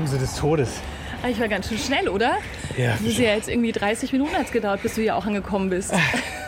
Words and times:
Bremse 0.00 0.16
des 0.16 0.34
Todes. 0.34 0.80
Ah, 1.22 1.28
ich 1.28 1.38
war 1.38 1.48
ganz 1.48 1.68
schön 1.68 1.76
schnell, 1.76 2.08
oder? 2.08 2.38
Ja. 2.78 2.92
Das 2.92 3.02
ist 3.02 3.18
ja 3.18 3.34
jetzt 3.34 3.50
irgendwie 3.50 3.70
30 3.70 4.12
Minuten 4.12 4.34
hat's 4.34 4.50
gedauert, 4.50 4.82
bis 4.82 4.94
du 4.94 5.02
hier 5.02 5.14
auch 5.14 5.26
angekommen 5.26 5.68
bist. 5.68 5.92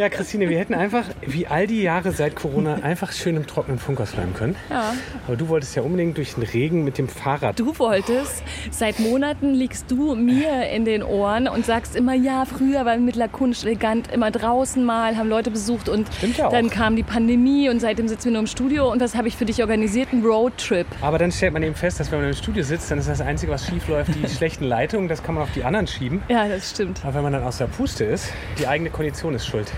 Ja, 0.00 0.08
Christine, 0.08 0.48
wir 0.48 0.58
hätten 0.58 0.72
einfach, 0.72 1.04
wie 1.20 1.46
all 1.46 1.66
die 1.66 1.82
Jahre 1.82 2.12
seit 2.12 2.34
Corona, 2.34 2.76
einfach 2.76 3.12
schön 3.12 3.36
im 3.36 3.46
trockenen 3.46 3.78
Funkhaus 3.78 4.12
bleiben 4.12 4.32
können. 4.32 4.56
Ja. 4.70 4.94
Aber 5.26 5.36
du 5.36 5.48
wolltest 5.48 5.76
ja 5.76 5.82
unbedingt 5.82 6.16
durch 6.16 6.36
den 6.36 6.42
Regen 6.42 6.84
mit 6.84 6.96
dem 6.96 7.06
Fahrrad. 7.06 7.60
Du 7.60 7.78
wolltest, 7.78 8.42
seit 8.70 8.98
Monaten 8.98 9.52
liegst 9.52 9.90
du 9.90 10.14
mir 10.14 10.70
in 10.70 10.86
den 10.86 11.02
Ohren 11.02 11.48
und 11.48 11.66
sagst 11.66 11.96
immer, 11.96 12.14
ja, 12.14 12.46
früher 12.46 12.86
waren 12.86 13.00
wir 13.00 13.04
mit 13.04 13.16
lakonisch 13.16 13.62
elegant 13.62 14.10
immer 14.10 14.30
draußen 14.30 14.82
mal, 14.82 15.18
haben 15.18 15.28
Leute 15.28 15.50
besucht 15.50 15.90
und 15.90 16.08
Stimmt 16.14 16.38
ja 16.38 16.46
auch. 16.46 16.50
dann 16.50 16.70
kam 16.70 16.96
die 16.96 17.02
Pandemie 17.02 17.68
und 17.68 17.80
seitdem 17.80 18.08
sitzen 18.08 18.24
wir 18.24 18.32
nur 18.32 18.40
im 18.40 18.46
Studio 18.46 18.90
und 18.90 19.02
das 19.02 19.14
habe 19.14 19.28
ich 19.28 19.36
für 19.36 19.44
dich 19.44 19.60
organisiert, 19.60 20.14
einen 20.14 20.24
Roadtrip. 20.24 20.86
Aber 21.02 21.18
dann 21.18 21.30
stellt 21.30 21.52
man 21.52 21.62
eben 21.62 21.74
fest, 21.74 22.00
dass 22.00 22.10
wenn 22.10 22.20
man 22.20 22.28
im 22.28 22.34
Studio 22.34 22.62
sitzt, 22.62 22.90
dann 22.90 22.98
ist 22.98 23.10
das 23.10 23.20
Einzige, 23.20 23.52
was 23.52 23.66
schief 23.66 23.86
läuft, 23.86 24.12
die 24.14 24.26
schlechten 24.34 24.64
Leitungen. 24.64 25.08
Das 25.08 25.22
kann 25.22 25.34
man 25.34 25.44
auf 25.44 25.52
die 25.54 25.62
anderen 25.62 25.86
schieben. 25.86 26.22
Ja, 26.30 26.48
das 26.48 26.70
stimmt. 26.70 27.02
Aber 27.04 27.16
wenn 27.16 27.22
man 27.24 27.34
dann 27.34 27.42
aus 27.42 27.58
der 27.58 27.66
Puste 27.66 28.04
ist, 28.04 28.32
die 28.58 28.66
eigene 28.66 28.88
Kondition 28.88 29.34
ist 29.34 29.46
schuld. 29.46 29.70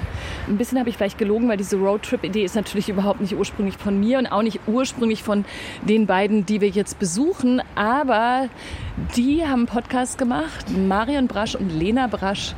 Ein 0.49 0.59
bisschen 0.59 0.79
habe 0.79 0.89
ich 0.91 0.97
vielleicht 0.97 1.19
gelogen, 1.19 1.49
weil 1.49 1.57
diese 1.57 1.77
Roadtrip-Idee 1.77 2.45
ist 2.45 2.55
natürlich 2.55 2.89
überhaupt 2.89 3.21
nicht 3.21 3.35
ursprünglich 3.37 3.77
von 3.77 3.99
mir 3.99 4.19
und 4.19 4.27
auch 4.27 4.43
nicht 4.43 4.61
ursprünglich 4.67 5.23
von 5.23 5.45
den 5.83 6.07
beiden, 6.07 6.47
die 6.47 6.61
wir 6.61 6.69
jetzt 6.69 6.99
besuchen. 6.99 7.63
Aber 7.75 8.49
die 9.17 9.43
haben 9.45 9.61
einen 9.61 9.67
Podcast 9.67 10.19
gemacht. 10.19 10.67
Marion 10.71 11.27
Brasch 11.29 11.55
und 11.55 11.71
Lena 11.71 12.07
Brasch 12.07 12.55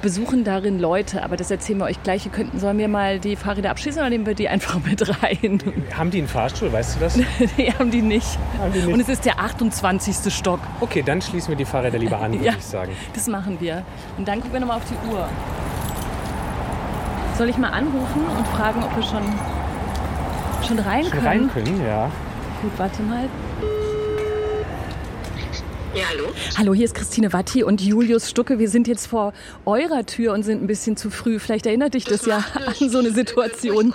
besuchen 0.00 0.44
darin 0.44 0.78
Leute. 0.78 1.24
Aber 1.24 1.36
das 1.36 1.50
erzählen 1.50 1.78
wir 1.80 1.86
euch 1.86 2.00
gleich. 2.04 2.24
Ihr 2.24 2.30
könnten, 2.30 2.60
sollen 2.60 2.78
wir 2.78 2.86
mal 2.86 3.18
die 3.18 3.34
Fahrräder 3.34 3.70
abschließen 3.72 4.00
oder 4.00 4.08
nehmen 4.10 4.26
wir 4.26 4.34
die 4.34 4.48
einfach 4.48 4.78
mit 4.84 5.02
rein? 5.22 5.60
Haben 5.96 6.12
die 6.12 6.18
einen 6.18 6.28
Fahrstuhl, 6.28 6.72
weißt 6.72 6.96
du 6.96 7.00
das? 7.00 7.16
nee, 7.56 7.72
haben 7.76 7.90
die 7.90 8.00
nicht. 8.02 8.38
Haben 8.60 8.72
die 8.72 8.78
nicht. 8.78 8.92
Und 8.94 9.00
es 9.00 9.08
ist 9.08 9.24
der 9.24 9.40
28. 9.40 10.32
Stock. 10.32 10.60
Okay, 10.80 11.02
dann 11.04 11.20
schließen 11.20 11.48
wir 11.50 11.56
die 11.56 11.64
Fahrräder 11.64 11.98
lieber 11.98 12.20
an, 12.20 12.32
würde 12.34 12.44
Ja. 12.44 12.52
ich 12.56 12.64
sagen. 12.64 12.92
Das 13.12 13.26
machen 13.26 13.56
wir. 13.60 13.82
Und 14.16 14.28
dann 14.28 14.36
gucken 14.36 14.52
wir 14.52 14.60
nochmal 14.60 14.76
auf 14.76 14.84
die 14.84 15.10
Uhr. 15.12 15.28
Soll 17.38 17.50
ich 17.50 17.56
mal 17.56 17.68
anrufen 17.68 18.26
und 18.36 18.48
fragen, 18.48 18.82
ob 18.82 18.96
wir 18.96 19.02
schon, 19.04 19.22
schon 20.66 20.78
rein 20.80 21.04
Schon 21.04 21.12
können? 21.12 21.24
rein 21.24 21.50
können, 21.52 21.86
ja. 21.86 22.10
Gut, 22.60 22.72
warte 22.76 23.00
mal. 23.02 23.28
Ja, 25.94 26.02
hallo? 26.10 26.24
Hallo, 26.56 26.74
hier 26.74 26.84
ist 26.86 26.96
Christine 26.96 27.32
Watti 27.32 27.62
und 27.62 27.80
Julius 27.80 28.28
Stucke. 28.28 28.58
Wir 28.58 28.68
sind 28.68 28.88
jetzt 28.88 29.06
vor 29.06 29.34
eurer 29.66 30.04
Tür 30.04 30.32
und 30.32 30.42
sind 30.42 30.64
ein 30.64 30.66
bisschen 30.66 30.96
zu 30.96 31.10
früh. 31.10 31.38
Vielleicht 31.38 31.66
erinnert 31.66 31.94
dich 31.94 32.06
das, 32.06 32.26
ja 32.26 32.38
macht 32.38 32.82
an 32.82 32.90
so 32.90 32.98
eine 32.98 33.12
Situation. 33.12 33.94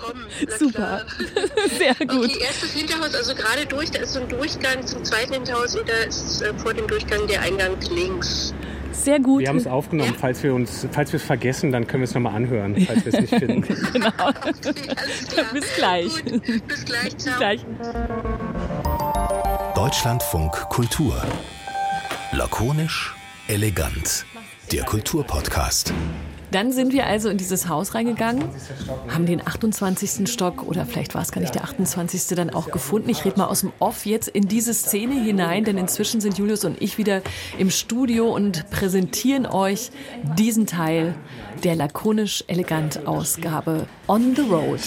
Super. 0.57 0.72
klar. 0.72 1.05
Sehr 1.78 2.07
gut. 2.07 2.30
Okay, 2.30 2.39
erstes 2.47 2.72
Hinterhaus, 2.72 3.13
also 3.13 3.35
gerade 3.35 3.66
durch, 3.66 3.91
da 3.91 4.00
ist 4.00 4.13
so 4.13 4.22
ein 4.22 4.30
Durchgang 4.30 4.88
zum 4.88 5.03
zweiten 5.03 5.33
Hinterhaus 5.33 5.75
und 5.75 5.89
da 5.89 5.94
ist 6.07 6.41
äh, 6.41 6.53
vor 6.53 6.73
dem 6.73 6.88
Durchgang 6.88 7.28
der 7.28 7.41
Eingang 7.41 7.75
links. 7.94 8.53
Sehr 8.94 9.19
gut. 9.19 9.41
Wir 9.41 9.49
haben 9.49 9.58
es 9.58 9.67
aufgenommen. 9.67 10.16
Falls 10.19 10.41
wir 10.44 10.53
uns, 10.53 10.88
falls 10.91 11.11
wir 11.11 11.17
es 11.17 11.23
vergessen, 11.23 11.72
dann 11.72 11.88
können 11.88 12.02
wir 12.02 12.05
es 12.08 12.13
nochmal 12.13 12.36
anhören, 12.36 12.75
falls 12.86 13.05
wir 13.05 13.13
es 13.13 13.22
nicht 13.22 13.35
finden. 13.35 13.63
Genau. 13.94 14.09
Okay, 14.66 14.89
alles 14.95 15.27
klar. 15.27 15.45
Bis 15.53 15.75
gleich. 15.75 16.25
Gut, 16.25 16.67
bis 16.67 16.85
gleich, 16.85 17.17
ciao. 17.17 17.38
Gleich. 17.38 17.66
Deutschlandfunk 19.75 20.52
Kultur. 20.69 21.22
Lakonisch, 22.31 23.13
elegant. 23.47 24.25
Der 24.72 24.83
Kulturpodcast. 24.83 25.94
Dann 26.53 26.71
sind 26.71 26.93
wir 26.93 27.07
also 27.07 27.29
in 27.29 27.37
dieses 27.37 27.67
Haus 27.67 27.95
reingegangen, 27.95 28.45
haben 29.09 29.25
den 29.25 29.45
28. 29.45 30.29
Stock 30.29 30.61
oder 30.67 30.85
vielleicht 30.85 31.15
war 31.15 31.23
es 31.23 31.31
gar 31.31 31.41
nicht 31.41 31.55
der 31.55 31.63
28. 31.63 32.27
dann 32.37 32.51
auch 32.51 32.69
gefunden. 32.69 33.09
Ich 33.09 33.25
rede 33.25 33.39
mal 33.39 33.47
aus 33.47 33.61
dem 33.61 33.73
Off 33.79 34.05
jetzt 34.05 34.27
in 34.27 34.47
diese 34.47 34.73
Szene 34.75 35.19
hinein, 35.19 35.63
denn 35.63 35.79
inzwischen 35.79 36.21
sind 36.21 36.37
Julius 36.37 36.63
und 36.63 36.79
ich 36.79 36.99
wieder 36.99 37.23
im 37.57 37.72
Studio 37.72 38.31
und 38.31 38.69
präsentieren 38.69 39.47
euch 39.47 39.89
diesen 40.38 40.67
Teil 40.67 41.16
der 41.63 41.75
lakonisch 41.75 42.44
elegant 42.47 43.07
Ausgabe 43.07 43.88
On 44.07 44.35
the 44.35 44.44
Road. 44.44 44.79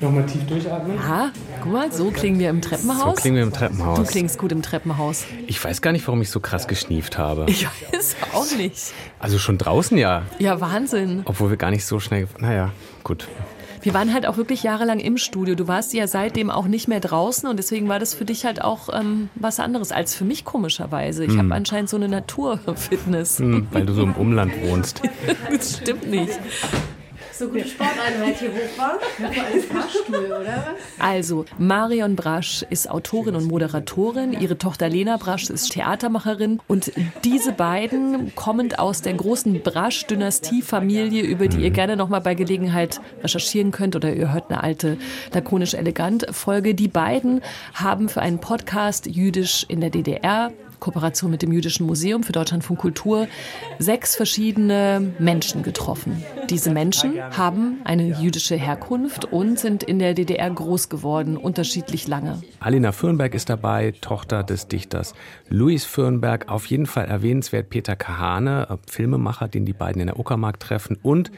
Nochmal 0.00 0.24
tief 0.26 0.46
durchatmen. 0.46 0.96
Ja, 0.96 1.30
guck 1.62 1.72
mal, 1.72 1.92
so 1.92 2.10
klingen 2.10 2.38
wir 2.38 2.48
im 2.48 2.62
So 2.62 2.70
Treppenhaus. 2.70 3.16
klingen 3.16 3.36
wir 3.36 3.42
im 3.42 3.52
Treppenhaus. 3.52 3.98
du 3.98 4.04
klingst 4.04 4.38
gut 4.38 4.50
im 4.52 4.62
Treppenhaus. 4.62 5.24
Ich 5.46 5.62
weiß 5.62 5.82
gar 5.82 5.92
nicht, 5.92 6.06
warum 6.06 6.22
ich 6.22 6.30
so 6.30 6.40
krass 6.40 6.66
geschnieft 6.66 7.18
habe. 7.18 7.44
Ich 7.48 7.66
weiß 7.66 8.16
auch 8.32 8.56
nicht. 8.56 8.92
Also 9.18 9.38
schon 9.38 9.58
draußen 9.58 9.98
ja. 9.98 10.22
Ja, 10.38 10.60
Wahnsinn. 10.60 11.22
Obwohl 11.26 11.50
wir 11.50 11.56
gar 11.58 11.70
nicht 11.70 11.84
so 11.84 12.00
schnell. 12.00 12.28
Naja, 12.38 12.70
gut. 13.04 13.28
Wir 13.82 13.94
waren 13.94 14.12
halt 14.12 14.26
auch 14.26 14.36
wirklich 14.36 14.62
jahrelang 14.62 15.00
im 15.00 15.16
Studio. 15.16 15.54
Du 15.54 15.66
warst 15.66 15.94
ja 15.94 16.06
seitdem 16.06 16.50
auch 16.50 16.66
nicht 16.66 16.86
mehr 16.86 17.00
draußen 17.00 17.48
und 17.48 17.56
deswegen 17.58 17.88
war 17.88 17.98
das 17.98 18.12
für 18.12 18.26
dich 18.26 18.44
halt 18.44 18.62
auch 18.62 18.90
ähm, 18.92 19.30
was 19.36 19.58
anderes 19.58 19.90
als 19.90 20.14
für 20.14 20.24
mich 20.24 20.44
komischerweise. 20.44 21.24
Ich 21.24 21.36
habe 21.38 21.54
anscheinend 21.54 21.88
so 21.88 21.96
eine 21.96 22.08
Naturfitness. 22.08 23.38
Hm, 23.38 23.68
weil 23.70 23.86
du 23.86 23.94
so 23.94 24.02
im 24.02 24.12
Umland 24.14 24.52
wohnst. 24.64 25.00
Das 25.50 25.78
stimmt 25.78 26.08
nicht. 26.10 26.38
So 27.40 27.48
gute 27.48 27.66
Sporteinheit 27.66 28.38
hier 28.38 28.50
Fahrstuhl, 28.50 30.26
oder 30.26 30.44
was? 30.44 30.74
Also, 30.98 31.46
Marion 31.56 32.14
Brasch 32.14 32.66
ist 32.68 32.90
Autorin 32.90 33.34
und 33.34 33.46
Moderatorin. 33.46 34.34
Ihre 34.34 34.58
Tochter 34.58 34.90
Lena 34.90 35.16
Brasch 35.16 35.48
ist 35.48 35.72
Theatermacherin. 35.72 36.60
Und 36.68 36.92
diese 37.24 37.52
beiden, 37.52 38.34
kommend 38.34 38.78
aus 38.78 39.00
der 39.00 39.14
großen 39.14 39.62
Brasch-Dynastie-Familie, 39.62 41.22
über 41.22 41.48
die 41.48 41.62
ihr 41.62 41.70
gerne 41.70 41.96
nochmal 41.96 42.20
bei 42.20 42.34
Gelegenheit 42.34 43.00
recherchieren 43.22 43.70
könnt, 43.70 43.96
oder 43.96 44.12
ihr 44.12 44.34
hört 44.34 44.50
eine 44.50 44.62
alte 44.62 44.98
lakonisch 45.32 45.72
elegant 45.72 46.26
Folge. 46.32 46.74
Die 46.74 46.88
beiden 46.88 47.40
haben 47.72 48.10
für 48.10 48.20
einen 48.20 48.40
Podcast 48.40 49.06
Jüdisch 49.06 49.64
in 49.66 49.80
der 49.80 49.88
DDR 49.88 50.52
Kooperation 50.80 51.30
mit 51.30 51.42
dem 51.42 51.52
Jüdischen 51.52 51.86
Museum 51.86 52.22
für 52.22 52.32
Deutschlandfunk 52.32 52.80
Kultur 52.80 53.28
sechs 53.78 54.16
verschiedene 54.16 55.12
Menschen 55.18 55.62
getroffen. 55.62 56.24
Diese 56.48 56.70
Menschen 56.70 57.20
haben 57.36 57.80
eine 57.84 58.18
jüdische 58.20 58.56
Herkunft 58.56 59.26
und 59.26 59.58
sind 59.58 59.82
in 59.82 59.98
der 59.98 60.14
DDR 60.14 60.50
groß 60.50 60.88
geworden, 60.88 61.36
unterschiedlich 61.36 62.08
lange. 62.08 62.42
Alina 62.58 62.92
Fürnberg 62.92 63.34
ist 63.34 63.48
dabei, 63.48 63.92
Tochter 64.00 64.42
des 64.42 64.66
Dichters 64.68 65.14
Louis 65.48 65.84
Fürnberg. 65.84 66.48
Auf 66.48 66.66
jeden 66.66 66.86
Fall 66.86 67.04
erwähnenswert 67.04 67.70
Peter 67.70 67.96
Kahane, 67.96 68.66
äh, 68.70 68.76
Filmemacher, 68.90 69.48
den 69.48 69.66
die 69.66 69.72
beiden 69.72 70.00
in 70.00 70.06
der 70.06 70.18
Uckermark 70.18 70.58
treffen. 70.58 70.98
Und 71.02 71.30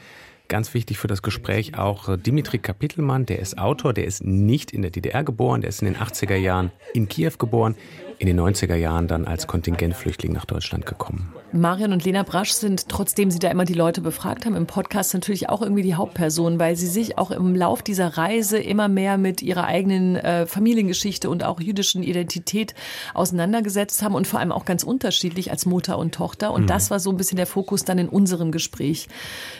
ganz 0.47 0.73
wichtig 0.73 0.97
für 0.97 1.07
das 1.07 1.21
Gespräch 1.21 1.77
auch 1.77 2.09
äh, 2.09 2.17
Dimitri 2.17 2.59
Kapitelmann, 2.59 3.25
der 3.25 3.39
ist 3.39 3.57
Autor, 3.57 3.93
der 3.93 4.05
ist 4.05 4.23
nicht 4.23 4.71
in 4.71 4.81
der 4.81 4.91
DDR 4.91 5.23
geboren, 5.23 5.61
der 5.61 5.69
ist 5.69 5.81
in 5.81 5.91
den 5.91 5.97
80er 6.01 6.35
Jahren 6.35 6.71
in 6.93 7.07
Kiew 7.07 7.33
geboren, 7.37 7.75
in 8.23 8.37
den 8.37 8.39
90er 8.39 8.75
Jahren 8.75 9.09
dann 9.09 9.25
als 9.25 9.47
Kontingentflüchtling 9.47 10.31
nach 10.31 10.45
Deutschland 10.45 10.85
gekommen. 10.85 11.33
Marion 11.51 11.91
und 11.91 12.05
Lena 12.05 12.23
Brasch 12.23 12.53
sind, 12.53 12.87
trotzdem 12.87 13.29
sie 13.29 13.37
da 13.37 13.49
immer 13.51 13.65
die 13.65 13.73
Leute 13.73 13.99
befragt 13.99 14.45
haben, 14.45 14.55
im 14.55 14.65
Podcast 14.65 15.13
natürlich 15.13 15.49
auch 15.49 15.61
irgendwie 15.61 15.83
die 15.83 15.95
Hauptpersonen, 15.95 16.57
weil 16.57 16.77
sie 16.77 16.87
sich 16.87 17.17
auch 17.17 17.31
im 17.31 17.53
Lauf 17.53 17.83
dieser 17.83 18.17
Reise 18.17 18.59
immer 18.59 18.87
mehr 18.87 19.17
mit 19.17 19.41
ihrer 19.41 19.65
eigenen 19.65 20.15
äh, 20.15 20.45
Familiengeschichte 20.45 21.29
und 21.29 21.43
auch 21.43 21.59
jüdischen 21.59 22.01
Identität 22.01 22.73
auseinandergesetzt 23.13 24.01
haben 24.01 24.15
und 24.15 24.25
vor 24.25 24.39
allem 24.39 24.53
auch 24.53 24.63
ganz 24.63 24.83
unterschiedlich 24.83 25.51
als 25.51 25.65
Mutter 25.65 25.97
und 25.97 26.15
Tochter. 26.15 26.53
Und 26.53 26.69
das 26.69 26.91
war 26.91 27.01
so 27.01 27.09
ein 27.09 27.17
bisschen 27.17 27.35
der 27.35 27.45
Fokus 27.45 27.83
dann 27.83 27.97
in 27.97 28.07
unserem 28.07 28.53
Gespräch 28.53 29.09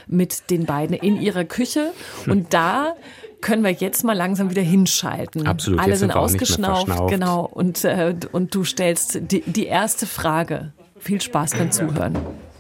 mit 0.08 0.50
den 0.50 0.66
beiden 0.66 0.96
in 0.96 1.22
ihrer 1.22 1.44
Küche. 1.44 1.92
Und 2.28 2.54
da 2.54 2.96
können 3.44 3.64
wir 3.64 3.72
jetzt 3.72 4.04
mal 4.04 4.14
langsam 4.14 4.50
wieder 4.50 4.62
hinschalten. 4.62 5.46
Absolut, 5.46 5.80
Alle 5.80 5.98
sind 5.98 6.12
sind 6.12 6.18
ausgeschnauft, 6.18 7.08
genau. 7.10 7.46
Und, 7.46 7.84
äh, 7.84 8.16
und 8.32 8.56
du 8.56 8.64
stellst 8.64 9.20
die, 9.32 9.42
die 9.42 9.66
erste 9.66 10.08
Frage. 10.08 10.74
Viel 10.98 11.22
Spaß 11.22 11.52
beim 11.52 11.70
Zuhören. 11.72 12.18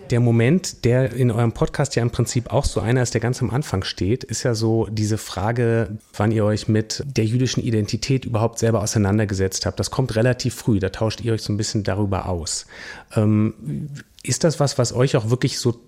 Der 0.09 0.19
Moment, 0.19 0.83
der 0.83 1.13
in 1.13 1.31
eurem 1.31 1.53
Podcast 1.53 1.95
ja 1.95 2.03
im 2.03 2.11
Prinzip 2.11 2.51
auch 2.51 2.65
so 2.65 2.81
einer 2.81 3.01
ist, 3.01 3.13
der 3.13 3.21
ganz 3.21 3.41
am 3.41 3.49
Anfang 3.49 3.83
steht, 3.83 4.25
ist 4.25 4.43
ja 4.43 4.53
so 4.53 4.85
diese 4.91 5.17
Frage, 5.17 5.97
wann 6.15 6.31
ihr 6.31 6.43
euch 6.43 6.67
mit 6.67 7.01
der 7.07 7.25
jüdischen 7.25 7.63
Identität 7.63 8.25
überhaupt 8.25 8.59
selber 8.59 8.81
auseinandergesetzt 8.81 9.65
habt. 9.65 9.79
Das 9.79 9.89
kommt 9.89 10.15
relativ 10.17 10.53
früh, 10.53 10.79
da 10.79 10.89
tauscht 10.89 11.21
ihr 11.21 11.31
euch 11.33 11.41
so 11.41 11.53
ein 11.53 11.57
bisschen 11.57 11.83
darüber 11.83 12.27
aus. 12.27 12.67
Ähm, 13.15 13.89
ist 14.21 14.43
das 14.43 14.59
was, 14.59 14.77
was 14.77 14.93
euch 14.93 15.15
auch 15.15 15.29
wirklich 15.29 15.57
so 15.57 15.79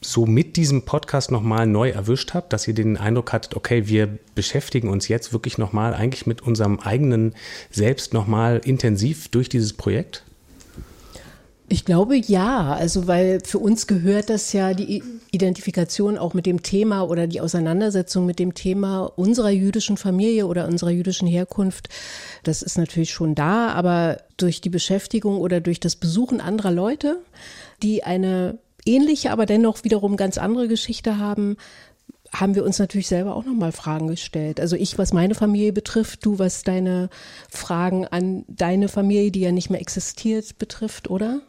so 0.00 0.26
mit 0.26 0.56
diesem 0.56 0.82
Podcast 0.82 1.30
nochmal 1.30 1.66
neu 1.66 1.90
erwischt 1.90 2.34
habt, 2.34 2.52
dass 2.52 2.68
ihr 2.68 2.74
den 2.74 2.96
Eindruck 2.96 3.32
hattet, 3.32 3.56
okay, 3.56 3.88
wir 3.88 4.18
beschäftigen 4.34 4.88
uns 4.88 5.08
jetzt 5.08 5.32
wirklich 5.32 5.58
nochmal 5.58 5.94
eigentlich 5.94 6.26
mit 6.26 6.42
unserem 6.42 6.78
eigenen 6.80 7.34
Selbst 7.70 8.12
nochmal 8.12 8.60
intensiv 8.64 9.28
durch 9.28 9.48
dieses 9.48 9.72
Projekt? 9.72 10.22
Ich 11.68 11.84
glaube 11.84 12.16
ja, 12.16 12.74
also 12.74 13.08
weil 13.08 13.40
für 13.44 13.58
uns 13.58 13.88
gehört 13.88 14.30
das 14.30 14.52
ja 14.52 14.72
die 14.72 15.02
Identifikation 15.32 16.16
auch 16.16 16.32
mit 16.32 16.46
dem 16.46 16.62
Thema 16.62 17.02
oder 17.02 17.26
die 17.26 17.40
Auseinandersetzung 17.40 18.24
mit 18.24 18.38
dem 18.38 18.54
Thema 18.54 19.06
unserer 19.16 19.50
jüdischen 19.50 19.96
Familie 19.96 20.46
oder 20.46 20.68
unserer 20.68 20.90
jüdischen 20.90 21.26
Herkunft. 21.26 21.88
Das 22.44 22.62
ist 22.62 22.78
natürlich 22.78 23.10
schon 23.10 23.34
da, 23.34 23.70
aber 23.70 24.18
durch 24.36 24.60
die 24.60 24.70
Beschäftigung 24.70 25.38
oder 25.38 25.60
durch 25.60 25.80
das 25.80 25.96
Besuchen 25.96 26.40
anderer 26.40 26.70
Leute, 26.70 27.18
die 27.82 28.04
eine 28.04 28.58
ähnliche, 28.86 29.30
aber 29.30 29.46
dennoch 29.46 29.84
wiederum 29.84 30.16
ganz 30.16 30.38
andere 30.38 30.68
Geschichte 30.68 31.18
haben, 31.18 31.56
haben 32.32 32.54
wir 32.54 32.64
uns 32.64 32.78
natürlich 32.78 33.08
selber 33.08 33.36
auch 33.36 33.44
nochmal 33.44 33.72
Fragen 33.72 34.08
gestellt. 34.08 34.60
Also 34.60 34.76
ich, 34.76 34.98
was 34.98 35.12
meine 35.12 35.34
Familie 35.34 35.72
betrifft, 35.72 36.24
du, 36.24 36.38
was 36.38 36.62
deine 36.62 37.08
Fragen 37.48 38.06
an 38.06 38.44
deine 38.48 38.88
Familie, 38.88 39.30
die 39.30 39.40
ja 39.40 39.52
nicht 39.52 39.70
mehr 39.70 39.80
existiert, 39.80 40.58
betrifft, 40.58 41.08
oder? 41.08 41.42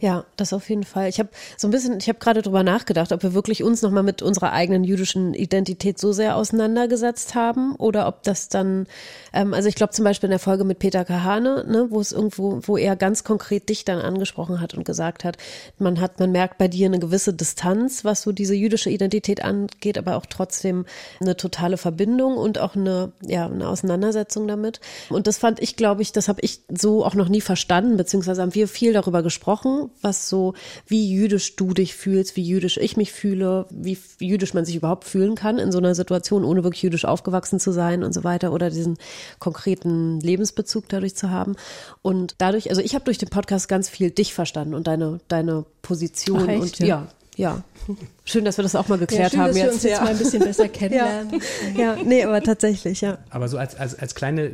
Ja, 0.00 0.24
das 0.36 0.54
auf 0.54 0.70
jeden 0.70 0.84
Fall. 0.84 1.10
Ich 1.10 1.18
habe 1.18 1.28
so 1.58 1.68
ein 1.68 1.70
bisschen, 1.70 1.98
ich 1.98 2.08
habe 2.08 2.18
gerade 2.18 2.40
drüber 2.40 2.62
nachgedacht, 2.62 3.12
ob 3.12 3.22
wir 3.22 3.34
wirklich 3.34 3.62
uns 3.62 3.82
nochmal 3.82 4.02
mit 4.02 4.22
unserer 4.22 4.52
eigenen 4.52 4.82
jüdischen 4.82 5.34
Identität 5.34 5.98
so 5.98 6.12
sehr 6.12 6.36
auseinandergesetzt 6.36 7.34
haben 7.34 7.74
oder 7.76 8.08
ob 8.08 8.22
das 8.22 8.48
dann, 8.48 8.86
ähm, 9.34 9.52
also 9.52 9.68
ich 9.68 9.74
glaube 9.74 9.92
zum 9.92 10.06
Beispiel 10.06 10.28
in 10.28 10.32
der 10.32 10.38
Folge 10.38 10.64
mit 10.64 10.78
Peter 10.78 11.04
Kahane, 11.04 11.66
ne, 11.68 11.88
wo 11.90 12.00
es 12.00 12.12
irgendwo, 12.12 12.60
wo 12.62 12.78
er 12.78 12.96
ganz 12.96 13.24
konkret 13.24 13.68
dich 13.68 13.84
dann 13.84 13.98
angesprochen 13.98 14.62
hat 14.62 14.72
und 14.72 14.86
gesagt 14.86 15.22
hat, 15.22 15.36
man 15.78 16.00
hat, 16.00 16.18
man 16.18 16.32
merkt 16.32 16.56
bei 16.56 16.66
dir 16.66 16.86
eine 16.86 16.98
gewisse 16.98 17.34
Distanz, 17.34 18.02
was 18.02 18.22
so 18.22 18.32
diese 18.32 18.54
jüdische 18.54 18.88
Identität 18.88 19.44
angeht, 19.44 19.98
aber 19.98 20.16
auch 20.16 20.24
trotzdem 20.24 20.86
eine 21.20 21.36
totale 21.36 21.76
Verbindung 21.76 22.38
und 22.38 22.58
auch 22.58 22.74
eine, 22.74 23.12
ja, 23.20 23.44
eine 23.44 23.68
Auseinandersetzung 23.68 24.48
damit. 24.48 24.80
Und 25.10 25.26
das 25.26 25.36
fand 25.36 25.60
ich, 25.60 25.76
glaube 25.76 26.00
ich, 26.00 26.12
das 26.12 26.28
habe 26.28 26.40
ich 26.40 26.62
so 26.74 27.04
auch 27.04 27.14
noch 27.14 27.28
nie 27.28 27.42
verstanden, 27.42 27.98
beziehungsweise 27.98 28.40
haben 28.40 28.54
wir 28.54 28.66
viel 28.66 28.94
darüber 28.94 29.22
gesprochen 29.22 29.89
was 30.02 30.28
so, 30.28 30.54
wie 30.86 31.12
jüdisch 31.12 31.56
du 31.56 31.74
dich 31.74 31.94
fühlst, 31.94 32.36
wie 32.36 32.42
jüdisch 32.42 32.76
ich 32.76 32.96
mich 32.96 33.12
fühle, 33.12 33.66
wie 33.70 33.98
jüdisch 34.18 34.54
man 34.54 34.64
sich 34.64 34.76
überhaupt 34.76 35.04
fühlen 35.04 35.34
kann 35.34 35.58
in 35.58 35.72
so 35.72 35.78
einer 35.78 35.94
Situation, 35.94 36.44
ohne 36.44 36.64
wirklich 36.64 36.82
jüdisch 36.82 37.04
aufgewachsen 37.04 37.60
zu 37.60 37.72
sein 37.72 38.02
und 38.02 38.12
so 38.12 38.24
weiter 38.24 38.52
oder 38.52 38.70
diesen 38.70 38.96
konkreten 39.38 40.20
Lebensbezug 40.20 40.88
dadurch 40.88 41.14
zu 41.14 41.30
haben. 41.30 41.56
Und 42.02 42.34
dadurch, 42.38 42.70
also 42.70 42.82
ich 42.82 42.94
habe 42.94 43.04
durch 43.04 43.18
den 43.18 43.28
Podcast 43.28 43.68
ganz 43.68 43.88
viel 43.88 44.10
dich 44.10 44.34
verstanden 44.34 44.74
und 44.74 44.86
deine, 44.86 45.20
deine 45.28 45.64
Position 45.82 46.48
Ach, 46.48 46.60
und 46.60 46.78
ja. 46.78 47.08
Ja, 47.40 47.64
ja. 47.88 47.96
Schön, 48.24 48.44
dass 48.44 48.58
wir 48.58 48.62
das 48.62 48.76
auch 48.76 48.88
mal 48.88 48.98
geklärt 48.98 49.22
ja, 49.22 49.30
schön, 49.30 49.40
haben 49.40 49.46
dass 49.48 49.56
wir 49.56 49.64
jetzt. 49.64 49.74
uns 49.74 49.82
jetzt 49.82 49.92
ja. 49.92 50.04
mal 50.04 50.10
ein 50.10 50.18
bisschen 50.18 50.40
besser 50.40 50.68
kennenlernen. 50.68 51.40
ja, 51.76 51.96
nee, 51.96 52.22
aber 52.22 52.42
tatsächlich, 52.42 53.00
ja. 53.00 53.18
Aber 53.30 53.48
so 53.48 53.58
als, 53.58 53.74
als, 53.74 53.98
als 53.98 54.14
kleine, 54.14 54.50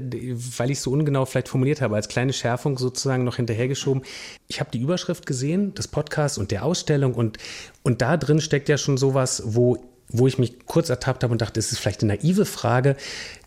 weil 0.56 0.70
ich 0.70 0.78
es 0.78 0.84
so 0.84 0.92
ungenau 0.92 1.24
vielleicht 1.24 1.48
formuliert 1.48 1.80
habe, 1.80 1.96
als 1.96 2.08
kleine 2.08 2.32
Schärfung 2.32 2.78
sozusagen 2.78 3.24
noch 3.24 3.36
hinterhergeschoben. 3.36 4.02
Ich 4.46 4.60
habe 4.60 4.70
die 4.72 4.78
Überschrift 4.78 5.26
gesehen, 5.26 5.74
des 5.74 5.88
Podcasts 5.88 6.38
und 6.38 6.50
der 6.50 6.64
Ausstellung 6.64 7.14
und, 7.14 7.38
und 7.82 8.02
da 8.02 8.16
drin 8.16 8.40
steckt 8.40 8.68
ja 8.68 8.78
schon 8.78 8.96
sowas, 8.96 9.42
wo, 9.44 9.78
wo 10.08 10.26
ich 10.26 10.38
mich 10.38 10.66
kurz 10.66 10.88
ertappt 10.88 11.24
habe 11.24 11.32
und 11.32 11.42
dachte, 11.42 11.58
es 11.58 11.72
ist 11.72 11.78
vielleicht 11.78 12.02
eine 12.02 12.14
naive 12.14 12.44
Frage, 12.44 12.96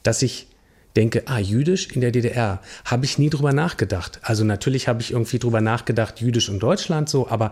dass 0.03 0.21
ich 0.21 0.47
denke, 0.95 1.23
ah, 1.27 1.39
jüdisch 1.39 1.87
in 1.91 2.01
der 2.01 2.11
DDR, 2.11 2.61
habe 2.83 3.05
ich 3.05 3.17
nie 3.17 3.29
drüber 3.29 3.53
nachgedacht. 3.53 4.19
Also 4.23 4.43
natürlich 4.43 4.87
habe 4.87 5.01
ich 5.01 5.11
irgendwie 5.11 5.39
drüber 5.39 5.61
nachgedacht, 5.61 6.19
jüdisch 6.19 6.49
in 6.49 6.59
Deutschland 6.59 7.09
so, 7.09 7.29
aber 7.29 7.51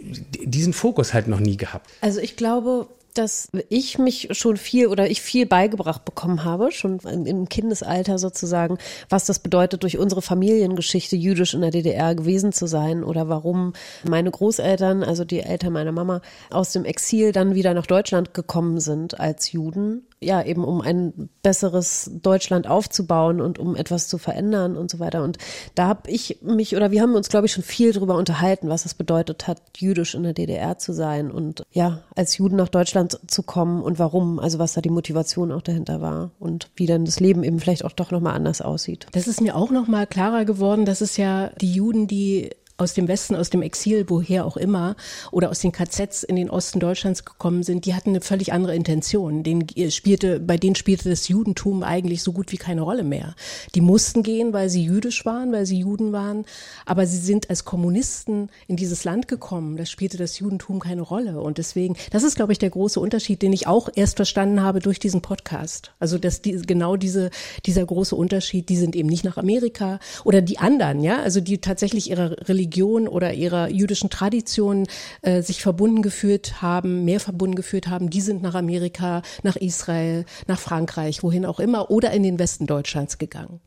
diesen 0.00 0.72
Fokus 0.72 1.14
halt 1.14 1.28
noch 1.28 1.40
nie 1.40 1.56
gehabt. 1.56 1.90
Also 2.00 2.20
ich 2.20 2.36
glaube, 2.36 2.88
dass 3.14 3.48
ich 3.68 3.98
mich 3.98 4.28
schon 4.32 4.56
viel 4.56 4.86
oder 4.86 5.10
ich 5.10 5.20
viel 5.20 5.46
beigebracht 5.46 6.04
bekommen 6.04 6.44
habe, 6.44 6.72
schon 6.72 6.98
im 7.00 7.48
Kindesalter 7.48 8.18
sozusagen, 8.18 8.78
was 9.08 9.26
das 9.26 9.38
bedeutet, 9.38 9.82
durch 9.82 9.98
unsere 9.98 10.22
Familiengeschichte 10.22 11.16
jüdisch 11.16 11.54
in 11.54 11.60
der 11.60 11.70
DDR 11.70 12.14
gewesen 12.14 12.52
zu 12.52 12.66
sein 12.66 13.04
oder 13.04 13.28
warum 13.28 13.74
meine 14.08 14.30
Großeltern, 14.30 15.02
also 15.02 15.24
die 15.24 15.40
Eltern 15.40 15.72
meiner 15.72 15.92
Mama, 15.92 16.22
aus 16.50 16.72
dem 16.72 16.84
Exil 16.84 17.32
dann 17.32 17.54
wieder 17.54 17.74
nach 17.74 17.86
Deutschland 17.86 18.34
gekommen 18.34 18.80
sind 18.80 19.20
als 19.20 19.52
Juden. 19.52 20.06
Ja, 20.22 20.42
eben 20.42 20.64
um 20.64 20.80
ein 20.80 21.28
besseres 21.42 22.10
Deutschland 22.22 22.66
aufzubauen 22.66 23.40
und 23.40 23.58
um 23.58 23.76
etwas 23.76 24.08
zu 24.08 24.18
verändern 24.18 24.76
und 24.76 24.90
so 24.90 24.98
weiter. 24.98 25.22
Und 25.22 25.38
da 25.74 25.88
habe 25.88 26.10
ich 26.10 26.38
mich 26.42 26.76
oder 26.76 26.90
wir 26.90 27.02
haben 27.02 27.14
uns, 27.14 27.28
glaube 27.28 27.46
ich, 27.46 27.52
schon 27.52 27.64
viel 27.64 27.92
darüber 27.92 28.16
unterhalten, 28.16 28.68
was 28.68 28.84
es 28.84 28.94
bedeutet 28.94 29.46
hat, 29.46 29.60
jüdisch 29.76 30.14
in 30.14 30.22
der 30.22 30.32
DDR 30.32 30.78
zu 30.78 30.92
sein 30.92 31.30
und 31.30 31.64
ja, 31.72 32.02
als 32.14 32.38
Juden 32.38 32.56
nach 32.56 32.68
Deutschland 32.68 33.18
zu 33.26 33.42
kommen 33.42 33.82
und 33.82 33.98
warum, 33.98 34.38
also 34.38 34.58
was 34.58 34.74
da 34.74 34.80
die 34.80 34.90
Motivation 34.90 35.52
auch 35.52 35.62
dahinter 35.62 36.00
war 36.00 36.30
und 36.38 36.70
wie 36.76 36.86
dann 36.86 37.04
das 37.04 37.20
Leben 37.20 37.44
eben 37.44 37.60
vielleicht 37.60 37.84
auch 37.84 37.92
doch 37.92 38.10
nochmal 38.10 38.34
anders 38.34 38.62
aussieht. 38.62 39.06
Das 39.12 39.26
ist 39.26 39.40
mir 39.40 39.56
auch 39.56 39.70
nochmal 39.70 40.06
klarer 40.06 40.44
geworden, 40.44 40.84
dass 40.84 41.00
es 41.00 41.16
ja 41.16 41.50
die 41.60 41.72
Juden, 41.72 42.06
die 42.06 42.50
aus 42.76 42.94
dem 42.94 43.08
Westen, 43.08 43.36
aus 43.36 43.50
dem 43.50 43.62
Exil, 43.62 44.04
woher 44.08 44.44
auch 44.44 44.56
immer, 44.56 44.96
oder 45.30 45.50
aus 45.50 45.60
den 45.60 45.72
KZs 45.72 46.22
in 46.22 46.36
den 46.36 46.50
Osten 46.50 46.80
Deutschlands 46.80 47.24
gekommen 47.24 47.62
sind, 47.62 47.86
die 47.86 47.94
hatten 47.94 48.10
eine 48.10 48.20
völlig 48.20 48.52
andere 48.52 48.74
Intention. 48.74 49.42
Den 49.42 49.66
spielte, 49.90 50.40
bei 50.40 50.56
denen 50.56 50.74
spielte 50.74 51.08
das 51.08 51.28
Judentum 51.28 51.82
eigentlich 51.82 52.22
so 52.22 52.32
gut 52.32 52.52
wie 52.52 52.56
keine 52.56 52.82
Rolle 52.82 53.04
mehr. 53.04 53.34
Die 53.74 53.80
mussten 53.80 54.22
gehen, 54.22 54.52
weil 54.52 54.68
sie 54.68 54.84
jüdisch 54.84 55.24
waren, 55.24 55.52
weil 55.52 55.66
sie 55.66 55.78
Juden 55.78 56.12
waren, 56.12 56.44
aber 56.86 57.06
sie 57.06 57.18
sind 57.18 57.50
als 57.50 57.64
Kommunisten 57.64 58.50
in 58.66 58.76
dieses 58.76 59.04
Land 59.04 59.28
gekommen. 59.28 59.76
Da 59.76 59.86
spielte 59.86 60.16
das 60.16 60.38
Judentum 60.38 60.80
keine 60.80 61.02
Rolle. 61.02 61.40
Und 61.40 61.58
deswegen, 61.58 61.96
das 62.10 62.22
ist, 62.22 62.36
glaube 62.36 62.52
ich, 62.52 62.58
der 62.58 62.70
große 62.70 62.98
Unterschied, 62.98 63.42
den 63.42 63.52
ich 63.52 63.66
auch 63.66 63.88
erst 63.94 64.16
verstanden 64.16 64.62
habe 64.62 64.80
durch 64.80 64.98
diesen 64.98 65.22
Podcast. 65.22 65.92
Also, 65.98 66.18
dass 66.18 66.42
die, 66.42 66.52
genau 66.62 66.96
diese, 66.96 67.30
dieser 67.66 67.84
große 67.84 68.16
Unterschied, 68.16 68.68
die 68.68 68.76
sind 68.76 68.96
eben 68.96 69.08
nicht 69.08 69.24
nach 69.24 69.36
Amerika 69.36 70.00
oder 70.24 70.40
die 70.42 70.58
anderen, 70.58 71.02
ja, 71.02 71.20
also 71.22 71.40
die 71.40 71.58
tatsächlich 71.58 72.10
ihre 72.10 72.36
Religion 72.48 72.71
oder 73.08 73.34
ihrer 73.34 73.68
jüdischen 73.68 74.10
Tradition 74.10 74.86
äh, 75.22 75.42
sich 75.42 75.62
verbunden 75.62 76.02
geführt 76.02 76.62
haben, 76.62 77.04
mehr 77.04 77.20
verbunden 77.20 77.54
geführt 77.54 77.88
haben, 77.88 78.10
die 78.10 78.20
sind 78.20 78.42
nach 78.42 78.54
Amerika, 78.54 79.22
nach 79.42 79.56
Israel, 79.56 80.24
nach 80.46 80.58
Frankreich, 80.58 81.22
wohin 81.22 81.46
auch 81.46 81.60
immer 81.60 81.90
oder 81.90 82.12
in 82.12 82.22
den 82.22 82.38
Westen 82.38 82.66
Deutschlands 82.66 83.18
gegangen. 83.18 83.60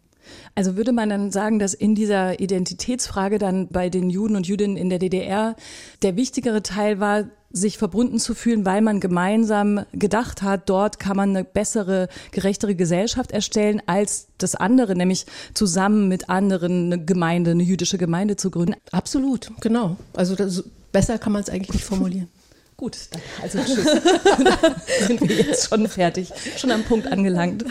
Also 0.56 0.76
würde 0.76 0.92
man 0.92 1.10
dann 1.10 1.32
sagen, 1.32 1.60
dass 1.60 1.74
in 1.74 1.96
dieser 1.96 2.40
Identitätsfrage 2.40 3.38
dann 3.38 3.68
bei 3.68 3.90
den 3.90 4.10
Juden 4.10 4.36
und 4.36 4.48
Jüdinnen 4.48 4.78
in 4.78 4.90
der 4.90 5.00
DDR 5.00 5.56
der 6.02 6.16
wichtigere 6.16 6.64
Teil 6.64 7.00
war, 7.00 7.26
sich 7.56 7.78
verbunden 7.78 8.20
zu 8.20 8.36
fühlen, 8.36 8.66
weil 8.66 8.82
man 8.82 9.00
gemeinsam 9.00 9.86
gedacht 9.94 10.42
hat, 10.42 10.70
dort 10.70 11.00
kann 11.00 11.16
man 11.16 11.30
eine 11.30 11.44
bessere, 11.46 12.10
gerechtere 12.32 12.76
Gesellschaft 12.76 13.32
erstellen 13.32 13.82
als 13.86 14.28
das 14.38 14.56
andere, 14.56 14.96
nämlich 14.96 15.26
zusammen 15.54 16.10
mit 16.10 16.30
anderen 16.30 16.92
eine 16.92 17.06
Gemeinde, 17.06 17.52
eine 17.52 17.64
jüdische 17.64 17.98
Gemeinde 17.98 18.36
zu 18.36 18.52
gründen. 18.52 18.76
Absolut, 18.92 19.52
genau. 19.62 19.96
Also 20.14 20.36
das, 20.36 20.64
besser 20.92 21.18
kann 21.18 21.32
man 21.32 21.42
es 21.42 21.50
eigentlich 21.50 21.74
nicht 21.74 21.86
formulieren. 21.86 22.28
Gut, 22.78 22.98
dann 23.12 23.22
also 23.42 23.60
tschüss. 23.60 23.86
sind 25.08 25.22
wir 25.22 25.36
jetzt 25.38 25.70
schon 25.70 25.88
fertig, 25.88 26.34
schon 26.58 26.72
am 26.72 26.84
Punkt 26.84 27.10
angelangt. 27.10 27.64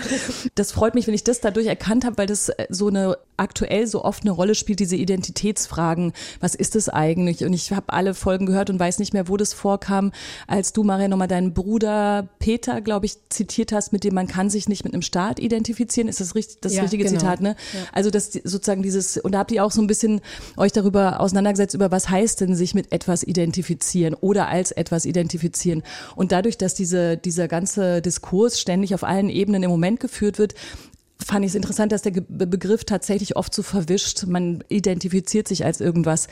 Das 0.54 0.72
freut 0.72 0.94
mich, 0.94 1.06
wenn 1.06 1.12
ich 1.12 1.24
das 1.24 1.42
dadurch 1.42 1.66
erkannt 1.66 2.06
habe, 2.06 2.16
weil 2.16 2.26
das 2.26 2.50
so 2.70 2.88
eine 2.88 3.18
aktuell 3.36 3.86
so 3.86 4.02
oft 4.02 4.22
eine 4.22 4.30
Rolle 4.30 4.54
spielt, 4.54 4.80
diese 4.80 4.96
Identitätsfragen. 4.96 6.14
Was 6.40 6.54
ist 6.54 6.74
es 6.74 6.88
eigentlich? 6.88 7.44
Und 7.44 7.52
ich 7.52 7.72
habe 7.72 7.92
alle 7.92 8.14
Folgen 8.14 8.46
gehört 8.46 8.70
und 8.70 8.80
weiß 8.80 8.98
nicht 8.98 9.12
mehr, 9.12 9.28
wo 9.28 9.36
das 9.36 9.52
vorkam, 9.52 10.12
als 10.46 10.72
du, 10.72 10.84
Maria, 10.84 11.08
nochmal 11.08 11.28
deinen 11.28 11.52
Bruder 11.52 12.28
Peter, 12.38 12.80
glaube 12.80 13.04
ich, 13.04 13.16
zitiert 13.28 13.72
hast, 13.72 13.92
mit 13.92 14.04
dem 14.04 14.14
man 14.14 14.26
kann 14.26 14.48
sich 14.48 14.68
nicht 14.68 14.84
mit 14.84 14.94
einem 14.94 15.02
Staat 15.02 15.38
identifizieren. 15.38 16.08
Ist 16.08 16.20
das 16.20 16.34
richtig, 16.34 16.60
das 16.62 16.74
Ja, 16.74 16.82
richtige 16.82 17.04
genau. 17.04 17.18
Zitat, 17.18 17.42
ne? 17.42 17.56
Ja. 17.74 17.80
Also 17.92 18.10
das 18.10 18.32
sozusagen 18.32 18.82
dieses, 18.82 19.18
und 19.18 19.32
da 19.32 19.40
habt 19.40 19.52
ihr 19.52 19.64
auch 19.64 19.72
so 19.72 19.82
ein 19.82 19.86
bisschen 19.86 20.22
euch 20.56 20.72
darüber 20.72 21.20
auseinandergesetzt, 21.20 21.74
über 21.74 21.90
was 21.90 22.08
heißt 22.08 22.40
denn 22.40 22.54
sich 22.54 22.74
mit 22.74 22.90
etwas 22.92 23.22
identifizieren 23.22 24.14
oder 24.14 24.48
als 24.48 24.70
etwas 24.70 24.93
identifizieren. 25.04 25.82
Und 26.14 26.30
dadurch, 26.32 26.58
dass 26.58 26.74
diese, 26.74 27.16
dieser 27.16 27.48
ganze 27.48 28.00
Diskurs 28.00 28.60
ständig 28.60 28.94
auf 28.94 29.02
allen 29.02 29.28
Ebenen 29.28 29.64
im 29.64 29.70
Moment 29.70 29.98
geführt 30.00 30.38
wird, 30.38 30.54
fand 31.24 31.44
ich 31.44 31.52
es 31.52 31.54
interessant, 31.54 31.92
dass 31.92 32.02
der 32.02 32.12
Begriff 32.12 32.84
tatsächlich 32.84 33.36
oft 33.36 33.54
so 33.54 33.62
verwischt. 33.62 34.24
Man 34.26 34.62
identifiziert 34.68 35.48
sich 35.48 35.64
als 35.64 35.80
irgendwas. 35.80 36.28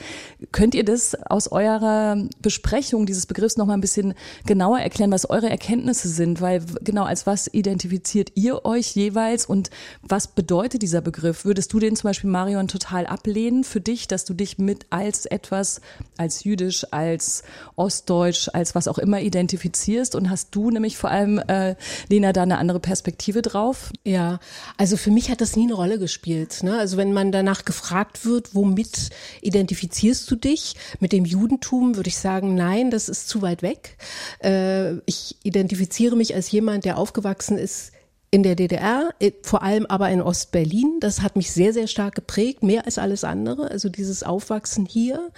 Könnt 0.52 0.74
ihr 0.74 0.84
das 0.84 1.14
aus 1.26 1.48
eurer 1.48 2.28
Besprechung 2.40 3.06
dieses 3.06 3.26
Begriffs 3.26 3.56
noch 3.56 3.66
mal 3.66 3.74
ein 3.74 3.80
bisschen 3.80 4.14
genauer 4.46 4.80
erklären, 4.80 5.10
was 5.10 5.28
eure 5.28 5.48
Erkenntnisse 5.48 6.08
sind? 6.08 6.40
Weil 6.40 6.62
genau 6.82 7.04
als 7.04 7.26
was 7.26 7.48
identifiziert 7.52 8.32
ihr 8.34 8.64
euch 8.64 8.94
jeweils 8.94 9.46
und 9.46 9.70
was 10.02 10.28
bedeutet 10.28 10.82
dieser 10.82 11.00
Begriff? 11.00 11.44
Würdest 11.44 11.72
du 11.72 11.78
den 11.78 11.96
zum 11.96 12.08
Beispiel, 12.08 12.30
Marion, 12.30 12.68
total 12.68 13.06
ablehnen 13.06 13.64
für 13.64 13.80
dich, 13.80 14.08
dass 14.08 14.24
du 14.24 14.34
dich 14.34 14.58
mit 14.58 14.86
als 14.90 15.26
etwas, 15.26 15.80
als 16.18 16.44
jüdisch, 16.44 16.86
als 16.90 17.42
ostdeutsch, 17.76 18.48
als 18.52 18.74
was 18.74 18.88
auch 18.88 18.98
immer 18.98 19.20
identifizierst? 19.20 20.14
Und 20.14 20.28
hast 20.28 20.54
du 20.54 20.70
nämlich 20.70 20.96
vor 20.96 21.10
allem, 21.10 21.38
äh, 21.38 21.76
Lena, 22.08 22.32
da 22.32 22.42
eine 22.42 22.58
andere 22.58 22.80
Perspektive 22.80 23.42
drauf? 23.42 23.90
Ja, 24.04 24.38
also 24.82 24.96
für 24.96 25.12
mich 25.12 25.30
hat 25.30 25.40
das 25.40 25.54
nie 25.54 25.62
eine 25.62 25.74
Rolle 25.74 25.96
gespielt. 26.00 26.64
Ne? 26.64 26.76
Also 26.76 26.96
wenn 26.96 27.12
man 27.12 27.30
danach 27.30 27.64
gefragt 27.64 28.26
wird, 28.26 28.52
womit 28.52 29.10
identifizierst 29.40 30.28
du 30.28 30.34
dich? 30.34 30.74
Mit 30.98 31.12
dem 31.12 31.24
Judentum 31.24 31.94
würde 31.94 32.08
ich 32.08 32.18
sagen, 32.18 32.56
nein, 32.56 32.90
das 32.90 33.08
ist 33.08 33.28
zu 33.28 33.42
weit 33.42 33.62
weg. 33.62 33.96
Äh, 34.42 34.94
ich 35.06 35.36
identifiziere 35.44 36.16
mich 36.16 36.34
als 36.34 36.50
jemand, 36.50 36.84
der 36.84 36.98
aufgewachsen 36.98 37.58
ist 37.58 37.92
in 38.32 38.42
der 38.42 38.56
DDR, 38.56 39.10
vor 39.44 39.62
allem 39.62 39.86
aber 39.86 40.10
in 40.10 40.20
Ostberlin. 40.20 40.96
Das 40.98 41.22
hat 41.22 41.36
mich 41.36 41.52
sehr, 41.52 41.72
sehr 41.72 41.86
stark 41.86 42.16
geprägt, 42.16 42.64
mehr 42.64 42.84
als 42.84 42.98
alles 42.98 43.22
andere. 43.22 43.70
Also 43.70 43.88
dieses 43.88 44.24
Aufwachsen 44.24 44.84
hier 44.84 45.30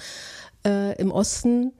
äh, 0.66 0.98
im 0.98 1.10
Osten 1.10 1.74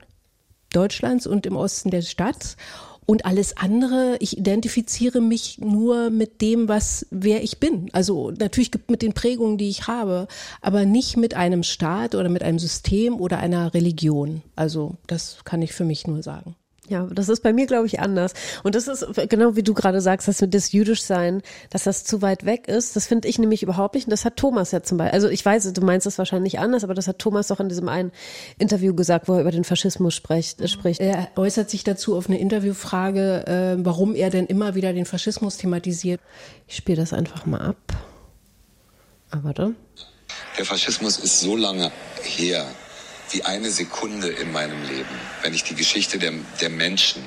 Deutschlands 0.74 1.26
und 1.26 1.46
im 1.46 1.56
Osten 1.56 1.90
der 1.90 2.02
Stadt. 2.02 2.58
Und 3.06 3.26
alles 3.26 3.56
andere, 3.56 4.16
ich 4.20 4.38
identifiziere 4.38 5.20
mich 5.20 5.58
nur 5.58 6.10
mit 6.10 6.40
dem, 6.40 6.68
was, 6.68 7.06
wer 7.10 7.42
ich 7.42 7.58
bin. 7.58 7.90
Also 7.92 8.30
natürlich 8.30 8.70
mit 8.88 9.02
den 9.02 9.12
Prägungen, 9.12 9.58
die 9.58 9.68
ich 9.68 9.86
habe, 9.86 10.26
aber 10.60 10.84
nicht 10.86 11.16
mit 11.16 11.34
einem 11.34 11.62
Staat 11.62 12.14
oder 12.14 12.28
mit 12.28 12.42
einem 12.42 12.58
System 12.58 13.20
oder 13.20 13.38
einer 13.38 13.74
Religion. 13.74 14.42
Also 14.56 14.96
das 15.06 15.38
kann 15.44 15.62
ich 15.62 15.72
für 15.72 15.84
mich 15.84 16.06
nur 16.06 16.22
sagen. 16.22 16.56
Ja, 16.88 17.08
das 17.10 17.30
ist 17.30 17.42
bei 17.42 17.54
mir, 17.54 17.66
glaube 17.66 17.86
ich, 17.86 18.00
anders. 18.00 18.34
Und 18.62 18.74
das 18.74 18.88
ist 18.88 19.06
genau 19.30 19.56
wie 19.56 19.62
du 19.62 19.72
gerade 19.72 20.02
sagst, 20.02 20.28
dass 20.28 20.44
das 20.46 20.72
Jüdischsein, 20.72 21.40
dass 21.70 21.84
das 21.84 22.04
zu 22.04 22.20
weit 22.20 22.44
weg 22.44 22.68
ist. 22.68 22.94
Das 22.94 23.06
finde 23.06 23.26
ich 23.26 23.38
nämlich 23.38 23.62
überhaupt 23.62 23.94
nicht. 23.94 24.06
Und 24.06 24.10
das 24.10 24.26
hat 24.26 24.36
Thomas 24.36 24.70
ja 24.72 24.82
zum 24.82 24.98
Beispiel. 24.98 25.14
Also 25.14 25.28
ich 25.28 25.44
weiß, 25.44 25.72
du 25.72 25.80
meinst 25.80 26.06
das 26.06 26.18
wahrscheinlich 26.18 26.58
anders, 26.58 26.84
aber 26.84 26.92
das 26.92 27.08
hat 27.08 27.18
Thomas 27.18 27.48
doch 27.48 27.58
in 27.58 27.70
diesem 27.70 27.88
einen 27.88 28.12
Interview 28.58 28.94
gesagt, 28.94 29.28
wo 29.28 29.34
er 29.34 29.40
über 29.40 29.50
den 29.50 29.64
Faschismus 29.64 30.14
spricht. 30.14 30.60
Äh, 30.60 30.68
spricht. 30.68 31.00
Er 31.00 31.28
äußert 31.36 31.70
sich 31.70 31.84
dazu 31.84 32.16
auf 32.16 32.28
eine 32.28 32.38
Interviewfrage, 32.38 33.46
äh, 33.46 33.84
warum 33.84 34.14
er 34.14 34.28
denn 34.28 34.46
immer 34.46 34.74
wieder 34.74 34.92
den 34.92 35.06
Faschismus 35.06 35.56
thematisiert. 35.56 36.20
Ich 36.68 36.76
spiele 36.76 36.98
das 36.98 37.14
einfach 37.14 37.46
mal 37.46 37.62
ab. 37.62 37.76
Ah, 39.30 39.38
warte. 39.42 39.74
Der 40.58 40.64
Faschismus 40.66 41.18
ist 41.18 41.40
so 41.40 41.56
lange 41.56 41.90
her, 42.22 42.66
wie 43.30 43.44
eine 43.44 43.70
Sekunde 43.70 44.28
in 44.28 44.52
meinem 44.52 44.82
Leben, 44.84 45.20
wenn 45.42 45.54
ich 45.54 45.64
die 45.64 45.74
Geschichte 45.74 46.18
der, 46.18 46.32
der 46.60 46.70
Menschen 46.70 47.22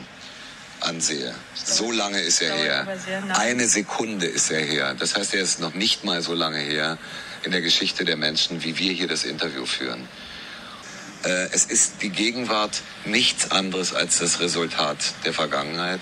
ansehe. 0.80 1.34
So 1.54 1.92
lange 1.92 2.20
ist 2.20 2.42
er 2.42 2.56
her. 2.56 2.88
Eine 3.34 3.68
Sekunde 3.68 4.26
ist 4.26 4.52
er 4.52 4.62
her. 4.62 4.96
Das 4.98 5.16
heißt, 5.16 5.34
er 5.34 5.42
ist 5.42 5.60
noch 5.60 5.74
nicht 5.74 6.04
mal 6.04 6.22
so 6.22 6.34
lange 6.34 6.60
her 6.60 6.98
in 7.44 7.52
der 7.52 7.62
Geschichte 7.62 8.06
der 8.06 8.18
Menschen, 8.18 8.64
wie 8.64 8.78
wir 8.78 8.94
hier 8.94 9.08
das 9.08 9.24
Interview 9.24 9.66
führen. 9.66 10.08
Äh, 11.24 11.48
es 11.52 11.66
ist 11.66 12.02
die 12.02 12.10
Gegenwart 12.10 12.82
nichts 13.06 13.52
anderes 13.52 13.94
als 13.94 14.20
das 14.20 14.40
Resultat 14.40 14.98
der 15.26 15.34
Vergangenheit 15.34 16.02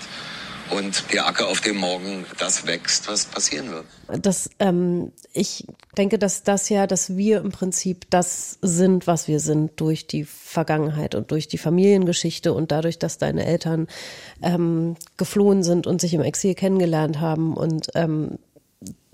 und 0.70 1.12
der 1.12 1.26
Acker 1.26 1.48
auf 1.48 1.60
dem 1.60 1.76
Morgen 1.76 2.24
das 2.38 2.66
wächst, 2.66 3.08
was 3.08 3.26
passieren 3.26 3.70
wird. 3.70 3.86
Das, 4.24 4.50
ähm, 4.58 5.12
ich 5.32 5.66
denke, 5.96 6.18
dass 6.18 6.42
das 6.42 6.68
ja, 6.68 6.86
dass 6.86 7.16
wir 7.16 7.38
im 7.38 7.50
Prinzip 7.50 8.06
das 8.10 8.58
sind, 8.62 9.06
was 9.06 9.28
wir 9.28 9.40
sind 9.40 9.80
durch 9.80 10.06
die 10.06 10.24
Vergangenheit 10.24 11.14
und 11.14 11.30
durch 11.30 11.48
die 11.48 11.58
Familiengeschichte 11.58 12.52
und 12.52 12.72
dadurch, 12.72 12.98
dass 12.98 13.18
deine 13.18 13.44
Eltern 13.44 13.88
ähm, 14.42 14.96
geflohen 15.16 15.62
sind 15.62 15.86
und 15.86 16.00
sich 16.00 16.14
im 16.14 16.22
Exil 16.22 16.54
kennengelernt 16.54 17.20
haben 17.20 17.54
und 17.54 17.88
ähm, 17.94 18.38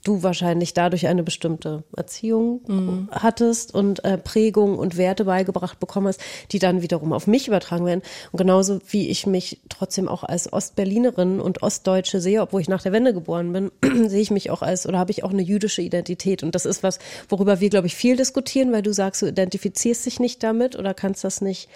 du 0.05 0.23
wahrscheinlich 0.23 0.75
dadurch 0.75 1.07
eine 1.07 1.23
bestimmte 1.23 1.85
Erziehung 1.97 2.61
mhm. 2.67 3.09
hattest 3.11 3.75
und 3.75 4.05
äh, 4.05 4.19
Prägung 4.19 4.79
und 4.79 4.97
Werte 4.97 5.25
beigebracht 5.25 5.79
bekommen 5.79 6.09
hast, 6.09 6.21
die 6.51 6.59
dann 6.59 6.83
wiederum 6.83 7.13
auf 7.13 7.27
mich 7.27 7.49
übertragen 7.49 7.87
werden. 7.87 8.03
Und 8.33 8.39
genauso 8.39 8.81
wie 8.89 9.09
ich 9.09 9.27
mich 9.27 9.61
trotzdem 9.69 10.09
auch 10.09 10.25
als 10.25 10.53
Ostberlinerin 10.53 11.41
und 11.41 11.63
Ostdeutsche 11.63 12.21
sehe, 12.21 12.43
obwohl 12.43 12.61
ich 12.61 12.69
nach 12.69 12.83
der 12.83 12.93
Wende 12.93 13.15
geboren 13.15 13.53
bin, 13.53 13.71
sehe 14.09 14.21
ich 14.21 14.31
mich 14.31 14.51
auch 14.51 14.63
als 14.63 14.87
oder 14.87 14.99
habe 14.99 15.13
ich 15.13 15.25
auch 15.25 15.31
eine 15.31 15.43
jüdische 15.43 15.83
Identität. 15.83 16.43
Und 16.43 16.55
das 16.55 16.67
ist 16.67 16.83
was, 16.83 16.99
worüber 17.29 17.61
wir, 17.61 17.71
glaube 17.71 17.87
ich, 17.87 17.95
viel 17.95 18.17
diskutieren, 18.17 18.73
weil 18.73 18.83
du 18.83 18.93
sagst, 18.93 19.23
du 19.23 19.27
identifizierst 19.27 20.05
dich 20.07 20.19
nicht 20.19 20.43
damit 20.43 20.77
oder 20.77 20.95
kannst 20.95 21.25
das 21.25 21.41
nicht 21.41 21.69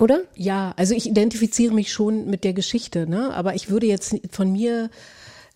oder? 0.00 0.22
Ja, 0.34 0.72
also 0.78 0.94
ich 0.94 1.06
identifiziere 1.06 1.74
mich 1.74 1.92
schon 1.92 2.24
mit 2.26 2.44
der 2.44 2.54
Geschichte, 2.54 3.06
ne? 3.06 3.34
Aber 3.34 3.54
ich 3.54 3.68
würde 3.68 3.86
jetzt 3.86 4.16
von 4.30 4.50
mir 4.50 4.88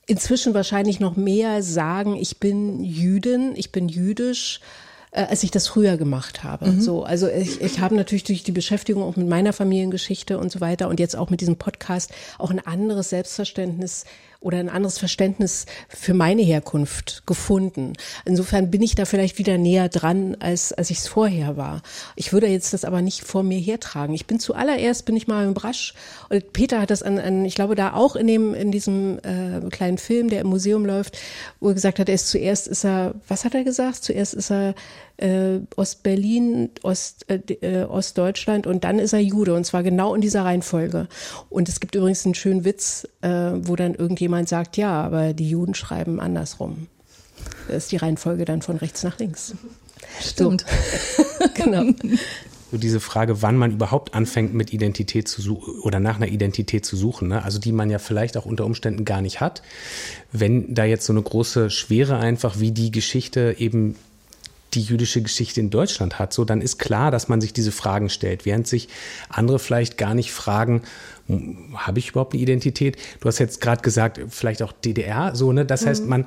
inzwischen 0.06 0.54
wahrscheinlich 0.54 1.00
noch 1.00 1.16
mehr 1.16 1.62
sagen, 1.62 2.16
ich 2.16 2.38
bin 2.38 2.82
Jüdin, 2.82 3.54
ich 3.56 3.72
bin 3.72 3.88
jüdisch, 3.88 4.60
äh, 5.10 5.22
als 5.22 5.42
ich 5.42 5.50
das 5.50 5.66
früher 5.66 5.96
gemacht 5.96 6.44
habe. 6.44 6.70
Mhm. 6.70 6.80
So, 6.80 7.02
also 7.02 7.28
ich, 7.28 7.60
ich 7.60 7.80
habe 7.80 7.96
natürlich 7.96 8.24
durch 8.24 8.44
die 8.44 8.52
Beschäftigung 8.52 9.02
auch 9.02 9.16
mit 9.16 9.28
meiner 9.28 9.52
Familiengeschichte 9.52 10.38
und 10.38 10.52
so 10.52 10.60
weiter 10.60 10.88
und 10.88 11.00
jetzt 11.00 11.16
auch 11.16 11.30
mit 11.30 11.40
diesem 11.40 11.56
Podcast 11.56 12.12
auch 12.38 12.50
ein 12.50 12.64
anderes 12.64 13.10
Selbstverständnis 13.10 14.04
oder 14.40 14.58
ein 14.58 14.68
anderes 14.68 14.98
Verständnis 14.98 15.66
für 15.88 16.14
meine 16.14 16.42
Herkunft 16.42 17.22
gefunden. 17.26 17.94
Insofern 18.24 18.70
bin 18.70 18.82
ich 18.82 18.94
da 18.94 19.04
vielleicht 19.04 19.38
wieder 19.38 19.58
näher 19.58 19.88
dran, 19.88 20.36
als, 20.40 20.72
als 20.72 20.90
ich 20.90 20.98
es 20.98 21.08
vorher 21.08 21.56
war. 21.56 21.82
Ich 22.14 22.32
würde 22.32 22.46
jetzt 22.46 22.72
das 22.72 22.84
aber 22.84 23.02
nicht 23.02 23.22
vor 23.22 23.42
mir 23.42 23.58
hertragen. 23.58 24.14
Ich 24.14 24.26
bin 24.26 24.38
zuallererst, 24.38 25.04
bin 25.04 25.16
ich 25.16 25.26
mal 25.26 25.44
im 25.44 25.54
Brasch 25.54 25.94
und 26.28 26.52
Peter 26.52 26.80
hat 26.80 26.90
das 26.90 27.02
an, 27.02 27.18
an 27.18 27.44
ich 27.44 27.54
glaube 27.54 27.74
da 27.74 27.94
auch 27.94 28.16
in 28.16 28.26
dem, 28.26 28.54
in 28.54 28.70
diesem 28.70 29.18
äh, 29.18 29.68
kleinen 29.70 29.98
Film, 29.98 30.28
der 30.28 30.40
im 30.40 30.48
Museum 30.48 30.84
läuft, 30.84 31.18
wo 31.60 31.68
er 31.68 31.74
gesagt 31.74 31.98
hat, 31.98 32.08
er 32.08 32.14
ist 32.14 32.28
zuerst 32.28 32.66
ist 32.66 32.84
er, 32.84 33.14
was 33.28 33.44
hat 33.44 33.54
er 33.54 33.64
gesagt? 33.64 34.04
Zuerst 34.04 34.34
ist 34.34 34.50
er 34.50 34.74
äh, 35.18 35.60
Ostberlin, 35.76 36.70
Ost, 36.82 37.26
äh, 37.28 37.40
äh, 37.60 37.84
Ostdeutschland 37.84 38.66
und 38.66 38.84
dann 38.84 38.98
ist 38.98 39.12
er 39.12 39.20
Jude 39.20 39.54
und 39.54 39.64
zwar 39.64 39.82
genau 39.82 40.14
in 40.14 40.20
dieser 40.20 40.44
Reihenfolge. 40.44 41.08
Und 41.48 41.68
es 41.68 41.80
gibt 41.80 41.94
übrigens 41.94 42.24
einen 42.24 42.34
schönen 42.34 42.64
Witz, 42.64 43.08
äh, 43.22 43.28
wo 43.28 43.76
dann 43.76 43.94
irgendjemand 43.94 44.48
sagt, 44.48 44.76
ja, 44.76 45.02
aber 45.02 45.32
die 45.32 45.48
Juden 45.48 45.74
schreiben 45.74 46.20
andersrum. 46.20 46.88
Das 47.68 47.84
ist 47.84 47.92
die 47.92 47.96
Reihenfolge 47.96 48.44
dann 48.44 48.62
von 48.62 48.76
rechts 48.76 49.02
nach 49.02 49.18
links. 49.18 49.54
Stimmt. 50.20 50.64
So. 51.16 51.24
genau. 51.54 51.92
So 52.70 52.78
diese 52.78 52.98
Frage, 52.98 53.42
wann 53.42 53.56
man 53.56 53.72
überhaupt 53.72 54.14
anfängt, 54.14 54.52
mit 54.52 54.72
Identität 54.72 55.28
zu 55.28 55.40
suchen 55.40 55.80
oder 55.80 56.00
nach 56.00 56.16
einer 56.16 56.28
Identität 56.28 56.84
zu 56.84 56.96
suchen, 56.96 57.28
ne? 57.28 57.44
also 57.44 57.60
die 57.60 57.72
man 57.72 57.90
ja 57.90 57.98
vielleicht 57.98 58.36
auch 58.36 58.44
unter 58.44 58.64
Umständen 58.64 59.04
gar 59.04 59.20
nicht 59.20 59.40
hat. 59.40 59.62
Wenn 60.32 60.74
da 60.74 60.84
jetzt 60.84 61.06
so 61.06 61.12
eine 61.12 61.22
große 61.22 61.70
Schwere 61.70 62.18
einfach 62.18 62.58
wie 62.58 62.72
die 62.72 62.90
Geschichte 62.90 63.54
eben 63.58 63.94
die 64.74 64.82
jüdische 64.82 65.22
Geschichte 65.22 65.60
in 65.60 65.70
Deutschland 65.70 66.18
hat, 66.18 66.32
so 66.32 66.44
dann 66.44 66.60
ist 66.60 66.78
klar, 66.78 67.10
dass 67.10 67.28
man 67.28 67.40
sich 67.40 67.52
diese 67.52 67.72
Fragen 67.72 68.10
stellt, 68.10 68.44
während 68.44 68.66
sich 68.66 68.88
andere 69.28 69.58
vielleicht 69.58 69.96
gar 69.96 70.14
nicht 70.14 70.32
fragen, 70.32 70.82
hm, 71.28 71.74
habe 71.74 71.98
ich 71.98 72.10
überhaupt 72.10 72.34
eine 72.34 72.42
Identität? 72.42 72.96
Du 73.20 73.28
hast 73.28 73.38
jetzt 73.38 73.60
gerade 73.60 73.82
gesagt, 73.82 74.20
vielleicht 74.28 74.62
auch 74.62 74.72
DDR, 74.72 75.34
so, 75.34 75.52
ne? 75.52 75.64
Das 75.64 75.82
mhm. 75.82 75.88
heißt, 75.88 76.06
man 76.06 76.24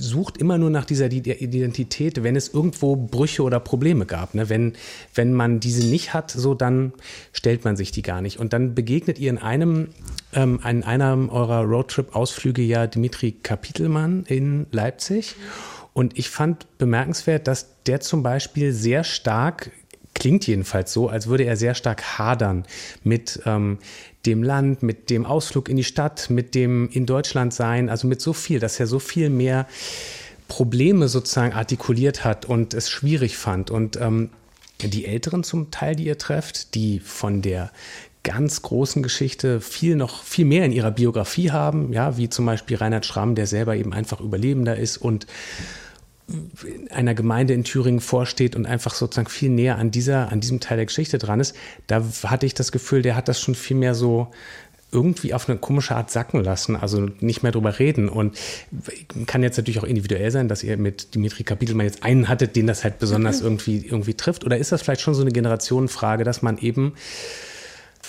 sucht 0.00 0.38
immer 0.38 0.56
nur 0.58 0.70
nach 0.70 0.86
dieser 0.86 1.10
Identität, 1.10 2.22
wenn 2.22 2.34
es 2.34 2.48
irgendwo 2.48 2.96
Brüche 2.96 3.42
oder 3.42 3.60
Probleme 3.60 4.06
gab. 4.06 4.34
Ne? 4.34 4.48
Wenn, 4.48 4.72
wenn 5.14 5.34
man 5.34 5.60
diese 5.60 5.86
nicht 5.86 6.14
hat, 6.14 6.30
so 6.30 6.54
dann 6.54 6.92
stellt 7.32 7.64
man 7.64 7.76
sich 7.76 7.90
die 7.90 8.02
gar 8.02 8.22
nicht. 8.22 8.38
Und 8.38 8.52
dann 8.52 8.74
begegnet 8.74 9.18
ihr 9.18 9.30
in 9.30 9.38
einem, 9.38 9.88
ähm, 10.32 10.60
in 10.66 10.82
einem 10.82 11.28
eurer 11.28 11.62
Roadtrip-Ausflüge 11.62 12.62
ja 12.62 12.86
Dimitri 12.86 13.32
Kapitelmann 13.32 14.24
in 14.26 14.66
Leipzig. 14.70 15.36
Mhm 15.36 15.75
und 15.96 16.18
ich 16.18 16.28
fand 16.28 16.66
bemerkenswert, 16.76 17.48
dass 17.48 17.68
der 17.86 18.00
zum 18.00 18.22
Beispiel 18.22 18.74
sehr 18.74 19.02
stark 19.02 19.70
klingt 20.12 20.46
jedenfalls 20.46 20.92
so, 20.92 21.08
als 21.08 21.26
würde 21.26 21.44
er 21.44 21.56
sehr 21.56 21.74
stark 21.74 22.18
hadern 22.18 22.66
mit 23.02 23.40
ähm, 23.46 23.78
dem 24.26 24.42
Land, 24.42 24.82
mit 24.82 25.08
dem 25.08 25.24
Ausflug 25.24 25.70
in 25.70 25.78
die 25.78 25.84
Stadt, 25.84 26.28
mit 26.28 26.54
dem 26.54 26.90
in 26.90 27.06
Deutschland 27.06 27.54
sein, 27.54 27.88
also 27.88 28.06
mit 28.08 28.20
so 28.20 28.34
viel, 28.34 28.60
dass 28.60 28.78
er 28.78 28.86
so 28.86 28.98
viel 28.98 29.30
mehr 29.30 29.66
Probleme 30.48 31.08
sozusagen 31.08 31.54
artikuliert 31.54 32.24
hat 32.24 32.44
und 32.44 32.74
es 32.74 32.90
schwierig 32.90 33.38
fand. 33.38 33.70
Und 33.70 33.98
ähm, 33.98 34.28
die 34.82 35.06
Älteren 35.06 35.44
zum 35.44 35.70
Teil, 35.70 35.96
die 35.96 36.04
ihr 36.04 36.18
trefft, 36.18 36.74
die 36.74 37.00
von 37.00 37.40
der 37.40 37.70
ganz 38.26 38.60
großen 38.60 39.04
Geschichte 39.04 39.60
viel 39.60 39.94
noch 39.94 40.24
viel 40.24 40.46
mehr 40.46 40.64
in 40.64 40.72
ihrer 40.72 40.90
Biografie 40.90 41.52
haben, 41.52 41.92
ja, 41.92 42.16
wie 42.16 42.28
zum 42.28 42.44
Beispiel 42.44 42.76
Reinhard 42.76 43.06
Schramm, 43.06 43.36
der 43.36 43.46
selber 43.46 43.76
eben 43.76 43.92
einfach 43.92 44.20
Überlebender 44.20 44.76
ist 44.76 44.96
und 44.96 45.28
einer 46.90 47.14
Gemeinde 47.14 47.54
in 47.54 47.62
Thüringen 47.62 48.00
vorsteht 48.00 48.56
und 48.56 48.66
einfach 48.66 48.94
sozusagen 48.94 49.28
viel 49.28 49.50
näher 49.50 49.78
an 49.78 49.90
dieser, 49.90 50.32
an 50.32 50.40
diesem 50.40 50.58
Teil 50.58 50.76
der 50.76 50.86
Geschichte 50.86 51.18
dran 51.18 51.38
ist, 51.38 51.54
da 51.86 52.02
hatte 52.24 52.46
ich 52.46 52.54
das 52.54 52.72
Gefühl, 52.72 53.02
der 53.02 53.14
hat 53.14 53.28
das 53.28 53.40
schon 53.40 53.54
viel 53.54 53.76
mehr 53.76 53.94
so 53.94 54.28
irgendwie 54.92 55.34
auf 55.34 55.48
eine 55.48 55.58
komische 55.58 55.94
Art 55.94 56.10
sacken 56.10 56.42
lassen, 56.42 56.76
also 56.76 57.08
nicht 57.20 57.42
mehr 57.42 57.52
drüber 57.52 57.78
reden. 57.78 58.08
Und 58.08 58.36
kann 59.26 59.42
jetzt 59.42 59.56
natürlich 59.56 59.80
auch 59.80 59.84
individuell 59.84 60.30
sein, 60.30 60.48
dass 60.48 60.62
ihr 60.62 60.76
mit 60.76 61.14
Dimitri 61.14 61.44
Kapitelmann 61.44 61.86
jetzt 61.86 62.02
einen 62.02 62.28
hattet, 62.28 62.56
den 62.56 62.66
das 62.66 62.84
halt 62.84 62.98
besonders 62.98 63.40
mhm. 63.40 63.46
irgendwie, 63.46 63.84
irgendwie 63.84 64.14
trifft. 64.14 64.44
Oder 64.44 64.58
ist 64.58 64.72
das 64.72 64.82
vielleicht 64.82 65.00
schon 65.00 65.14
so 65.14 65.22
eine 65.22 65.32
Generationenfrage, 65.32 66.24
dass 66.24 66.42
man 66.42 66.58
eben, 66.58 66.94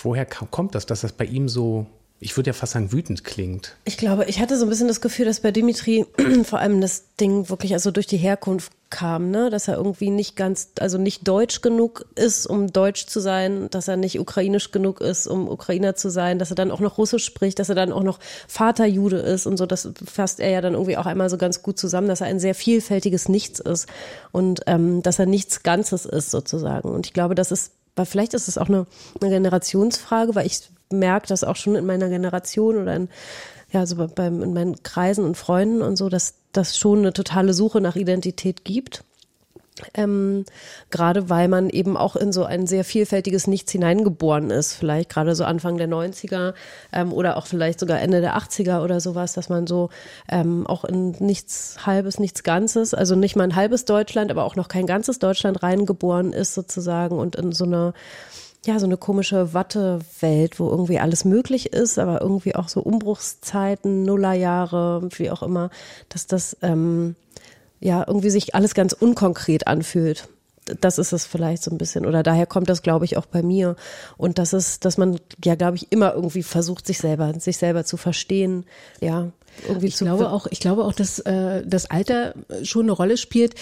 woher 0.01 0.25
kommt 0.25 0.75
das, 0.75 0.85
dass 0.85 1.01
das 1.01 1.11
bei 1.11 1.25
ihm 1.25 1.49
so 1.49 1.87
ich 2.19 2.35
würde 2.35 2.49
ja 2.49 2.53
fast 2.53 2.73
sagen, 2.73 2.91
wütend 2.91 3.23
klingt. 3.23 3.75
Ich 3.85 3.97
glaube, 3.97 4.25
ich 4.25 4.39
hatte 4.39 4.57
so 4.57 4.65
ein 4.65 4.69
bisschen 4.69 4.87
das 4.87 5.01
Gefühl, 5.01 5.25
dass 5.25 5.41
bei 5.41 5.51
Dimitri 5.51 6.05
vor 6.43 6.59
allem 6.59 6.81
das 6.81 7.03
Ding 7.19 7.49
wirklich 7.49 7.73
also 7.73 7.91
durch 7.91 8.07
die 8.07 8.17
Herkunft 8.17 8.71
kam, 8.89 9.29
ne? 9.29 9.49
dass 9.49 9.67
er 9.67 9.75
irgendwie 9.75 10.09
nicht 10.09 10.35
ganz, 10.35 10.69
also 10.79 10.97
nicht 10.97 11.27
deutsch 11.27 11.61
genug 11.61 12.05
ist, 12.15 12.47
um 12.47 12.71
deutsch 12.71 13.05
zu 13.05 13.19
sein, 13.19 13.69
dass 13.69 13.87
er 13.87 13.97
nicht 13.97 14.19
ukrainisch 14.19 14.71
genug 14.71 15.01
ist, 15.01 15.27
um 15.27 15.47
Ukrainer 15.47 15.95
zu 15.95 16.09
sein, 16.09 16.39
dass 16.39 16.51
er 16.51 16.55
dann 16.55 16.71
auch 16.71 16.79
noch 16.79 16.97
Russisch 16.97 17.25
spricht, 17.25 17.59
dass 17.59 17.69
er 17.69 17.75
dann 17.75 17.91
auch 17.91 18.03
noch 18.03 18.19
Vaterjude 18.47 19.17
ist 19.17 19.45
und 19.45 19.57
so, 19.57 19.65
das 19.65 19.89
fasst 20.05 20.39
er 20.39 20.49
ja 20.49 20.61
dann 20.61 20.73
irgendwie 20.73 20.97
auch 20.97 21.05
einmal 21.05 21.29
so 21.29 21.37
ganz 21.37 21.61
gut 21.61 21.77
zusammen, 21.77 22.07
dass 22.07 22.21
er 22.21 22.27
ein 22.27 22.39
sehr 22.39 22.55
vielfältiges 22.55 23.29
Nichts 23.29 23.59
ist 23.59 23.87
und 24.31 24.61
ähm, 24.67 25.03
dass 25.03 25.19
er 25.19 25.25
nichts 25.25 25.63
Ganzes 25.63 26.05
ist 26.05 26.31
sozusagen. 26.31 26.89
Und 26.89 27.05
ich 27.05 27.13
glaube, 27.13 27.35
das 27.35 27.51
ist 27.51 27.73
weil 27.97 28.05
vielleicht 28.05 28.33
ist 28.33 28.47
es 28.47 28.57
auch 28.57 28.69
eine, 28.69 28.85
eine 29.19 29.29
Generationsfrage, 29.29 30.35
weil 30.35 30.45
ich 30.45 30.61
merke 30.91 31.27
das 31.27 31.43
auch 31.43 31.55
schon 31.55 31.75
in 31.75 31.85
meiner 31.85 32.09
Generation 32.09 32.77
oder 32.77 32.95
in, 32.95 33.09
ja, 33.71 33.85
so 33.85 33.95
beim, 34.07 34.41
in 34.41 34.53
meinen 34.53 34.81
Kreisen 34.83 35.25
und 35.25 35.35
Freunden 35.35 35.81
und 35.81 35.97
so, 35.97 36.09
dass 36.09 36.35
das 36.53 36.77
schon 36.77 36.99
eine 36.99 37.13
totale 37.13 37.53
Suche 37.53 37.81
nach 37.81 37.95
Identität 37.95 38.63
gibt. 38.63 39.03
Ähm, 39.93 40.45
gerade 40.89 41.29
weil 41.29 41.47
man 41.47 41.69
eben 41.69 41.97
auch 41.97 42.15
in 42.15 42.31
so 42.31 42.43
ein 42.43 42.67
sehr 42.67 42.83
vielfältiges 42.83 43.47
Nichts 43.47 43.71
hineingeboren 43.71 44.49
ist, 44.49 44.73
vielleicht 44.73 45.09
gerade 45.09 45.35
so 45.35 45.43
Anfang 45.43 45.77
der 45.77 45.87
90er 45.87 46.53
ähm, 46.93 47.13
oder 47.13 47.37
auch 47.37 47.47
vielleicht 47.47 47.79
sogar 47.79 47.99
Ende 47.99 48.21
der 48.21 48.37
80er 48.37 48.83
oder 48.83 48.99
sowas, 48.99 49.33
dass 49.33 49.49
man 49.49 49.67
so 49.67 49.89
ähm, 50.29 50.65
auch 50.67 50.83
in 50.83 51.11
nichts 51.19 51.77
Halbes, 51.85 52.19
nichts 52.19 52.43
Ganzes, 52.43 52.93
also 52.93 53.15
nicht 53.15 53.35
mal 53.35 53.43
ein 53.43 53.55
halbes 53.55 53.85
Deutschland, 53.85 54.31
aber 54.31 54.43
auch 54.43 54.55
noch 54.55 54.67
kein 54.67 54.87
ganzes 54.87 55.19
Deutschland 55.19 55.63
reingeboren 55.63 56.33
ist 56.33 56.53
sozusagen 56.53 57.17
und 57.17 57.35
in 57.35 57.51
so 57.51 57.65
eine 57.65 57.93
ja, 58.65 58.79
so 58.79 58.85
eine 58.85 58.97
komische 58.97 59.53
Wattewelt, 59.53 60.59
wo 60.59 60.69
irgendwie 60.69 60.99
alles 60.99 61.23
möglich 61.23 61.71
ist, 61.71 61.97
aber 61.97 62.21
irgendwie 62.21 62.53
auch 62.53 62.67
so 62.67 62.81
Umbruchszeiten, 62.81 64.03
Nullerjahre, 64.03 65.07
wie 65.17 65.31
auch 65.31 65.41
immer, 65.41 65.69
dass 66.09 66.27
das 66.27 66.57
ähm, 66.61 67.15
ja 67.79 68.03
irgendwie 68.07 68.29
sich 68.29 68.55
alles 68.55 68.73
ganz 68.73 68.93
unkonkret 68.93 69.67
anfühlt. 69.67 70.27
Das 70.81 70.97
ist 70.97 71.13
es 71.13 71.25
vielleicht 71.25 71.63
so 71.63 71.71
ein 71.71 71.77
bisschen. 71.77 72.05
Oder 72.05 72.23
daher 72.23 72.45
kommt 72.45 72.69
das 72.69 72.81
glaube 72.81 73.05
ich 73.05 73.17
auch 73.17 73.25
bei 73.25 73.41
mir. 73.41 73.75
Und 74.17 74.37
das 74.37 74.53
ist 74.53 74.85
dass 74.85 74.97
man 74.97 75.19
ja 75.43 75.55
glaube 75.55 75.77
ich 75.77 75.91
immer 75.91 76.13
irgendwie 76.13 76.43
versucht 76.43 76.85
sich 76.85 76.97
selber 76.97 77.33
sich 77.39 77.57
selber 77.57 77.85
zu 77.85 77.97
verstehen. 77.97 78.65
Ja 78.99 79.31
irgendwie 79.67 79.87
ich 79.87 79.97
glaube 79.97 80.29
auch 80.29 80.47
ich 80.47 80.59
glaube 80.59 80.83
auch 80.83 80.93
dass 80.93 81.19
äh, 81.19 81.63
das 81.65 81.89
Alter 81.89 82.33
schon 82.63 82.83
eine 82.83 82.91
Rolle 82.91 83.17
spielt. 83.17 83.55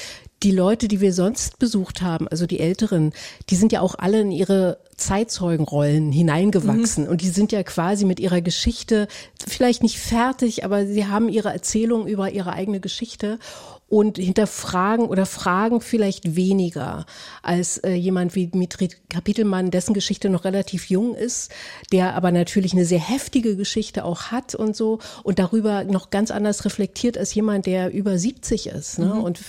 Die 0.44 0.52
Leute 0.52 0.88
die 0.88 1.00
wir 1.00 1.14
sonst 1.14 1.60
besucht 1.60 2.02
haben 2.02 2.28
also 2.28 2.46
die 2.46 2.60
Älteren 2.60 3.14
die 3.50 3.56
sind 3.56 3.72
ja 3.72 3.82
auch 3.82 3.96
alle 3.98 4.22
in 4.22 4.32
ihre 4.32 4.78
Zeitzeugenrollen 4.98 6.12
hineingewachsen. 6.12 7.06
Mhm. 7.06 7.10
und 7.10 7.22
die 7.22 7.30
sind 7.30 7.52
ja 7.52 7.64
quasi 7.64 8.06
mit 8.06 8.20
ihrer 8.20 8.42
Geschichte 8.42 9.08
vielleicht 9.48 9.84
nicht 9.84 10.00
fertig 10.00 10.66
aber 10.66 10.86
sie 10.86 11.08
haben 11.08 11.30
ihre 11.30 11.54
Erzählung 11.54 12.08
über 12.08 12.32
ihre 12.32 12.54
eigene 12.54 12.80
Geschichte 12.80 13.40
und 13.88 14.18
hinterfragen 14.18 15.06
oder 15.06 15.26
fragen 15.26 15.80
vielleicht 15.80 16.36
weniger 16.36 17.06
als 17.44 17.78
äh, 17.78 17.94
jemand 17.94 18.34
wie 18.34 18.48
Dmitri 18.48 18.90
Kapitelmann, 19.10 19.70
dessen 19.70 19.94
Geschichte 19.94 20.30
noch 20.30 20.44
relativ 20.44 20.90
jung 20.90 21.14
ist, 21.14 21.52
der 21.92 22.16
aber 22.16 22.32
natürlich 22.32 22.74
eine 22.74 22.86
sehr 22.86 23.00
heftige 23.00 23.56
Geschichte 23.56 24.04
auch 24.04 24.32
hat 24.32 24.56
und 24.56 24.76
so 24.76 25.00
und 25.24 25.38
darüber 25.38 25.84
noch 25.84 26.10
ganz 26.10 26.32
anders 26.32 26.66
reflektiert 26.66 27.18
als 27.18 27.34
jemand, 27.36 27.68
der 27.68 27.94
über 27.94 28.18
70 28.18 28.68
ist 28.68 29.00
ne? 29.00 29.06
Mhm. 29.06 29.22
und 29.22 29.40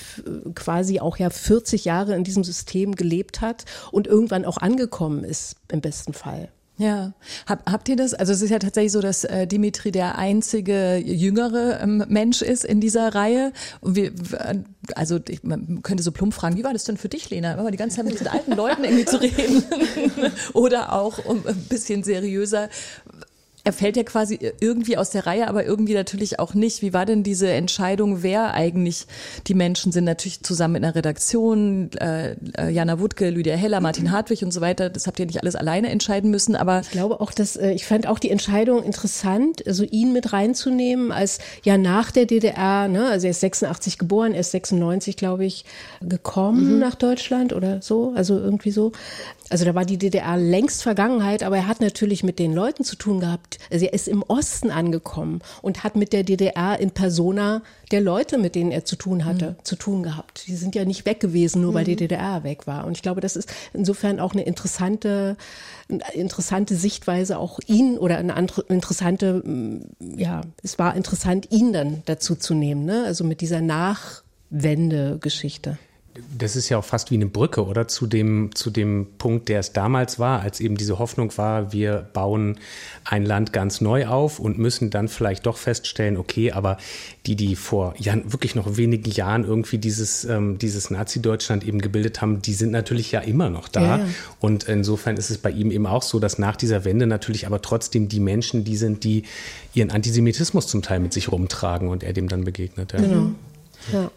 quasi 0.55 1.01
auch 1.01 1.17
ja 1.17 1.31
40 1.31 1.87
Jahre 1.87 2.15
in 2.15 2.25
diesem 2.25 2.45
System 2.45 2.95
gelebt 2.95 3.41
hat 3.41 3.65
und 3.91 4.07
irgendwann 4.07 4.45
auch 4.45 4.59
angekommen 4.59 5.25
ist 5.25 5.57
im 5.73 5.81
besten 5.81 6.13
Fall. 6.13 6.51
Ja, 6.79 7.15
Hab, 7.47 7.71
habt 7.71 7.89
ihr 7.89 7.97
das? 7.97 8.13
Also 8.13 8.35
es 8.35 8.43
ist 8.43 8.51
ja 8.51 8.59
tatsächlich 8.59 8.93
so, 8.93 9.01
dass 9.01 9.25
äh, 9.25 9.47
Dimitri 9.47 9.93
der 9.93 10.19
einzige 10.19 10.97
jüngere 10.97 11.81
ähm, 11.81 12.05
Mensch 12.09 12.43
ist 12.43 12.67
in 12.67 12.81
dieser 12.81 13.15
Reihe. 13.15 13.53
Und 13.81 13.97
wir, 13.97 14.13
also 14.95 15.19
ich, 15.27 15.43
man 15.43 15.81
könnte 15.83 16.03
so 16.03 16.13
plump 16.13 16.35
fragen, 16.35 16.59
wie 16.59 16.65
war 16.65 16.75
das 16.75 16.85
denn 16.85 16.99
für 16.99 17.09
dich, 17.09 17.31
Lena, 17.31 17.55
immer 17.55 17.71
die 17.71 17.79
ganze 17.79 17.97
Zeit 17.97 18.05
mit 18.05 18.15
diesen 18.15 18.29
alten 18.29 18.53
Leuten 18.53 18.85
irgendwie 18.85 19.07
zu 19.07 19.19
reden? 19.19 19.65
Oder 20.53 20.93
auch 20.93 21.25
um 21.25 21.47
ein 21.47 21.57
bisschen 21.65 22.05
seriöser 22.05 22.69
er 23.67 23.73
fällt 23.73 23.97
ja 23.97 24.05
quasi 24.05 24.39
irgendwie 24.61 24.97
aus 24.97 25.11
der 25.11 25.27
Reihe, 25.27 25.49
aber 25.49 25.65
irgendwie 25.65 25.95
natürlich 25.95 26.39
auch 26.39 26.55
nicht. 26.55 26.83
Wie 26.83 26.93
war 26.93 27.05
denn 27.05 27.25
diese 27.25 27.51
Entscheidung, 27.51 28.23
wer 28.23 28.55
eigentlich 28.55 29.07
die 29.49 29.55
Menschen 29.55 29.91
sind? 29.91 30.05
Natürlich 30.05 30.45
zusammen 30.45 30.77
in 30.77 30.83
der 30.83 30.95
Redaktion, 30.95 31.91
äh, 31.95 32.37
äh 32.57 32.71
Jana 32.71 33.01
Wutke, 33.01 33.29
Lydia 33.29 33.57
Heller, 33.57 33.81
Martin 33.81 34.13
Hartwig 34.13 34.45
und 34.45 34.53
so 34.53 34.61
weiter. 34.61 34.89
Das 34.89 35.09
habt 35.09 35.19
ihr 35.19 35.27
nicht 35.27 35.41
alles 35.41 35.57
alleine 35.57 35.91
entscheiden 35.91 36.31
müssen, 36.31 36.55
aber. 36.55 36.83
Ich 36.83 36.91
glaube 36.91 37.21
auch, 37.21 37.33
dass, 37.33 37.57
äh, 37.57 37.73
ich 37.73 37.87
fand 37.87 38.07
auch 38.07 38.21
die 38.21 38.31
Entscheidung 38.31 38.85
interessant, 38.85 39.67
also 39.67 39.83
ihn 39.83 40.13
mit 40.13 40.33
reinzunehmen, 40.33 41.11
als 41.11 41.41
ja 41.65 41.77
nach 41.77 42.13
der 42.13 42.27
DDR, 42.27 42.87
ne, 42.87 43.09
also 43.09 43.27
er 43.27 43.33
ist 43.33 43.41
86 43.41 43.99
geboren, 43.99 44.33
er 44.33 44.41
ist 44.41 44.53
96, 44.53 45.17
glaube 45.17 45.45
ich, 45.45 45.65
gekommen 46.03 46.75
mhm. 46.75 46.79
nach 46.79 46.95
Deutschland 46.95 47.53
oder 47.53 47.83
so, 47.83 48.13
also 48.15 48.39
irgendwie 48.39 48.71
so. 48.71 48.93
Also 49.49 49.65
da 49.65 49.75
war 49.75 49.85
die 49.85 49.97
DDR 49.97 50.37
längst 50.37 50.83
Vergangenheit, 50.83 51.43
aber 51.43 51.57
er 51.57 51.67
hat 51.69 51.81
natürlich 51.81 52.25
mit 52.25 52.39
den 52.39 52.53
Leuten 52.53 52.85
zu 52.85 52.97
tun 52.97 53.21
gehabt. 53.21 53.56
Also 53.71 53.87
er 53.87 53.93
ist 53.93 54.09
im 54.09 54.23
Osten 54.23 54.71
angekommen 54.71 55.41
und 55.63 55.85
hat 55.85 55.97
mit 55.97 56.13
der 56.13 56.25
DDR 56.25 56.79
in 56.79 56.91
Persona 56.91 57.63
der 57.91 58.01
Leute, 58.01 58.39
mit 58.39 58.55
denen 58.55 58.71
er 58.73 58.85
zu 58.85 58.97
tun 58.97 59.25
hatte, 59.25 59.51
mhm. 59.51 59.65
zu 59.65 59.77
tun 59.77 60.03
gehabt. 60.03 60.47
Die 60.47 60.57
sind 60.57 60.75
ja 60.75 60.85
nicht 60.85 61.07
weg 61.07 61.21
gewesen, 61.21 61.63
nur 61.63 61.73
weil 61.75 61.85
die 61.85 61.93
mhm. 61.93 61.99
DDR 61.99 62.43
weg 62.45 62.67
war. 62.67 62.87
Und 62.87 62.97
ich 62.97 63.03
glaube, 63.03 63.21
das 63.21 63.37
ist 63.37 63.53
insofern 63.73 64.21
auch 64.21 64.33
eine 64.33 64.43
interessante, 64.43 65.37
eine 65.89 66.03
interessante 66.15 66.75
Sichtweise, 66.75 67.39
auch 67.39 67.61
ihn 67.67 67.99
oder 67.99 68.19
eine 68.19 68.35
andere 68.35 68.63
interessante, 68.63 69.43
mm, 69.45 69.83
ja, 70.17 70.41
es 70.63 70.79
war 70.79 70.97
interessant, 70.97 71.53
ihn 71.53 71.73
dann 71.73 72.03
dazu 72.07 72.35
zu 72.35 72.55
nehmen, 72.55 72.85
ne? 72.85 73.05
Also 73.05 73.23
mit 73.25 73.41
dieser 73.41 73.61
Nachwende-Geschichte 73.61 75.79
das 76.37 76.57
ist 76.57 76.69
ja 76.69 76.79
auch 76.79 76.85
fast 76.85 77.11
wie 77.11 77.15
eine 77.15 77.27
Brücke, 77.27 77.65
oder? 77.65 77.89
Zu 77.89 78.07
dem, 78.07 78.55
zu 78.55 78.71
dem 78.71 79.07
Punkt, 79.19 79.49
der 79.49 79.61
es 79.61 79.73
damals 79.73 80.19
war, 80.19 80.41
als 80.41 80.61
eben 80.61 80.77
diese 80.77 80.99
Hoffnung 80.99 81.37
war, 81.37 81.73
wir 81.73 82.09
bauen 82.13 82.59
ein 83.05 83.25
Land 83.25 83.53
ganz 83.53 83.81
neu 83.81 84.07
auf 84.07 84.39
und 84.39 84.59
müssen 84.59 84.91
dann 84.91 85.09
vielleicht 85.09 85.47
doch 85.47 85.57
feststellen, 85.57 86.17
okay, 86.17 86.53
aber 86.53 86.77
die, 87.27 87.37
die 87.37 87.57
vor 87.57 87.95
Jahren, 87.99 88.33
wirklich 88.33 88.55
noch 88.55 88.77
wenigen 88.77 89.11
Jahren 89.11 89.45
irgendwie 89.45 89.79
dieses, 89.79 90.25
ähm, 90.25 90.59
dieses 90.59 90.91
Nazi-Deutschland 90.91 91.67
eben 91.67 91.81
gebildet 91.81 92.21
haben, 92.21 92.43
die 92.43 92.55
sind 92.55 92.73
natürlich 92.73 93.13
ja 93.13 93.21
immer 93.21 93.51
noch 93.51 93.69
da. 93.69 93.81
Ja, 93.81 93.97
ja. 93.99 94.07
Und 94.41 94.65
insofern 94.65 95.17
ist 95.17 95.31
es 95.31 95.39
bei 95.39 95.51
ihm 95.51 95.71
eben 95.71 95.87
auch 95.87 96.03
so, 96.03 96.19
dass 96.19 96.39
nach 96.39 96.57
dieser 96.57 96.85
Wende 96.85 97.07
natürlich 97.07 97.47
aber 97.47 97.63
trotzdem 97.63 98.09
die 98.09 98.21
Menschen 98.21 98.65
die 98.65 98.77
sind, 98.77 99.05
die 99.05 99.25
ihren 99.75 99.91
Antisemitismus 99.91 100.67
zum 100.67 100.83
Teil 100.83 101.01
mit 101.01 101.13
sich 101.13 101.31
rumtragen 101.31 101.89
und 101.89 102.03
er 102.03 102.13
dem 102.13 102.29
dann 102.29 102.45
begegnet. 102.45 102.93
Ja. 102.93 103.01
Genau. 103.01 103.31
Ja. 103.93 104.11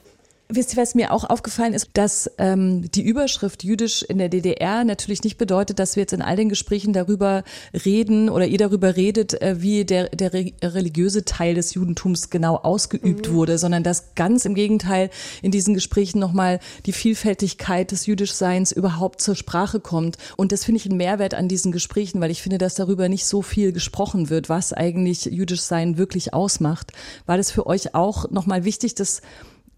Wisst 0.51 0.73
ihr, 0.73 0.81
was 0.81 0.95
mir 0.95 1.11
auch 1.11 1.29
aufgefallen 1.29 1.75
ist, 1.75 1.91
dass 1.93 2.31
ähm, 2.39 2.89
die 2.89 3.03
Überschrift 3.03 3.63
jüdisch 3.63 4.01
in 4.01 4.17
der 4.17 4.29
DDR 4.29 4.83
natürlich 4.83 5.23
nicht 5.23 5.37
bedeutet, 5.37 5.77
dass 5.77 5.95
wir 5.95 6.01
jetzt 6.01 6.13
in 6.13 6.23
all 6.23 6.37
den 6.37 6.49
Gesprächen 6.49 6.91
darüber 6.91 7.43
reden 7.85 8.29
oder 8.31 8.47
ihr 8.47 8.57
darüber 8.57 8.95
redet, 8.95 9.39
äh, 9.43 9.61
wie 9.61 9.85
der, 9.85 10.09
der 10.09 10.33
religiöse 10.33 11.23
Teil 11.23 11.53
des 11.53 11.75
Judentums 11.75 12.31
genau 12.31 12.55
ausgeübt 12.55 13.29
mhm. 13.29 13.33
wurde, 13.35 13.59
sondern 13.59 13.83
dass 13.83 14.15
ganz 14.15 14.45
im 14.45 14.55
Gegenteil 14.55 15.11
in 15.43 15.51
diesen 15.51 15.75
Gesprächen 15.75 16.17
nochmal 16.17 16.59
die 16.87 16.93
Vielfältigkeit 16.93 17.91
des 17.91 18.07
Jüdischseins 18.07 18.71
überhaupt 18.71 19.21
zur 19.21 19.35
Sprache 19.35 19.79
kommt. 19.79 20.17
Und 20.35 20.51
das 20.51 20.65
finde 20.65 20.77
ich 20.77 20.87
ein 20.87 20.97
Mehrwert 20.97 21.35
an 21.35 21.47
diesen 21.47 21.71
Gesprächen, 21.71 22.21
weil 22.21 22.31
ich 22.31 22.41
finde, 22.41 22.57
dass 22.57 22.73
darüber 22.73 23.07
nicht 23.07 23.27
so 23.27 23.43
viel 23.43 23.71
gesprochen 23.71 24.31
wird, 24.31 24.49
was 24.49 24.73
eigentlich 24.73 25.25
Jüdischsein 25.25 25.99
wirklich 25.99 26.33
ausmacht. 26.33 26.91
War 27.27 27.37
das 27.37 27.51
für 27.51 27.67
euch 27.67 27.93
auch 27.93 28.31
nochmal 28.31 28.63
wichtig, 28.63 28.95
dass 28.95 29.21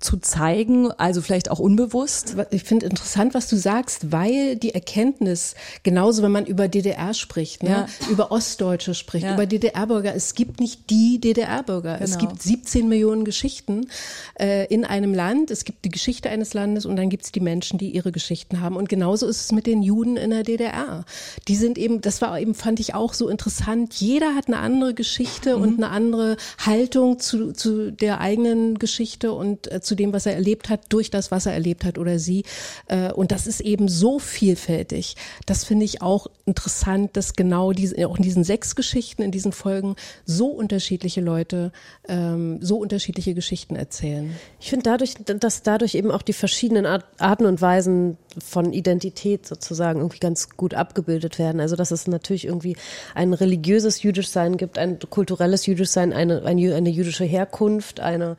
zu 0.02 0.18
zeigen, 0.18 0.92
also 0.92 1.22
vielleicht 1.22 1.50
auch 1.50 1.60
unbewusst? 1.60 2.36
Ich 2.52 2.64
finde 2.64 2.88
interessant, 2.88 3.34
was 3.34 3.48
du 3.48 3.56
sagst, 3.56 4.12
weil 4.12 4.56
die 4.56 4.74
Erkenntnis, 4.74 5.56
genauso 5.84 6.24
wenn 6.24 6.32
man 6.32 6.46
über 6.46 6.68
DDR 6.68 7.14
spricht, 7.14 7.64
ne, 7.64 7.70
ja. 7.70 7.88
über 8.10 8.32
Ostdeutsche 8.32 8.94
spricht, 8.94 9.26
ja. 9.26 9.34
über 9.34 9.46
DDR-Bürger, 9.46 10.14
es 10.16 10.36
gibt 10.36 10.60
nicht 10.60 10.90
die 10.90 11.20
DDR-Bürger. 11.20 11.94
Genau. 11.94 12.04
Es 12.04 12.18
gibt 12.18 12.42
17 12.42 12.88
Millionen 12.88 13.26
Geschichten 13.26 13.88
äh, 14.40 14.66
in 14.68 14.86
einem 14.86 15.14
Land, 15.14 15.52
es 15.52 15.66
gibt 15.66 15.86
die 15.86 15.90
Geschichte 15.90 16.30
eines 16.30 16.54
Landes 16.54 16.86
und 16.86 16.96
dann 16.96 17.10
gibt 17.10 17.26
es 17.26 17.32
die 17.32 17.40
Menschen, 17.40 17.78
die 17.78 17.92
ihre 17.92 18.12
Geschichten 18.12 18.62
haben. 18.62 18.76
Und 18.76 18.90
genauso 18.90 19.28
ist 19.28 19.42
es 19.42 19.52
mit 19.52 19.68
den 19.68 19.82
Juden 19.82 20.18
in 20.18 20.32
der 20.32 20.44
DDR. 20.44 21.06
Die 21.48 21.56
sind 21.56 21.78
eben, 21.78 22.02
das 22.02 22.22
war 22.22 22.40
eben, 22.40 22.56
fand 22.56 22.80
ich 22.80 22.94
auch 22.96 23.14
so 23.14 23.30
interessant, 23.30 23.94
jeder 23.96 24.36
hat 24.36 24.48
eine 24.48 24.58
andere 24.58 24.94
Geschichte 24.94 25.58
mhm. 25.58 25.64
und 25.64 25.78
eine 25.78 25.90
andere 25.90 26.38
Haltung 26.66 27.20
zu, 27.20 27.54
zu 27.54 27.92
der 27.92 28.20
eigenen 28.20 28.80
Geschichte 28.80 29.34
und 29.34 29.72
äh, 29.72 29.82
zu 29.82 29.91
dem, 29.96 30.14
was 30.14 30.26
er 30.26 30.34
erlebt 30.34 30.70
hat, 30.70 30.86
durch 30.90 31.10
das, 31.10 31.32
was 31.32 31.46
er 31.46 31.54
erlebt 31.54 31.86
hat 31.86 31.98
oder 31.98 32.20
sie. 32.20 32.44
Äh, 32.88 33.12
und 33.12 33.32
das 33.32 33.48
ist 33.48 33.62
eben 33.62 33.88
so 33.88 34.20
vielfältig. 34.20 35.16
Das 35.46 35.64
finde 35.64 35.86
ich 35.86 36.02
auch 36.02 36.28
interessant, 36.46 37.16
dass 37.18 37.34
genau 37.34 37.72
diese, 37.72 38.08
auch 38.08 38.18
in 38.18 38.24
diesen 38.24 38.44
sechs 38.44 38.76
Geschichten, 38.76 39.22
in 39.22 39.32
diesen 39.32 39.52
Folgen 39.52 39.96
so 40.26 40.48
unterschiedliche 40.48 41.22
Leute 41.22 41.72
ähm, 42.08 42.60
so 42.62 42.78
unterschiedliche 42.78 43.34
Geschichten 43.34 43.76
erzählen. 43.76 44.36
Ich 44.60 44.70
finde 44.70 44.84
dadurch, 44.84 45.16
dass 45.26 45.64
dadurch 45.64 45.96
eben 45.96 46.12
auch 46.12 46.22
die 46.22 46.34
verschiedenen 46.34 46.86
Arten 46.86 47.46
und 47.46 47.62
Weisen 47.62 48.18
von 48.44 48.74
Identität 48.74 49.46
sozusagen 49.46 50.00
irgendwie 50.00 50.20
ganz 50.20 50.50
gut 50.50 50.74
abgebildet 50.74 51.40
werden. 51.40 51.62
Also 51.62 51.76
dass 51.76 51.92
es 51.92 52.08
natürlich 52.08 52.46
irgendwie 52.46 52.76
ein 53.16 53.34
religiöses 53.34 54.04
Jüdischsein 54.04 54.58
gibt, 54.58 54.78
ein 54.78 55.00
kulturelles 55.00 55.66
Jüdischsein, 55.66 56.14
eine, 56.14 56.44
eine, 56.44 56.76
eine 56.76 56.90
jüdische 56.90 57.26
Herkunft, 57.26 58.00
eine 58.00 58.38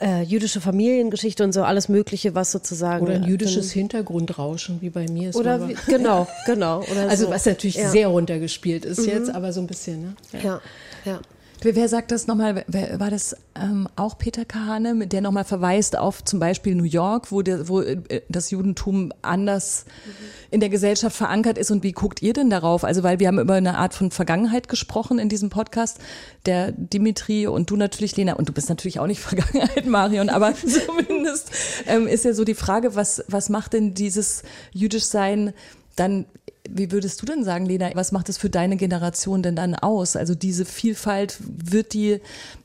äh, 0.00 0.22
jüdische 0.22 0.60
Familiengeschichte 0.60 1.44
und 1.44 1.52
so 1.52 1.62
alles 1.62 1.88
Mögliche, 1.88 2.34
was 2.34 2.50
sozusagen. 2.52 3.06
Oder 3.06 3.14
ein 3.14 3.24
jüdisches 3.24 3.70
äh, 3.70 3.74
Hintergrundrauschen, 3.74 4.80
wie 4.80 4.90
bei 4.90 5.06
mir 5.08 5.30
ist. 5.30 5.36
Oder 5.36 5.68
wie, 5.68 5.76
genau, 5.86 6.26
genau. 6.46 6.80
Oder 6.90 7.08
also 7.08 7.26
so. 7.26 7.30
was 7.30 7.46
natürlich 7.46 7.76
ja. 7.76 7.90
sehr 7.90 8.08
runtergespielt 8.08 8.84
ist 8.84 9.00
mhm. 9.00 9.08
jetzt, 9.08 9.30
aber 9.30 9.52
so 9.52 9.60
ein 9.60 9.66
bisschen, 9.66 10.02
ne? 10.02 10.16
Ja, 10.32 10.40
ja. 10.40 10.60
ja. 11.04 11.20
Wer 11.64 11.88
sagt 11.88 12.10
das 12.10 12.26
nochmal? 12.26 12.62
War 12.66 13.10
das 13.10 13.34
ähm, 13.54 13.88
auch 13.96 14.18
Peter 14.18 14.44
Kahane, 14.44 15.06
der 15.06 15.22
nochmal 15.22 15.44
verweist 15.44 15.96
auf 15.96 16.22
zum 16.22 16.38
Beispiel 16.38 16.74
New 16.74 16.84
York, 16.84 17.32
wo, 17.32 17.40
der, 17.40 17.68
wo 17.68 17.80
äh, 17.80 18.20
das 18.28 18.50
Judentum 18.50 19.12
anders 19.22 19.86
mhm. 20.04 20.10
in 20.50 20.60
der 20.60 20.68
Gesellschaft 20.68 21.16
verankert 21.16 21.56
ist? 21.56 21.70
Und 21.70 21.82
wie 21.82 21.92
guckt 21.92 22.20
ihr 22.20 22.34
denn 22.34 22.50
darauf? 22.50 22.84
Also, 22.84 23.02
weil 23.02 23.18
wir 23.18 23.28
haben 23.28 23.38
über 23.38 23.54
eine 23.54 23.78
Art 23.78 23.94
von 23.94 24.10
Vergangenheit 24.10 24.68
gesprochen 24.68 25.18
in 25.18 25.30
diesem 25.30 25.48
Podcast. 25.48 25.98
Der 26.44 26.72
Dimitri 26.72 27.46
und 27.46 27.70
du 27.70 27.76
natürlich, 27.76 28.14
Lena, 28.16 28.34
und 28.34 28.48
du 28.48 28.52
bist 28.52 28.68
natürlich 28.68 29.00
auch 29.00 29.06
nicht 29.06 29.20
Vergangenheit, 29.22 29.86
Marion, 29.86 30.28
aber 30.28 30.52
zumindest 30.86 31.50
ähm, 31.86 32.06
ist 32.06 32.26
ja 32.26 32.34
so 32.34 32.44
die 32.44 32.54
Frage, 32.54 32.94
was, 32.94 33.24
was 33.28 33.48
macht 33.48 33.72
denn 33.72 33.94
dieses 33.94 34.42
Jüdischsein 34.72 35.54
dann 35.96 36.26
wie 36.68 36.92
würdest 36.92 37.20
du 37.20 37.26
denn 37.26 37.44
sagen, 37.44 37.66
Lena, 37.66 37.90
was 37.94 38.12
macht 38.12 38.28
es 38.28 38.38
für 38.38 38.50
deine 38.50 38.76
Generation 38.76 39.42
denn 39.42 39.56
dann 39.56 39.74
aus? 39.74 40.16
Also 40.16 40.34
diese 40.34 40.64
Vielfalt, 40.64 41.38
wird 41.40 41.92
die 41.92 42.20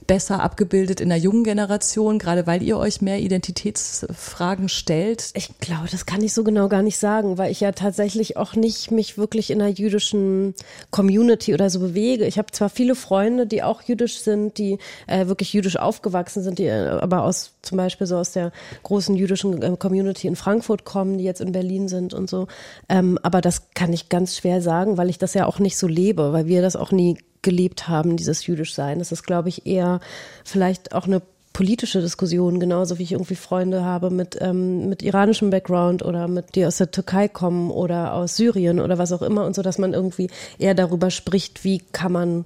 besser 0.09 0.41
abgebildet 0.41 1.01
in 1.01 1.09
der 1.09 1.19
jungen 1.19 1.43
Generation, 1.43 2.17
gerade 2.17 2.47
weil 2.47 2.63
ihr 2.63 2.79
euch 2.79 2.99
mehr 2.99 3.19
Identitätsfragen 3.19 4.67
stellt? 4.67 5.29
Ich 5.35 5.59
glaube, 5.59 5.87
das 5.91 6.07
kann 6.07 6.23
ich 6.23 6.33
so 6.33 6.43
genau 6.43 6.67
gar 6.67 6.81
nicht 6.81 6.97
sagen, 6.97 7.37
weil 7.37 7.51
ich 7.51 7.59
ja 7.59 7.71
tatsächlich 7.73 8.35
auch 8.35 8.55
nicht 8.55 8.89
mich 8.89 9.19
wirklich 9.19 9.51
in 9.51 9.61
einer 9.61 9.69
jüdischen 9.69 10.55
Community 10.89 11.53
oder 11.53 11.69
so 11.69 11.79
bewege. 11.79 12.25
Ich 12.25 12.39
habe 12.39 12.51
zwar 12.51 12.69
viele 12.69 12.95
Freunde, 12.95 13.45
die 13.45 13.61
auch 13.61 13.83
jüdisch 13.83 14.21
sind, 14.21 14.57
die 14.57 14.79
äh, 15.05 15.27
wirklich 15.27 15.53
jüdisch 15.53 15.77
aufgewachsen 15.77 16.41
sind, 16.41 16.57
die 16.57 16.65
äh, 16.65 16.87
aber 16.87 17.21
aus 17.21 17.51
zum 17.61 17.77
Beispiel 17.77 18.07
so 18.07 18.17
aus 18.17 18.31
der 18.31 18.51
großen 18.81 19.15
jüdischen 19.15 19.61
äh, 19.61 19.77
Community 19.77 20.25
in 20.25 20.35
Frankfurt 20.35 20.85
kommen, 20.85 21.19
die 21.19 21.23
jetzt 21.23 21.39
in 21.39 21.51
Berlin 21.51 21.87
sind 21.87 22.15
und 22.15 22.27
so. 22.27 22.47
Ähm, 22.89 23.19
aber 23.21 23.41
das 23.41 23.73
kann 23.75 23.93
ich 23.93 24.09
ganz 24.09 24.37
schwer 24.37 24.63
sagen, 24.63 24.97
weil 24.97 25.11
ich 25.11 25.19
das 25.19 25.35
ja 25.35 25.45
auch 25.45 25.59
nicht 25.59 25.77
so 25.77 25.85
lebe, 25.85 26.33
weil 26.33 26.47
wir 26.47 26.63
das 26.63 26.75
auch 26.75 26.91
nie 26.91 27.19
gelebt 27.41 27.87
haben, 27.87 28.17
dieses 28.17 28.45
Jüdischsein. 28.45 28.99
Das 28.99 29.11
ist, 29.11 29.23
glaube 29.23 29.49
ich, 29.49 29.65
eher 29.65 29.99
vielleicht 30.43 30.93
auch 30.93 31.05
eine 31.05 31.21
politische 31.53 32.01
Diskussion, 32.01 32.59
genauso 32.59 32.99
wie 32.99 33.03
ich 33.03 33.11
irgendwie 33.11 33.35
Freunde 33.35 33.83
habe 33.83 34.09
mit, 34.11 34.37
ähm, 34.39 34.87
mit 34.87 35.01
iranischem 35.01 35.49
Background 35.49 36.03
oder 36.03 36.27
mit, 36.27 36.55
die 36.55 36.65
aus 36.65 36.77
der 36.77 36.91
Türkei 36.91 37.27
kommen 37.27 37.71
oder 37.71 38.13
aus 38.13 38.37
Syrien 38.37 38.79
oder 38.79 38.97
was 38.97 39.11
auch 39.11 39.21
immer 39.21 39.45
und 39.45 39.55
so, 39.55 39.61
dass 39.61 39.77
man 39.77 39.93
irgendwie 39.93 40.29
eher 40.57 40.75
darüber 40.75 41.11
spricht, 41.11 41.63
wie 41.63 41.79
kann 41.91 42.11
man 42.11 42.45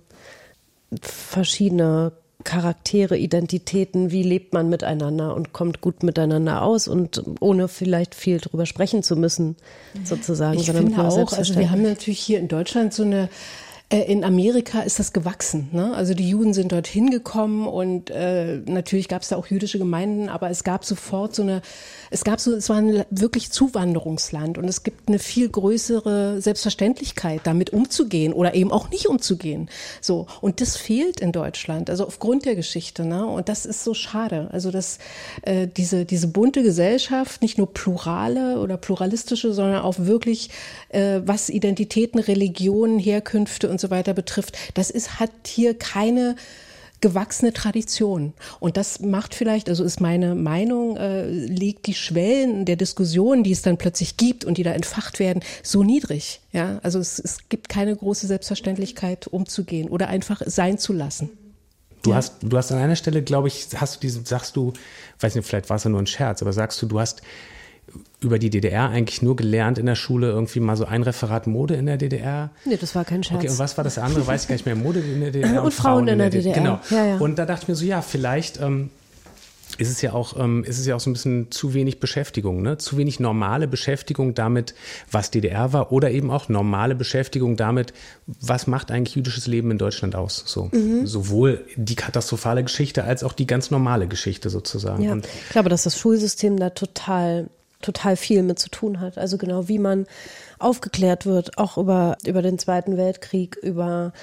verschiedene 1.01 2.13
Charaktere, 2.43 3.17
Identitäten, 3.17 4.11
wie 4.11 4.23
lebt 4.23 4.53
man 4.53 4.69
miteinander 4.69 5.35
und 5.35 5.53
kommt 5.53 5.81
gut 5.81 6.03
miteinander 6.03 6.61
aus 6.61 6.87
und 6.87 7.23
ohne 7.39 7.67
vielleicht 7.67 8.15
viel 8.15 8.39
drüber 8.39 8.65
sprechen 8.65 9.01
zu 9.01 9.15
müssen, 9.15 9.55
sozusagen. 10.03 10.59
Ich 10.59 10.71
finde 10.71 10.99
auch, 11.01 11.33
also 11.33 11.55
wir 11.55 11.71
haben 11.71 11.83
natürlich 11.83 12.19
hier 12.19 12.39
in 12.39 12.47
Deutschland 12.47 12.93
so 12.93 13.03
eine 13.03 13.29
in 13.93 14.23
Amerika 14.23 14.81
ist 14.81 14.97
das 14.97 15.13
gewachsen. 15.13 15.69
Ne? 15.71 15.93
Also 15.93 16.15
die 16.15 16.27
Juden 16.27 16.55
sind 16.55 16.71
dorthin 16.71 17.11
gekommen 17.11 17.67
und 17.67 18.09
äh, 18.09 18.57
natürlich 18.65 19.07
gab 19.07 19.21
es 19.21 19.29
da 19.29 19.35
auch 19.35 19.45
jüdische 19.47 19.77
Gemeinden, 19.77 20.29
aber 20.29 20.49
es 20.49 20.63
gab 20.63 20.83
sofort 20.83 21.35
so 21.35 21.43
eine, 21.43 21.61
es 22.09 22.23
gab 22.23 22.39
so, 22.39 22.53
es 22.55 22.69
war 22.69 22.77
ein 22.77 23.05
wirklich 23.11 23.51
Zuwanderungsland 23.51 24.57
und 24.57 24.67
es 24.67 24.81
gibt 24.81 25.09
eine 25.09 25.19
viel 25.19 25.47
größere 25.47 26.41
Selbstverständlichkeit, 26.41 27.41
damit 27.43 27.71
umzugehen 27.71 28.33
oder 28.33 28.55
eben 28.55 28.71
auch 28.71 28.89
nicht 28.89 29.07
umzugehen. 29.07 29.69
So 30.01 30.25
und 30.41 30.59
das 30.59 30.75
fehlt 30.75 31.19
in 31.19 31.31
Deutschland, 31.31 31.91
also 31.91 32.07
aufgrund 32.07 32.45
der 32.45 32.55
Geschichte. 32.55 33.05
Ne? 33.05 33.23
Und 33.27 33.47
das 33.47 33.67
ist 33.67 33.83
so 33.83 33.93
schade. 33.93 34.49
Also 34.51 34.71
dass 34.71 34.97
äh, 35.43 35.67
diese 35.67 36.05
diese 36.05 36.27
bunte 36.27 36.63
Gesellschaft 36.63 37.43
nicht 37.43 37.59
nur 37.59 37.71
plurale 37.71 38.59
oder 38.59 38.77
pluralistische, 38.77 39.53
sondern 39.53 39.83
auch 39.83 39.99
wirklich 39.99 40.49
äh, 40.89 41.21
was 41.23 41.49
Identitäten, 41.49 42.19
Religionen, 42.19 42.97
Herkünfte 42.97 43.69
und 43.73 43.81
so 43.81 43.89
weiter 43.89 44.13
betrifft, 44.13 44.57
das 44.73 44.89
ist, 44.89 45.19
hat 45.19 45.31
hier 45.45 45.77
keine 45.77 46.35
gewachsene 47.03 47.51
Tradition. 47.51 48.33
Und 48.61 48.77
das 48.77 49.01
macht 49.01 49.35
vielleicht, 49.35 49.67
also 49.67 49.83
ist 49.83 49.99
meine 49.99 50.35
Meinung, 50.35 50.95
äh, 50.95 51.29
legt 51.29 51.85
die 51.85 51.93
Schwellen 51.93 52.63
der 52.63 52.77
Diskussionen, 52.77 53.43
die 53.43 53.51
es 53.51 53.61
dann 53.61 53.77
plötzlich 53.77 54.15
gibt 54.15 54.45
und 54.45 54.57
die 54.57 54.63
da 54.63 54.71
entfacht 54.71 55.19
werden, 55.19 55.43
so 55.63 55.83
niedrig. 55.83 56.39
Ja, 56.53 56.79
also 56.81 56.99
es, 56.99 57.19
es 57.19 57.49
gibt 57.49 57.67
keine 57.67 57.93
große 57.93 58.25
Selbstverständlichkeit, 58.25 59.27
umzugehen 59.27 59.89
oder 59.89 60.07
einfach 60.07 60.41
sein 60.45 60.77
zu 60.77 60.93
lassen. 60.93 61.29
Du 62.03 62.11
ja. 62.11 62.15
hast, 62.15 62.35
du 62.41 62.55
hast 62.55 62.71
an 62.71 62.77
einer 62.77 62.95
Stelle, 62.95 63.21
glaube 63.21 63.49
ich, 63.49 63.67
hast 63.75 63.97
du 63.97 63.99
diesen, 63.99 64.23
sagst 64.23 64.55
du, 64.55 64.71
weiß 65.19 65.35
nicht, 65.35 65.45
vielleicht 65.45 65.69
war 65.69 65.75
es 65.75 65.83
ja 65.83 65.89
nur 65.89 66.01
ein 66.01 66.07
Scherz, 66.07 66.41
aber 66.41 66.53
sagst 66.53 66.81
du, 66.81 66.85
du 66.85 67.01
hast 67.01 67.21
über 68.21 68.39
die 68.39 68.49
DDR 68.49 68.89
eigentlich 68.89 69.21
nur 69.21 69.35
gelernt 69.35 69.77
in 69.77 69.85
der 69.85 69.95
Schule, 69.95 70.29
irgendwie 70.29 70.59
mal 70.59 70.77
so 70.77 70.85
ein 70.85 71.03
Referat 71.03 71.47
Mode 71.47 71.75
in 71.75 71.85
der 71.85 71.97
DDR. 71.97 72.51
Nee, 72.65 72.77
das 72.77 72.95
war 72.95 73.05
kein 73.05 73.23
Scherz. 73.23 73.39
Okay, 73.39 73.49
und 73.49 73.59
was 73.59 73.77
war 73.77 73.83
das 73.83 73.97
andere? 73.97 74.25
Weiß 74.25 74.43
ich 74.43 74.47
gar 74.47 74.55
nicht 74.55 74.65
mehr. 74.65 74.75
Mode 74.75 74.99
in 74.99 75.19
der 75.19 75.31
DDR 75.31 75.59
und, 75.59 75.59
und 75.65 75.73
Frauen, 75.73 75.93
Frauen, 75.93 76.07
in 76.07 76.17
der, 76.19 76.29
DDR. 76.29 76.53
DDR. 76.53 76.79
Genau. 76.79 76.79
Ja, 76.89 77.05
ja. 77.05 77.17
Und 77.17 77.37
da 77.37 77.45
dachte 77.45 77.63
ich 77.63 77.67
mir 77.67 77.75
so, 77.75 77.85
ja, 77.85 78.01
vielleicht 78.01 78.59
ähm, 78.61 78.89
ist 79.77 79.89
es 79.89 80.01
ja 80.01 80.13
auch, 80.13 80.39
ähm, 80.39 80.63
ist 80.63 80.79
es 80.79 80.85
ja 80.85 80.95
auch 80.95 80.99
so 80.99 81.09
ein 81.09 81.13
bisschen 81.13 81.51
zu 81.51 81.73
wenig 81.73 81.99
Beschäftigung, 81.99 82.61
ne? 82.61 82.77
Zu 82.77 82.97
wenig 82.97 83.19
normale 83.19 83.67
Beschäftigung 83.67 84.33
damit, 84.33 84.73
was 85.11 85.31
DDR 85.31 85.73
war, 85.73 85.91
oder 85.91 86.11
eben 86.11 86.31
auch 86.31 86.49
normale 86.49 86.95
Beschäftigung 86.95 87.57
damit, 87.57 87.93
was 88.25 88.67
macht 88.67 88.91
eigentlich 88.91 89.15
jüdisches 89.15 89.47
Leben 89.47 89.71
in 89.71 89.77
Deutschland 89.77 90.15
aus? 90.15 90.43
So 90.45 90.69
mhm. 90.71 91.05
sowohl 91.05 91.65
die 91.75 91.95
katastrophale 91.95 92.63
Geschichte 92.63 93.03
als 93.03 93.23
auch 93.23 93.33
die 93.33 93.47
ganz 93.47 93.71
normale 93.71 94.07
Geschichte 94.07 94.49
sozusagen. 94.49 95.03
Ja, 95.03 95.17
ich 95.17 95.49
glaube, 95.49 95.69
dass 95.69 95.83
das 95.83 95.97
Schulsystem 95.97 96.57
da 96.57 96.69
total 96.69 97.49
total 97.83 98.15
viel 98.15 98.41
mit 98.43 98.59
zu 98.59 98.69
tun 98.69 98.99
hat. 98.99 99.17
Also 99.17 99.37
genau 99.37 99.67
wie 99.67 99.79
man 99.79 100.07
aufgeklärt 100.59 101.25
wird, 101.25 101.57
auch 101.57 101.77
über, 101.77 102.17
über 102.25 102.41
den 102.41 102.57
Zweiten 102.57 102.97
Weltkrieg, 102.97 103.57
über 103.61 104.13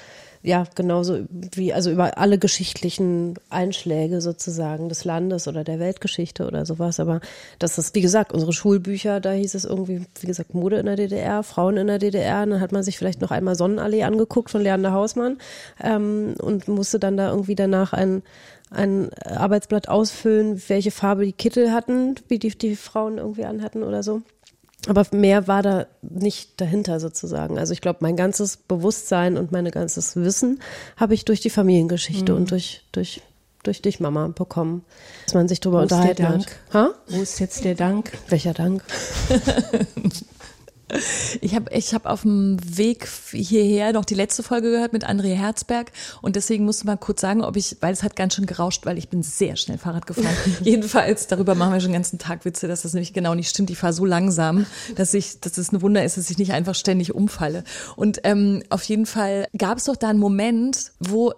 ja, 0.43 0.63
genauso 0.73 1.19
wie, 1.29 1.71
also 1.71 1.91
über 1.91 2.17
alle 2.17 2.39
geschichtlichen 2.39 3.35
Einschläge 3.49 4.21
sozusagen 4.21 4.89
des 4.89 5.05
Landes 5.05 5.47
oder 5.47 5.63
der 5.63 5.79
Weltgeschichte 5.79 6.47
oder 6.47 6.65
sowas. 6.65 6.99
Aber 6.99 7.21
das 7.59 7.77
ist, 7.77 7.93
wie 7.93 8.01
gesagt, 8.01 8.33
unsere 8.33 8.51
Schulbücher, 8.51 9.19
da 9.19 9.33
hieß 9.33 9.53
es 9.53 9.65
irgendwie, 9.65 10.05
wie 10.19 10.27
gesagt, 10.27 10.55
Mode 10.55 10.77
in 10.77 10.87
der 10.87 10.95
DDR, 10.95 11.43
Frauen 11.43 11.77
in 11.77 11.87
der 11.87 11.99
DDR. 11.99 12.43
Und 12.43 12.51
dann 12.51 12.61
hat 12.61 12.71
man 12.71 12.81
sich 12.81 12.97
vielleicht 12.97 13.21
noch 13.21 13.29
einmal 13.29 13.55
Sonnenallee 13.55 14.03
angeguckt 14.03 14.49
von 14.49 14.61
Leander 14.61 14.93
Hausmann 14.93 15.37
ähm, 15.83 16.33
und 16.41 16.67
musste 16.67 16.97
dann 16.97 17.17
da 17.17 17.29
irgendwie 17.29 17.55
danach 17.55 17.93
ein, 17.93 18.23
ein 18.71 19.13
Arbeitsblatt 19.13 19.89
ausfüllen, 19.89 20.59
welche 20.69 20.91
Farbe 20.91 21.25
die 21.25 21.33
Kittel 21.33 21.71
hatten, 21.71 22.15
wie 22.29 22.39
die, 22.39 22.57
die 22.57 22.75
Frauen 22.75 23.19
irgendwie 23.19 23.45
anhatten 23.45 23.83
oder 23.83 24.01
so. 24.01 24.23
Aber 24.87 25.05
mehr 25.11 25.47
war 25.47 25.61
da 25.61 25.85
nicht 26.01 26.59
dahinter 26.59 26.99
sozusagen. 26.99 27.59
Also 27.59 27.73
ich 27.73 27.81
glaube, 27.81 27.99
mein 28.01 28.15
ganzes 28.15 28.57
Bewusstsein 28.57 29.37
und 29.37 29.51
mein 29.51 29.69
ganzes 29.69 30.15
Wissen 30.15 30.59
habe 30.97 31.13
ich 31.13 31.25
durch 31.25 31.39
die 31.39 31.51
Familiengeschichte 31.51 32.31
mhm. 32.31 32.37
und 32.39 32.51
durch, 32.51 32.83
durch, 32.91 33.21
durch 33.63 33.81
dich, 33.81 33.99
Mama, 33.99 34.29
bekommen. 34.29 34.83
Dass 35.25 35.35
man 35.35 35.47
sich 35.47 35.59
darüber 35.59 35.79
Wo 35.79 35.83
unterhalten 35.83 36.27
hat. 36.27 36.45
Ha? 36.73 36.89
Wo 37.07 37.21
ist 37.21 37.39
jetzt 37.39 37.63
der 37.63 37.75
Dank? 37.75 38.11
Welcher 38.29 38.53
Dank? 38.53 38.83
Ich 41.41 41.55
habe 41.55 41.71
ich 41.73 41.93
hab 41.93 42.05
auf 42.05 42.21
dem 42.21 42.57
Weg 42.63 43.07
hierher 43.31 43.93
noch 43.93 44.05
die 44.05 44.15
letzte 44.15 44.43
Folge 44.43 44.71
gehört 44.71 44.93
mit 44.93 45.07
André 45.07 45.33
Herzberg 45.35 45.91
und 46.21 46.35
deswegen 46.35 46.65
musste 46.65 46.85
mal 46.85 46.97
kurz 46.97 47.21
sagen, 47.21 47.43
ob 47.43 47.55
ich, 47.55 47.77
weil 47.81 47.93
es 47.93 48.03
hat 48.03 48.15
ganz 48.15 48.35
schön 48.35 48.45
gerauscht, 48.45 48.85
weil 48.85 48.97
ich 48.97 49.09
bin 49.09 49.23
sehr 49.23 49.55
schnell 49.55 49.77
Fahrrad 49.77 50.05
gefahren. 50.05 50.35
Jedenfalls, 50.63 51.27
darüber 51.27 51.55
machen 51.55 51.73
wir 51.73 51.79
schon 51.79 51.89
den 51.89 51.95
ganzen 51.95 52.19
Tag 52.19 52.45
Witze, 52.45 52.67
dass 52.67 52.81
das 52.81 52.93
nämlich 52.93 53.13
genau 53.13 53.35
nicht 53.35 53.49
stimmt. 53.49 53.69
Ich 53.69 53.77
fahre 53.77 53.93
so 53.93 54.05
langsam, 54.05 54.65
dass 54.95 55.13
ich, 55.13 55.39
dass 55.39 55.57
es 55.57 55.71
ein 55.71 55.81
Wunder 55.81 56.03
ist, 56.03 56.17
dass 56.17 56.29
ich 56.29 56.37
nicht 56.37 56.51
einfach 56.51 56.75
ständig 56.75 57.13
umfalle. 57.13 57.63
Und 57.95 58.21
ähm, 58.23 58.63
auf 58.69 58.83
jeden 58.83 59.05
Fall 59.05 59.47
gab 59.57 59.77
es 59.77 59.85
doch 59.85 59.95
da 59.95 60.09
einen 60.09 60.19
Moment, 60.19 60.91
wo 60.99 61.33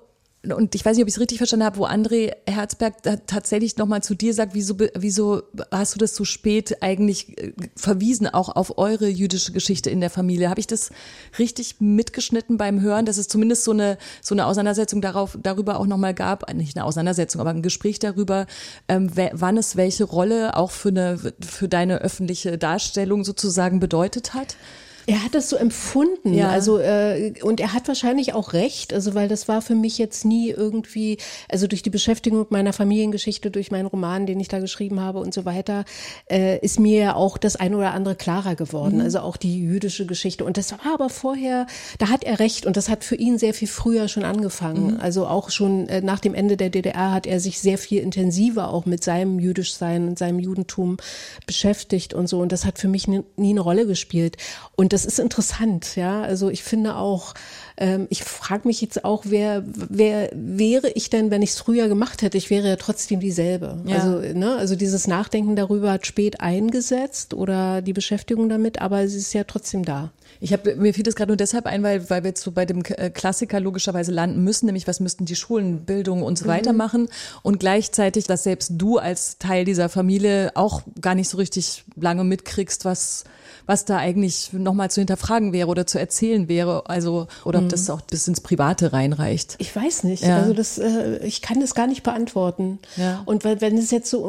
und 0.52 0.76
ich 0.76 0.84
weiß 0.84 0.98
nicht, 0.98 1.04
ob 1.04 1.08
ich 1.08 1.14
es 1.14 1.20
richtig 1.22 1.38
verstanden 1.38 1.66
habe, 1.66 1.78
wo 1.78 1.86
André 1.86 2.34
Herzberg 2.46 2.96
tatsächlich 3.28 3.78
nochmal 3.78 4.04
zu 4.04 4.14
dir 4.14 4.34
sagt, 4.34 4.54
wieso, 4.54 4.76
wieso 4.94 5.44
hast 5.72 5.96
du 5.96 6.00
das 6.00 6.16
so 6.16 6.26
spät 6.26 6.82
eigentlich 6.82 7.38
äh, 7.38 7.54
verwiesen, 7.78 8.28
auch 8.28 8.54
auf 8.54 8.78
eure 8.78 9.08
jüdische 9.08 9.54
Geschichte 9.54 9.90
in 9.90 10.02
der 10.02 10.10
Familie? 10.10 10.50
Habe 10.50 10.60
ich 10.60 10.68
das 10.68 10.92
richtig 11.40 11.80
mitgeschnitten 11.80 12.58
beim 12.58 12.82
Hören, 12.82 13.06
dass 13.06 13.18
es 13.18 13.30
zumindest 13.30 13.64
so 13.64 13.72
eine, 13.72 13.98
so 14.22 14.36
eine 14.36 14.46
Auseinandersetzung 14.46 15.02
darauf, 15.02 15.38
darüber 15.42 15.80
auch 15.80 15.88
nochmal 15.88 16.14
gab, 16.14 16.50
äh, 16.50 16.54
nicht 16.54 16.76
eine 16.76 16.86
Auseinandersetzung, 16.86 17.40
aber 17.40 17.52
ein 17.52 17.62
Gespräch 17.62 18.00
darüber, 18.00 18.46
ähm, 18.90 19.12
wann 19.32 19.56
es 19.56 19.78
welche 19.78 20.04
Rolle 20.04 20.58
auch 20.58 20.72
für, 20.72 20.90
eine, 20.90 21.18
für 21.40 21.70
deine 21.70 22.00
öffentliche 22.02 22.58
Darstellung 22.58 23.24
sozusagen 23.24 23.80
bedeutet 23.80 24.34
hat? 24.34 24.58
Er 25.06 25.24
hat 25.24 25.36
das 25.36 25.50
so 25.50 25.56
empfunden, 25.56 26.34
ja. 26.34 26.50
also 26.50 26.80
äh, 26.80 27.34
und 27.42 27.60
er 27.60 27.74
hat 27.74 27.88
wahrscheinlich 27.88 28.34
auch 28.34 28.54
recht, 28.54 28.94
also 28.94 29.16
weil 29.16 29.28
das 29.28 29.48
war 29.48 29.62
für 29.62 29.76
mich 29.76 29.98
jetzt 29.98 30.24
nie 30.24 30.50
irgendwie, 30.50 31.18
also 31.50 31.68
durch 31.68 31.84
die 31.84 31.90
Beschäftigung 31.90 32.40
mit 32.40 32.52
meiner 32.52 32.74
Familiengeschichte, 32.74 33.52
durch 33.52 33.72
meinen 33.72 33.88
Roman, 33.88 34.26
den 34.26 34.40
ich 34.40 34.48
da 34.48 34.60
geschrieben 34.60 35.02
habe 35.02 35.20
und 35.20 35.34
so 35.34 35.46
weiter, 35.46 35.84
äh, 36.30 36.60
ist 36.60 36.80
mir 36.80 37.00
ja 37.00 37.16
auch 37.16 37.38
das 37.38 37.56
eine 37.56 37.78
oder 37.78 37.94
andere 37.94 38.16
klarer 38.16 38.56
geworden, 38.56 38.96
mhm. 38.96 39.02
also 39.02 39.20
auch 39.20 39.36
die 39.36 39.62
jüdische 39.62 40.06
Geschichte. 40.06 40.46
Und 40.46 40.58
das 40.58 40.72
war 40.72 40.94
aber 40.94 41.10
vorher, 41.10 41.68
da 42.00 42.10
hat 42.10 42.24
er 42.24 42.40
recht 42.40 42.66
und 42.66 42.78
das 42.78 42.88
hat 42.88 43.04
für 43.04 43.16
ihn 43.16 43.38
sehr 43.38 43.54
viel 43.54 43.68
früher 43.68 44.08
schon 44.08 44.24
angefangen. 44.24 44.94
Mhm. 44.94 45.00
Also 45.02 45.28
auch 45.28 45.50
schon 45.50 45.90
äh, 45.90 46.02
nach 46.02 46.20
dem 46.20 46.34
Ende 46.34 46.56
der 46.56 46.70
DDR 46.70 47.12
hat 47.12 47.28
er 47.28 47.40
sich 47.40 47.60
sehr 47.60 47.78
viel 47.78 48.02
intensiver 48.02 48.70
auch 48.70 48.86
mit 48.86 49.04
seinem 49.04 49.40
Jüdischsein 49.40 50.08
und 50.08 50.18
seinem 50.18 50.40
Judentum 50.40 50.98
beschäftigt 51.46 52.14
und 52.14 52.28
so. 52.28 52.40
Und 52.40 52.52
das 52.52 52.66
hat 52.66 52.80
für 52.80 52.88
mich 52.88 53.08
nie, 53.08 53.24
nie 53.36 53.52
eine 53.52 53.62
Rolle 53.62 53.86
gespielt. 53.86 54.38
Und 54.76 54.93
das 54.94 55.06
ist 55.06 55.20
interessant, 55.20 55.96
ja. 55.96 56.22
Also 56.22 56.50
ich 56.50 56.64
finde 56.64 56.96
auch, 56.96 57.34
ähm, 57.78 58.06
ich 58.10 58.24
frage 58.24 58.68
mich 58.68 58.80
jetzt 58.80 59.04
auch, 59.04 59.24
wer, 59.28 59.64
wer 59.66 60.30
wäre 60.34 60.90
ich 60.92 61.10
denn, 61.10 61.32
wenn 61.32 61.42
ich 61.42 61.50
es 61.52 61.58
früher 61.58 61.88
gemacht 61.88 62.22
hätte? 62.22 62.38
Ich 62.38 62.52
wäre 62.52 62.68
ja 62.68 62.76
trotzdem 62.76 63.20
dieselbe. 63.20 63.82
Ja. 63.88 63.96
Also, 63.96 64.20
ne, 64.38 64.56
also 64.56 64.76
dieses 64.76 65.08
Nachdenken 65.08 65.56
darüber 65.56 65.92
hat 65.92 66.06
spät 66.06 66.42
eingesetzt 66.42 67.34
oder 67.34 67.82
die 67.82 67.94
Beschäftigung 67.94 68.50
damit, 68.50 68.82
aber 68.82 69.02
es 69.02 69.16
ist 69.16 69.34
ja 69.34 69.44
trotzdem 69.44 69.84
da. 69.84 70.12
Ich 70.44 70.52
habe 70.52 70.76
mir 70.76 70.94
fiel 70.94 71.06
das 71.06 71.16
gerade 71.16 71.30
nur 71.30 71.38
deshalb 71.38 71.66
ein, 71.68 71.84
weil, 71.84 72.10
weil 72.10 72.24
wir 72.24 72.32
jetzt 72.32 72.44
so 72.44 72.52
bei 72.52 72.66
dem 72.66 72.84
äh, 72.84 73.10
Klassiker 73.10 73.62
logischerweise 73.62 74.12
landen 74.12 74.44
müssen, 74.44 74.66
nämlich 74.66 74.90
was 74.90 75.00
müssten 75.00 75.24
die 75.24 75.38
Schulen, 75.38 75.86
Bildung 75.86 76.22
und 76.22 76.38
so 76.38 76.48
weiter 76.48 76.74
mhm. 76.74 76.78
machen. 76.78 77.10
Und 77.44 77.62
gleichzeitig, 77.62 78.26
dass 78.26 78.44
selbst 78.44 78.74
du 78.76 78.98
als 78.98 79.38
Teil 79.38 79.64
dieser 79.64 79.88
Familie 79.88 80.52
auch 80.56 80.82
gar 81.00 81.16
nicht 81.16 81.30
so 81.30 81.38
richtig 81.38 81.86
lange 81.96 82.26
mitkriegst, 82.26 82.84
was, 82.84 83.24
was 83.66 83.86
da 83.86 83.96
eigentlich 83.96 84.52
nochmal 84.52 84.92
zu 84.92 85.00
hinterfragen 85.00 85.54
wäre 85.54 85.70
oder 85.70 85.88
zu 85.88 85.98
erzählen 85.98 86.50
wäre. 86.50 86.90
Also, 86.90 87.28
oder 87.46 87.60
ob 87.60 87.66
mhm. 87.66 87.70
das 87.70 87.90
auch 87.90 88.02
bis 88.02 88.28
ins 88.28 88.42
Private 88.42 88.92
reinreicht. 88.92 89.56
Ich 89.60 89.74
weiß 89.74 90.04
nicht. 90.04 90.24
Ja. 90.24 90.40
Also 90.40 90.54
das, 90.54 90.78
äh, 90.78 91.26
ich 91.26 91.42
kann 91.42 91.62
das 91.62 91.74
gar 91.74 91.88
nicht 91.88 92.04
beantworten. 92.04 92.80
Ja. 92.98 93.22
Und 93.26 93.46
wenn 93.46 93.78
es 93.78 93.92
jetzt 93.92 94.10
so 94.10 94.20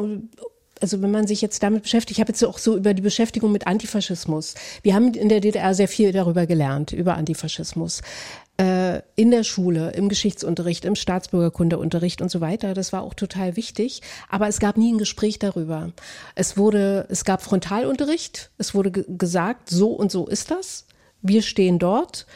also 0.81 1.01
wenn 1.01 1.11
man 1.11 1.27
sich 1.27 1.41
jetzt 1.41 1.63
damit 1.63 1.83
beschäftigt, 1.83 2.17
ich 2.17 2.21
habe 2.21 2.31
jetzt 2.31 2.43
auch 2.43 2.57
so 2.57 2.75
über 2.75 2.93
die 2.93 3.01
Beschäftigung 3.01 3.51
mit 3.51 3.67
Antifaschismus. 3.67 4.55
Wir 4.81 4.93
haben 4.93 5.13
in 5.13 5.29
der 5.29 5.39
DDR 5.39 5.73
sehr 5.73 5.87
viel 5.87 6.11
darüber 6.11 6.45
gelernt, 6.45 6.91
über 6.91 7.15
Antifaschismus. 7.15 8.01
Äh, 8.57 9.01
in 9.15 9.31
der 9.31 9.43
Schule, 9.43 9.91
im 9.91 10.07
Geschichtsunterricht, 10.07 10.85
im 10.85 10.95
Staatsbürgerkundeunterricht 10.95 12.21
und 12.21 12.31
so 12.31 12.39
weiter. 12.39 12.73
Das 12.73 12.93
war 12.93 13.03
auch 13.03 13.13
total 13.13 13.57
wichtig. 13.57 14.01
Aber 14.29 14.47
es 14.47 14.59
gab 14.59 14.77
nie 14.77 14.93
ein 14.93 14.97
Gespräch 14.97 15.39
darüber. 15.39 15.91
Es 16.35 16.57
wurde, 16.57 17.05
es 17.09 17.25
gab 17.25 17.41
Frontalunterricht. 17.41 18.51
Es 18.57 18.73
wurde 18.73 18.91
gesagt, 18.91 19.69
so 19.69 19.89
und 19.91 20.11
so 20.11 20.27
ist 20.27 20.51
das. 20.51 20.85
Wir 21.21 21.41
stehen 21.41 21.79
dort 21.79 22.27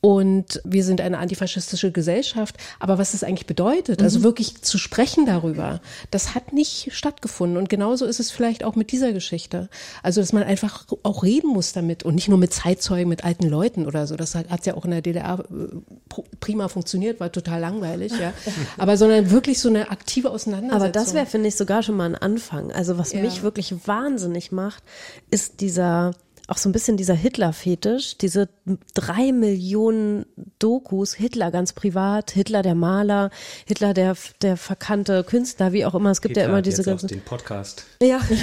und 0.00 0.60
wir 0.64 0.84
sind 0.84 1.00
eine 1.00 1.18
antifaschistische 1.18 1.90
Gesellschaft. 1.90 2.56
Aber 2.78 2.98
was 2.98 3.12
das 3.12 3.24
eigentlich 3.24 3.46
bedeutet, 3.46 4.00
also 4.00 4.20
mhm. 4.20 4.24
wirklich 4.24 4.62
zu 4.62 4.78
sprechen 4.78 5.26
darüber, 5.26 5.80
das 6.12 6.36
hat 6.36 6.52
nicht 6.52 6.90
stattgefunden. 6.92 7.58
Und 7.58 7.68
genauso 7.68 8.06
ist 8.06 8.20
es 8.20 8.30
vielleicht 8.30 8.62
auch 8.62 8.76
mit 8.76 8.92
dieser 8.92 9.12
Geschichte. 9.12 9.68
Also, 10.04 10.20
dass 10.20 10.32
man 10.32 10.44
einfach 10.44 10.86
auch 11.02 11.24
reden 11.24 11.50
muss 11.50 11.72
damit 11.72 12.04
und 12.04 12.14
nicht 12.14 12.28
nur 12.28 12.38
mit 12.38 12.54
Zeitzeugen, 12.54 13.08
mit 13.08 13.24
alten 13.24 13.48
Leuten 13.48 13.86
oder 13.86 14.06
so. 14.06 14.14
Das 14.14 14.36
hat 14.36 14.66
ja 14.66 14.74
auch 14.74 14.84
in 14.84 14.92
der 14.92 15.02
DDR 15.02 15.40
äh, 15.50 16.22
prima 16.38 16.68
funktioniert, 16.68 17.18
war 17.18 17.32
total 17.32 17.60
langweilig, 17.60 18.12
ja. 18.20 18.32
Aber 18.78 18.96
sondern 18.96 19.32
wirklich 19.32 19.58
so 19.58 19.68
eine 19.68 19.90
aktive 19.90 20.30
Auseinandersetzung. 20.30 20.80
Aber 20.80 20.92
das 20.92 21.12
wäre, 21.12 21.26
finde 21.26 21.48
ich, 21.48 21.56
sogar 21.56 21.82
schon 21.82 21.96
mal 21.96 22.06
ein 22.06 22.14
Anfang. 22.14 22.70
Also, 22.70 22.98
was 22.98 23.12
ja. 23.12 23.20
mich 23.20 23.42
wirklich 23.42 23.74
wahnsinnig 23.88 24.52
macht, 24.52 24.84
ist 25.30 25.60
dieser 25.60 26.12
auch 26.48 26.56
so 26.56 26.68
ein 26.68 26.72
bisschen 26.72 26.96
dieser 26.96 27.14
Hitler-Fetisch, 27.14 28.16
diese 28.16 28.48
drei 28.94 29.32
Millionen 29.32 30.24
Dokus, 30.58 31.12
Hitler 31.12 31.50
ganz 31.50 31.74
privat, 31.74 32.30
Hitler 32.30 32.62
der 32.62 32.74
Maler, 32.74 33.30
Hitler 33.66 33.92
der, 33.92 34.16
der 34.40 34.56
verkannte 34.56 35.24
Künstler, 35.24 35.72
wie 35.72 35.84
auch 35.84 35.94
immer. 35.94 36.10
Es 36.10 36.22
gibt 36.22 36.30
Hitler 36.30 36.44
ja 36.44 36.48
immer 36.48 36.62
diese 36.62 36.82
ganzen. 36.82 37.08
den 37.08 37.20
Podcast. 37.20 37.84
Ja, 38.02 38.18
genau. 38.28 38.40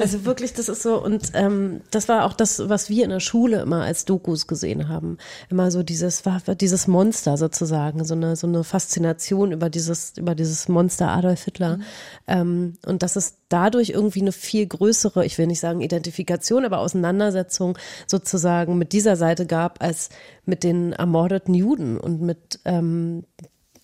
Also 0.00 0.24
wirklich, 0.24 0.52
das 0.52 0.68
ist 0.68 0.82
so. 0.82 1.00
Und 1.02 1.30
ähm, 1.34 1.80
das 1.92 2.08
war 2.08 2.24
auch 2.24 2.32
das, 2.32 2.68
was 2.68 2.88
wir 2.88 3.04
in 3.04 3.10
der 3.10 3.20
Schule 3.20 3.60
immer 3.60 3.84
als 3.84 4.04
Dokus 4.04 4.48
gesehen 4.48 4.88
haben. 4.88 5.18
Immer 5.48 5.70
so 5.70 5.84
dieses, 5.84 6.26
war 6.26 6.40
dieses 6.40 6.88
Monster 6.88 7.36
sozusagen, 7.36 8.04
so 8.04 8.14
eine, 8.14 8.34
so 8.34 8.48
eine 8.48 8.64
Faszination 8.64 9.52
über 9.52 9.70
dieses, 9.70 10.18
über 10.18 10.34
dieses 10.34 10.68
Monster 10.68 11.08
Adolf 11.08 11.44
Hitler. 11.44 11.76
Mhm. 11.76 11.82
Ähm, 12.26 12.72
und 12.84 13.04
das 13.04 13.14
ist 13.14 13.36
dadurch 13.48 13.90
irgendwie 13.90 14.20
eine 14.20 14.32
viel 14.32 14.66
größere, 14.66 15.24
ich 15.24 15.38
will 15.38 15.46
nicht 15.46 15.60
sagen 15.60 15.80
Identifikation, 15.80 16.64
aber 16.64 16.80
Auseinandersetzung 17.28 17.78
sozusagen 18.06 18.78
mit 18.78 18.92
dieser 18.92 19.16
Seite 19.16 19.46
gab, 19.46 19.82
als 19.82 20.10
mit 20.44 20.64
den 20.64 20.92
ermordeten 20.92 21.54
Juden 21.54 21.98
und 21.98 22.20
mit, 22.20 22.60
ähm, 22.64 23.24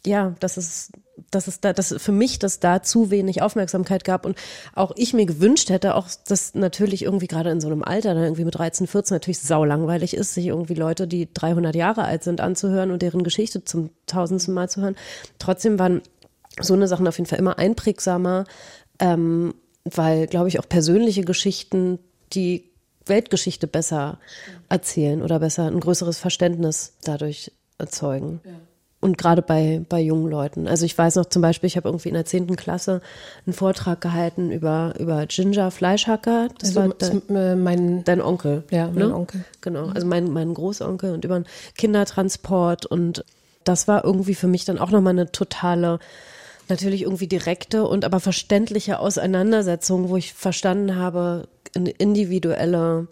ja, 0.05 0.35
das 0.41 0.57
ist 0.57 0.93
dass 1.31 1.47
es 1.47 1.61
da, 1.61 1.73
dass 1.73 1.95
für 1.99 2.11
mich 2.11 2.41
das 2.41 2.59
da 2.59 2.83
zu 2.83 3.11
wenig 3.11 3.41
Aufmerksamkeit 3.41 4.05
gab 4.05 4.27
und 4.27 4.37
auch 4.75 4.93
ich 4.97 5.15
mir 5.15 5.27
gewünscht 5.27 5.71
hätte, 5.71 5.95
auch 5.95 6.09
dass 6.27 6.55
natürlich 6.55 7.05
irgendwie 7.05 7.29
gerade 7.29 7.51
in 7.51 7.61
so 7.61 7.69
einem 7.69 7.85
Alter, 7.85 8.15
dann 8.15 8.25
irgendwie 8.25 8.45
mit 8.45 8.57
13, 8.57 8.89
14 8.89 9.15
natürlich 9.15 9.39
saulangweilig 9.39 10.15
ist, 10.15 10.35
sich 10.35 10.47
irgendwie 10.49 10.75
Leute, 10.75 11.07
die 11.07 11.33
300 11.33 11.77
Jahre 11.77 12.03
alt 12.03 12.25
sind, 12.25 12.41
anzuhören 12.41 12.91
und 12.91 13.01
deren 13.01 13.23
Geschichte 13.23 13.65
zum 13.65 13.91
tausendsten 14.07 14.55
Mal 14.55 14.69
zu 14.69 14.83
hören. 14.83 14.97
Trotzdem 15.39 15.79
waren 15.79 16.03
so 16.61 16.75
eine 16.75 16.89
Sachen 16.89 17.07
auf 17.07 17.17
jeden 17.19 17.29
Fall 17.29 17.39
immer 17.39 17.59
einprägsamer 17.59 18.45
ähm, 18.99 19.55
weil, 19.85 20.27
glaube 20.27 20.49
ich, 20.49 20.59
auch 20.59 20.69
persönliche 20.69 21.23
Geschichten 21.25 21.99
die 22.33 22.71
Weltgeschichte 23.07 23.67
besser 23.67 24.19
erzählen 24.69 25.23
oder 25.23 25.39
besser 25.39 25.67
ein 25.67 25.81
größeres 25.81 26.19
Verständnis 26.19 26.95
dadurch 27.05 27.53
erzeugen. 27.79 28.41
Ja. 28.45 28.53
Und 29.01 29.19
gerade 29.19 29.43
bei, 29.43 29.83
bei 29.87 30.01
jungen 30.01 30.31
Leuten. 30.31 30.67
Also 30.67 30.87
ich 30.87 30.97
weiß 30.97 31.17
noch 31.17 31.27
zum 31.27 31.43
Beispiel, 31.43 31.67
ich 31.67 31.77
habe 31.77 31.89
irgendwie 31.89 32.09
in 32.09 32.15
der 32.15 32.25
zehnten 32.25 32.57
Klasse 32.57 33.03
einen 33.45 33.53
Vortrag 33.53 34.01
gehalten 34.01 34.51
über, 34.51 34.95
über 34.99 35.27
Ginger 35.27 35.71
Fleischhacker. 35.71 36.49
Das 36.59 36.75
also 36.75 36.89
war 36.89 36.95
dein, 36.97 37.37
äh, 37.37 37.55
mein, 37.55 38.03
dein 38.05 38.23
Onkel. 38.23 38.65
Ja, 38.71 38.87
mein 38.87 39.09
ne? 39.09 39.15
Onkel. 39.15 39.45
Genau, 39.61 39.89
also 39.89 40.07
mein, 40.07 40.33
mein 40.33 40.55
Großonkel 40.55 41.13
und 41.13 41.23
über 41.23 41.35
einen 41.35 41.47
Kindertransport. 41.77 42.87
Und 42.87 43.27
das 43.65 43.89
war 43.89 44.05
irgendwie 44.05 44.35
für 44.35 44.49
mich 44.49 44.65
dann 44.65 44.79
auch 44.79 44.91
nochmal 44.91 45.13
eine 45.13 45.31
totale 45.31 45.99
natürlich 46.69 47.03
irgendwie 47.03 47.27
direkte 47.27 47.87
und 47.87 48.05
aber 48.05 48.21
verständliche 48.21 48.99
Auseinandersetzung, 48.99 50.09
wo 50.09 50.17
ich 50.17 50.33
verstanden 50.33 50.97
habe, 50.97 51.49
eine 51.75 51.91
individuelle, 51.91 53.09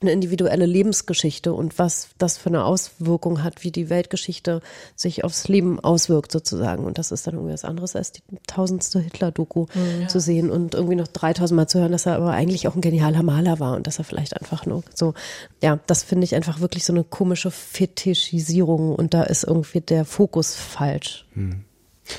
eine 0.00 0.12
individuelle 0.12 0.66
Lebensgeschichte 0.66 1.52
und 1.52 1.78
was 1.78 2.08
das 2.18 2.38
für 2.38 2.48
eine 2.48 2.64
Auswirkung 2.64 3.42
hat, 3.42 3.64
wie 3.64 3.70
die 3.70 3.90
Weltgeschichte 3.90 4.60
sich 4.94 5.24
aufs 5.24 5.48
Leben 5.48 5.80
auswirkt 5.80 6.32
sozusagen. 6.32 6.84
Und 6.84 6.98
das 6.98 7.12
ist 7.12 7.26
dann 7.26 7.34
irgendwie 7.34 7.52
was 7.52 7.64
anderes 7.64 7.96
als 7.96 8.12
die 8.12 8.22
tausendste 8.46 9.00
Hitler-Doku 9.00 9.66
mhm, 9.74 10.02
ja. 10.02 10.08
zu 10.08 10.20
sehen 10.20 10.50
und 10.50 10.74
irgendwie 10.74 10.96
noch 10.96 11.08
3000 11.08 11.56
Mal 11.56 11.66
zu 11.66 11.80
hören, 11.80 11.92
dass 11.92 12.06
er 12.06 12.16
aber 12.16 12.30
eigentlich 12.30 12.68
auch 12.68 12.74
ein 12.74 12.80
genialer 12.80 13.22
Maler 13.22 13.60
war 13.60 13.76
und 13.76 13.86
dass 13.86 13.98
er 13.98 14.04
vielleicht 14.04 14.40
einfach 14.40 14.66
nur 14.66 14.82
so, 14.94 15.14
ja, 15.62 15.78
das 15.86 16.02
finde 16.02 16.24
ich 16.24 16.34
einfach 16.34 16.60
wirklich 16.60 16.84
so 16.84 16.92
eine 16.92 17.04
komische 17.04 17.50
Fetischisierung 17.50 18.94
und 18.94 19.14
da 19.14 19.22
ist 19.22 19.44
irgendwie 19.44 19.80
der 19.80 20.04
Fokus 20.04 20.54
falsch. 20.54 21.26
Mhm. 21.34 21.65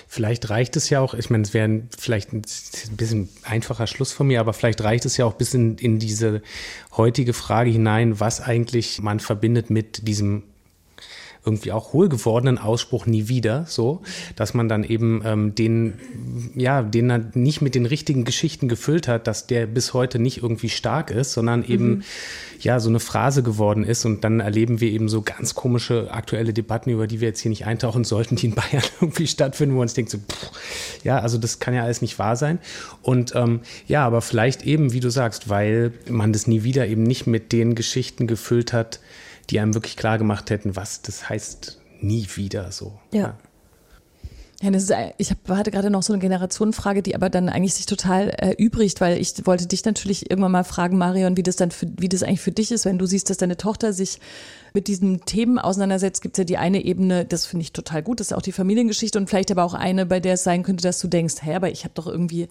Vielleicht 0.08 0.50
reicht 0.50 0.76
es 0.76 0.90
ja 0.90 1.00
auch, 1.00 1.14
ich 1.14 1.30
meine, 1.30 1.44
es 1.44 1.54
wäre 1.54 1.84
vielleicht 1.98 2.34
ein 2.34 2.44
bisschen 2.92 3.30
einfacher 3.44 3.88
Schluss 3.88 4.12
von 4.12 4.28
mir, 4.28 4.40
aber 4.40 4.54
vielleicht 4.54 4.82
reicht 4.82 5.06
es 5.06 5.18
ja 5.18 5.26
auch 5.26 5.34
bis 5.34 5.54
in, 5.54 5.78
in 5.78 6.00
diese 6.00 6.42
heutige 6.96 7.34
Frage 7.34 7.70
hinein, 7.70 8.20
was 8.20 8.42
eigentlich 8.42 9.02
man 9.02 9.20
verbindet 9.20 9.70
mit 9.70 10.08
diesem 10.08 10.44
irgendwie 11.46 11.72
auch 11.72 11.94
hohlgewordenen 11.94 12.58
Ausspruch 12.58 13.06
nie 13.06 13.28
wieder, 13.28 13.66
so, 13.68 14.02
dass 14.36 14.54
man 14.54 14.68
dann 14.68 14.84
eben 14.84 15.22
ähm, 15.26 15.56
den, 15.56 15.94
ja, 16.56 16.82
den 16.82 17.10
er 17.10 17.22
nicht 17.34 17.62
mit 17.62 17.76
den 17.76 17.86
richtigen 17.86 18.26
Geschichten 18.26 18.68
gefüllt 18.68 19.08
hat, 19.08 19.28
dass 19.28 19.48
der 19.48 19.66
bis 19.66 19.94
heute 19.94 20.20
nicht 20.20 20.44
irgendwie 20.44 20.70
stark 20.70 21.12
ist, 21.12 21.34
sondern 21.34 21.64
eben 21.64 21.90
mhm. 21.90 22.04
ja 22.60 22.80
so 22.80 22.90
eine 22.90 23.00
Phrase 23.00 23.44
geworden 23.44 23.84
ist 23.84 24.06
und 24.06 24.24
dann 24.24 24.40
erleben 24.40 24.82
wir 24.82 24.92
eben 24.92 25.10
so 25.10 25.22
ganz 25.22 25.56
komische 25.56 26.12
aktuelle 26.12 26.54
Debatten, 26.54 26.90
über 26.90 27.08
die 27.08 27.22
wir 27.22 27.30
jetzt 27.30 27.40
hier 27.40 27.50
nicht 27.50 27.66
eintauchen 27.66 28.04
sollten, 28.04 28.36
die 28.36 28.48
in 28.48 28.56
Bayern 28.56 28.84
irgendwie 29.02 29.28
stattfinden, 29.28 29.76
wo 29.76 29.80
man 29.80 29.88
sich 29.88 29.96
denkt 29.96 30.12
so, 30.12 30.18
pff, 30.18 30.52
ja, 31.04 31.20
also 31.20 31.38
das 31.38 31.60
kann 31.60 31.74
ja 31.74 31.84
alles 31.84 32.02
nicht 32.02 32.20
wahr 32.20 32.36
sein. 32.36 32.60
Und 33.02 33.34
ähm, 33.36 33.62
ja, 33.88 34.06
aber 34.06 34.22
vielleicht 34.22 34.66
eben, 34.66 34.94
wie 34.94 35.00
du 35.00 35.10
sagst, 35.10 35.50
weil 35.50 35.94
man 36.10 36.34
das 36.34 36.48
nie 36.48 36.64
wieder 36.64 36.88
eben 36.88 37.04
nicht 37.04 37.28
mit 37.28 37.52
den 37.52 37.76
Geschichten 37.76 38.28
gefüllt 38.28 38.74
hat, 38.74 39.00
die 39.50 39.60
einem 39.60 39.74
wirklich 39.74 39.98
klar 39.98 40.18
gemacht 40.18 40.50
hätten, 40.50 40.76
was 40.76 41.02
das 41.02 41.30
heißt 41.30 41.82
nie 42.00 42.28
wieder 42.36 42.72
so. 42.72 43.00
ja. 43.12 43.20
ja. 43.22 43.38
Ja, 44.60 44.72
das 44.72 44.84
ist, 44.86 44.94
ich 45.20 45.30
hab, 45.30 45.48
hatte 45.50 45.70
gerade 45.70 45.92
noch 45.92 46.02
so 46.02 46.14
eine 46.14 46.20
Generationenfrage, 46.20 47.04
die 47.04 47.14
aber 47.14 47.30
dann 47.30 47.48
eigentlich 47.48 47.76
sich 47.76 47.86
total 47.86 48.30
erübrigt, 48.30 49.00
weil 49.02 49.20
ich 49.20 49.46
wollte 49.46 49.68
dich 49.68 49.86
natürlich 49.86 50.32
irgendwann 50.32 50.52
mal 50.52 50.64
fragen, 50.64 50.98
Marion, 50.98 51.38
wie 51.38 51.44
das 51.44 51.58
dann 51.58 51.70
für, 51.70 51.86
wie 52.00 52.10
das 52.10 52.24
eigentlich 52.24 52.42
für 52.42 52.52
dich 52.52 52.72
ist, 52.72 52.86
wenn 52.86 52.98
du 52.98 53.06
siehst, 53.06 53.30
dass 53.30 53.38
deine 53.38 53.58
Tochter 53.58 53.94
sich 53.94 54.20
mit 54.74 54.88
diesen 54.88 55.22
Themen 55.26 55.60
auseinandersetzt, 55.60 56.24
gibt 56.24 56.38
es 56.38 56.40
ja 56.40 56.44
die 56.44 56.58
eine 56.58 56.84
Ebene, 56.84 57.24
das 57.24 57.46
finde 57.46 57.64
ich 57.64 57.72
total 57.72 58.02
gut, 58.02 58.20
das 58.20 58.32
ist 58.32 58.34
auch 58.34 58.42
die 58.42 58.52
Familiengeschichte 58.52 59.20
und 59.20 59.30
vielleicht 59.30 59.52
aber 59.52 59.64
auch 59.64 59.76
eine, 59.76 60.08
bei 60.08 60.20
der 60.20 60.34
es 60.34 60.44
sein 60.44 60.64
könnte, 60.64 60.82
dass 60.82 61.00
du 61.00 61.08
denkst, 61.08 61.36
hä, 61.42 61.54
aber 61.54 61.70
ich 61.70 61.84
habe 61.84 61.94
doch 61.94 62.08
irgendwie 62.08 62.48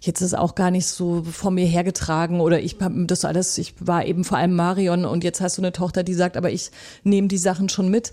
jetzt 0.00 0.22
das 0.22 0.34
auch 0.34 0.54
gar 0.54 0.70
nicht 0.70 0.86
so 0.86 1.24
vor 1.24 1.50
mir 1.50 1.66
hergetragen 1.66 2.40
oder 2.40 2.60
ich 2.60 2.76
habe 2.80 3.04
das 3.06 3.24
alles, 3.24 3.58
ich 3.58 3.74
war 3.80 4.06
eben 4.06 4.22
vor 4.22 4.38
allem 4.38 4.54
Marion 4.54 5.04
und 5.04 5.24
jetzt 5.24 5.40
hast 5.40 5.58
du 5.58 5.62
eine 5.62 5.72
Tochter, 5.72 6.04
die 6.04 6.14
sagt, 6.14 6.36
aber 6.36 6.52
ich 6.52 6.70
nehme 7.02 7.26
die 7.26 7.38
Sachen 7.38 7.68
schon 7.68 7.88
mit. 7.88 8.12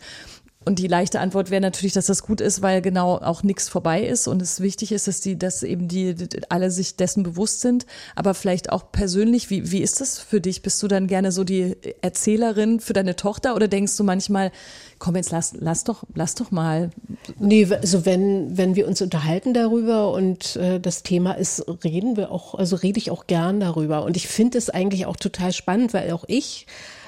Und 0.66 0.80
die 0.80 0.88
leichte 0.88 1.20
Antwort 1.20 1.52
wäre 1.52 1.62
natürlich, 1.62 1.94
dass 1.94 2.08
das 2.08 2.24
gut 2.24 2.42
ist, 2.42 2.64
weil 2.64 2.82
genau 2.82 3.18
auch 3.18 3.44
nichts 3.44 3.70
vorbei 3.70 4.04
ist 4.04 4.28
und 4.28 4.42
es 4.42 4.62
wichtig 4.62 4.92
ist, 4.92 5.08
dass 5.08 5.22
die, 5.22 5.38
dass 5.38 5.62
eben 5.62 5.88
die 5.88 6.16
alle 6.50 6.72
sich 6.72 6.96
dessen 6.96 7.22
bewusst 7.22 7.62
sind. 7.62 7.86
Aber 8.16 8.34
vielleicht 8.34 8.72
auch 8.72 8.92
persönlich, 8.92 9.52
wie, 9.52 9.72
wie 9.72 9.84
ist 9.84 10.02
das 10.02 10.18
für 10.18 10.42
dich? 10.42 10.64
Bist 10.64 10.82
du 10.82 10.88
dann 10.88 11.06
gerne 11.06 11.32
so 11.32 11.44
die 11.44 11.78
Erzählerin 12.02 12.80
für 12.80 12.94
deine 12.94 13.16
Tochter 13.16 13.56
oder 13.56 13.68
denkst 13.68 13.96
du 13.96 14.04
manchmal, 14.04 14.52
komm 14.98 15.16
jetzt 15.16 15.32
lass, 15.32 15.54
lass 15.60 15.84
doch, 15.84 16.04
lass 16.16 16.34
doch 16.34 16.50
mal? 16.50 16.90
Nee, 17.38 17.68
also 17.72 18.08
wenn, 18.08 18.58
wenn 18.58 18.76
wir 18.76 18.88
uns 18.88 19.04
unterhalten 19.04 19.54
darüber 19.54 20.14
und 20.14 20.56
äh, 20.56 20.80
das 20.80 21.04
Thema 21.04 21.34
ist, 21.34 21.64
reden 21.84 22.18
wir 22.18 22.32
auch, 22.32 22.56
also 22.56 22.76
rede 22.76 22.98
ich 22.98 23.12
auch 23.12 23.28
gern 23.28 23.60
darüber. 23.60 24.04
Und 24.04 24.18
ich 24.18 24.28
finde 24.28 24.58
es 24.58 24.72
eigentlich 24.72 25.06
auch 25.06 25.18
total 25.18 25.54
spannend, 25.54 25.94
weil 25.94 26.12
auch 26.12 26.24
ich, 26.28 26.66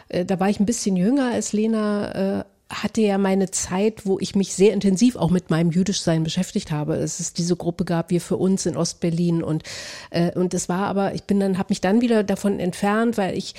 äh, 0.09 0.25
da 0.25 0.39
war 0.39 0.47
ich 0.47 0.59
ein 0.59 0.67
bisschen 0.67 0.95
jünger 0.95 1.31
als 1.31 1.53
Lena, 1.53 2.41
äh, 2.41 2.43
hatte 2.69 3.01
ja 3.01 3.17
meine 3.17 3.49
Zeit, 3.49 4.06
wo 4.06 4.19
ich 4.19 4.36
mich 4.36 4.53
sehr 4.53 4.73
intensiv 4.73 5.15
auch 5.15 5.30
mit 5.30 5.49
meinem 5.49 5.71
Jüdischsein 5.71 6.23
beschäftigt 6.23 6.71
habe. 6.71 6.95
Es 6.95 7.19
ist 7.19 7.38
diese 7.38 7.56
Gruppe 7.56 7.86
gab 7.86 8.10
wir 8.10 8.19
für 8.19 8.38
uns 8.38 8.65
in 8.65 8.75
Ostberlin 8.75 9.41
und 9.41 9.63
äh, 10.10 10.32
und 10.38 10.53
es 10.53 10.67
war 10.67 10.88
aber 10.88 11.15
ich 11.15 11.23
bin 11.23 11.39
dann 11.39 11.58
habe 11.58 11.67
mich 11.69 11.82
dann 11.82 12.01
wieder 12.01 12.23
davon 12.23 12.60
entfernt, 12.60 13.17
weil 13.17 13.38
ich 13.38 13.56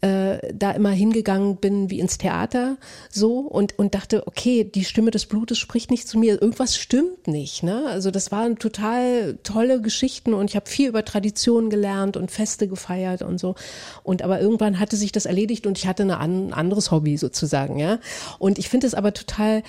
äh, 0.00 0.38
da 0.54 0.70
immer 0.70 0.90
hingegangen 0.90 1.56
bin 1.56 1.90
wie 1.90 2.00
ins 2.00 2.16
Theater 2.16 2.78
so 3.10 3.40
und, 3.40 3.78
und 3.78 3.94
dachte, 3.94 4.26
okay, 4.26 4.64
die 4.64 4.84
Stimme 4.84 5.10
des 5.10 5.26
Blutes 5.26 5.58
spricht 5.58 5.90
nicht 5.90 6.08
zu 6.08 6.18
mir, 6.18 6.40
irgendwas 6.40 6.76
stimmt 6.76 7.26
nicht. 7.26 7.62
Ne? 7.62 7.84
Also 7.86 8.10
das 8.10 8.32
waren 8.32 8.58
total 8.58 9.38
tolle 9.42 9.80
Geschichten 9.80 10.32
und 10.32 10.48
ich 10.48 10.56
habe 10.56 10.68
viel 10.68 10.88
über 10.88 11.04
Traditionen 11.04 11.68
gelernt 11.68 12.16
und 12.16 12.30
Feste 12.30 12.66
gefeiert 12.66 13.22
und 13.22 13.38
so. 13.38 13.54
Und 14.02 14.22
aber 14.22 14.40
irgendwann 14.40 14.78
hatte 14.80 14.96
sich 14.96 15.12
das 15.12 15.26
erledigt 15.26 15.66
und 15.66 15.76
ich 15.76 15.86
hatte 15.86 16.02
eine, 16.04 16.18
ein 16.18 16.52
anderes 16.52 16.90
Hobby 16.90 17.16
sozusagen, 17.16 17.78
ja. 17.78 17.98
Und 18.38 18.58
ich 18.58 18.68
finde 18.68 18.86
es 18.86 18.94
aber 18.94 19.12
total 19.12 19.62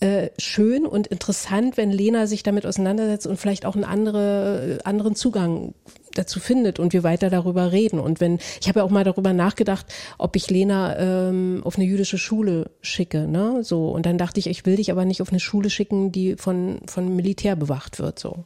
äh, 0.00 0.28
schön 0.38 0.86
und 0.86 1.08
interessant, 1.08 1.76
wenn 1.76 1.90
Lena 1.90 2.26
sich 2.26 2.42
damit 2.42 2.66
auseinandersetzt 2.66 3.26
und 3.26 3.38
vielleicht 3.38 3.66
auch 3.66 3.74
einen 3.74 3.84
andere, 3.84 4.78
anderen 4.84 5.14
Zugang 5.16 5.74
dazu 6.14 6.40
findet 6.40 6.78
und 6.78 6.92
wir 6.92 7.02
weiter 7.02 7.30
darüber 7.30 7.72
reden. 7.72 7.98
Und 7.98 8.20
wenn, 8.20 8.38
ich 8.60 8.68
habe 8.68 8.80
ja 8.80 8.84
auch 8.84 8.90
mal 8.90 9.04
darüber 9.04 9.32
nachgedacht, 9.32 9.86
ob 10.18 10.36
ich 10.36 10.50
Lena 10.50 10.98
ähm, 10.98 11.62
auf 11.64 11.76
eine 11.76 11.84
jüdische 11.84 12.18
Schule 12.18 12.70
schicke, 12.80 13.26
ne? 13.26 13.62
So. 13.62 13.90
Und 13.90 14.06
dann 14.06 14.18
dachte 14.18 14.40
ich, 14.40 14.46
ich 14.48 14.66
will 14.66 14.76
dich 14.76 14.90
aber 14.90 15.04
nicht 15.04 15.22
auf 15.22 15.30
eine 15.30 15.40
Schule 15.40 15.70
schicken, 15.70 16.12
die 16.12 16.36
von, 16.36 16.80
von 16.86 17.14
Militär 17.14 17.56
bewacht 17.56 17.98
wird. 17.98 18.18
So. 18.18 18.44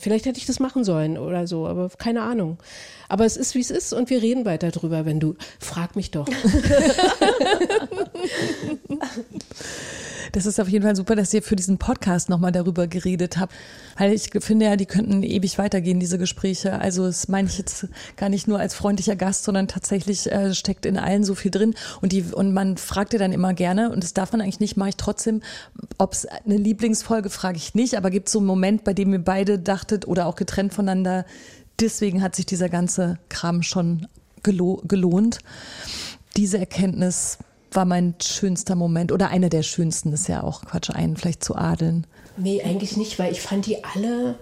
Vielleicht 0.00 0.26
hätte 0.26 0.38
ich 0.38 0.46
das 0.46 0.60
machen 0.60 0.84
sollen 0.84 1.18
oder 1.18 1.46
so, 1.46 1.66
aber 1.66 1.88
keine 1.90 2.22
Ahnung. 2.22 2.58
Aber 3.08 3.24
es 3.24 3.36
ist, 3.36 3.54
wie 3.54 3.60
es 3.60 3.70
ist 3.70 3.92
und 3.92 4.10
wir 4.10 4.22
reden 4.22 4.44
weiter 4.44 4.70
drüber, 4.70 5.04
wenn 5.04 5.20
du, 5.20 5.36
frag 5.58 5.96
mich 5.96 6.10
doch. 6.10 6.28
Das 10.32 10.46
ist 10.46 10.60
auf 10.60 10.68
jeden 10.68 10.84
Fall 10.84 10.96
super, 10.96 11.16
dass 11.16 11.32
ihr 11.32 11.42
für 11.42 11.56
diesen 11.56 11.78
Podcast 11.78 12.28
nochmal 12.28 12.52
darüber 12.52 12.86
geredet 12.86 13.38
habt. 13.38 13.52
Weil 13.96 14.12
ich 14.12 14.30
finde 14.40 14.66
ja, 14.66 14.76
die 14.76 14.86
könnten 14.86 15.22
ewig 15.22 15.58
weitergehen, 15.58 15.98
diese 16.00 16.18
Gespräche. 16.18 16.80
Also 16.80 17.06
das 17.06 17.28
meine 17.28 17.48
ich 17.48 17.58
jetzt 17.58 17.88
gar 18.16 18.28
nicht 18.28 18.46
nur 18.46 18.58
als 18.58 18.74
freundlicher 18.74 19.16
Gast, 19.16 19.44
sondern 19.44 19.68
tatsächlich 19.68 20.30
äh, 20.30 20.54
steckt 20.54 20.86
in 20.86 20.98
allen 20.98 21.24
so 21.24 21.34
viel 21.34 21.50
drin. 21.50 21.74
Und, 22.00 22.12
die, 22.12 22.22
und 22.22 22.52
man 22.52 22.76
fragt 22.76 23.12
ja 23.12 23.18
dann 23.18 23.32
immer 23.32 23.54
gerne, 23.54 23.90
und 23.90 24.04
das 24.04 24.14
darf 24.14 24.32
man 24.32 24.40
eigentlich 24.40 24.60
nicht, 24.60 24.76
mache 24.76 24.90
ich 24.90 24.96
trotzdem, 24.96 25.42
ob 25.96 26.12
es 26.12 26.26
eine 26.26 26.56
Lieblingsfolge, 26.56 27.30
frage 27.30 27.56
ich 27.56 27.74
nicht, 27.74 27.96
aber 27.96 28.10
gibt 28.10 28.28
es 28.28 28.32
so 28.32 28.38
einen 28.38 28.46
Moment, 28.46 28.84
bei 28.84 28.92
dem 28.92 29.12
ihr 29.12 29.18
beide 29.18 29.58
dachtet 29.58 30.06
oder 30.06 30.26
auch 30.26 30.36
getrennt 30.36 30.74
voneinander, 30.74 31.24
deswegen 31.80 32.22
hat 32.22 32.36
sich 32.36 32.46
dieser 32.46 32.68
ganze 32.68 33.18
Kram 33.28 33.62
schon 33.62 34.06
gelo 34.42 34.82
gelohnt. 34.86 35.38
Diese 36.36 36.58
Erkenntnis 36.58 37.38
war 37.72 37.84
mein 37.84 38.14
schönster 38.22 38.74
Moment 38.74 39.12
oder 39.12 39.28
einer 39.28 39.48
der 39.48 39.62
schönsten, 39.62 40.12
ist 40.12 40.28
ja 40.28 40.42
auch 40.42 40.62
Quatsch, 40.64 40.90
einen 40.90 41.16
vielleicht 41.16 41.44
zu 41.44 41.56
adeln. 41.56 42.06
Nee, 42.36 42.62
eigentlich 42.62 42.96
nicht, 42.96 43.18
weil 43.18 43.32
ich 43.32 43.40
fand 43.40 43.66
die 43.66 43.84
alle 43.84 44.36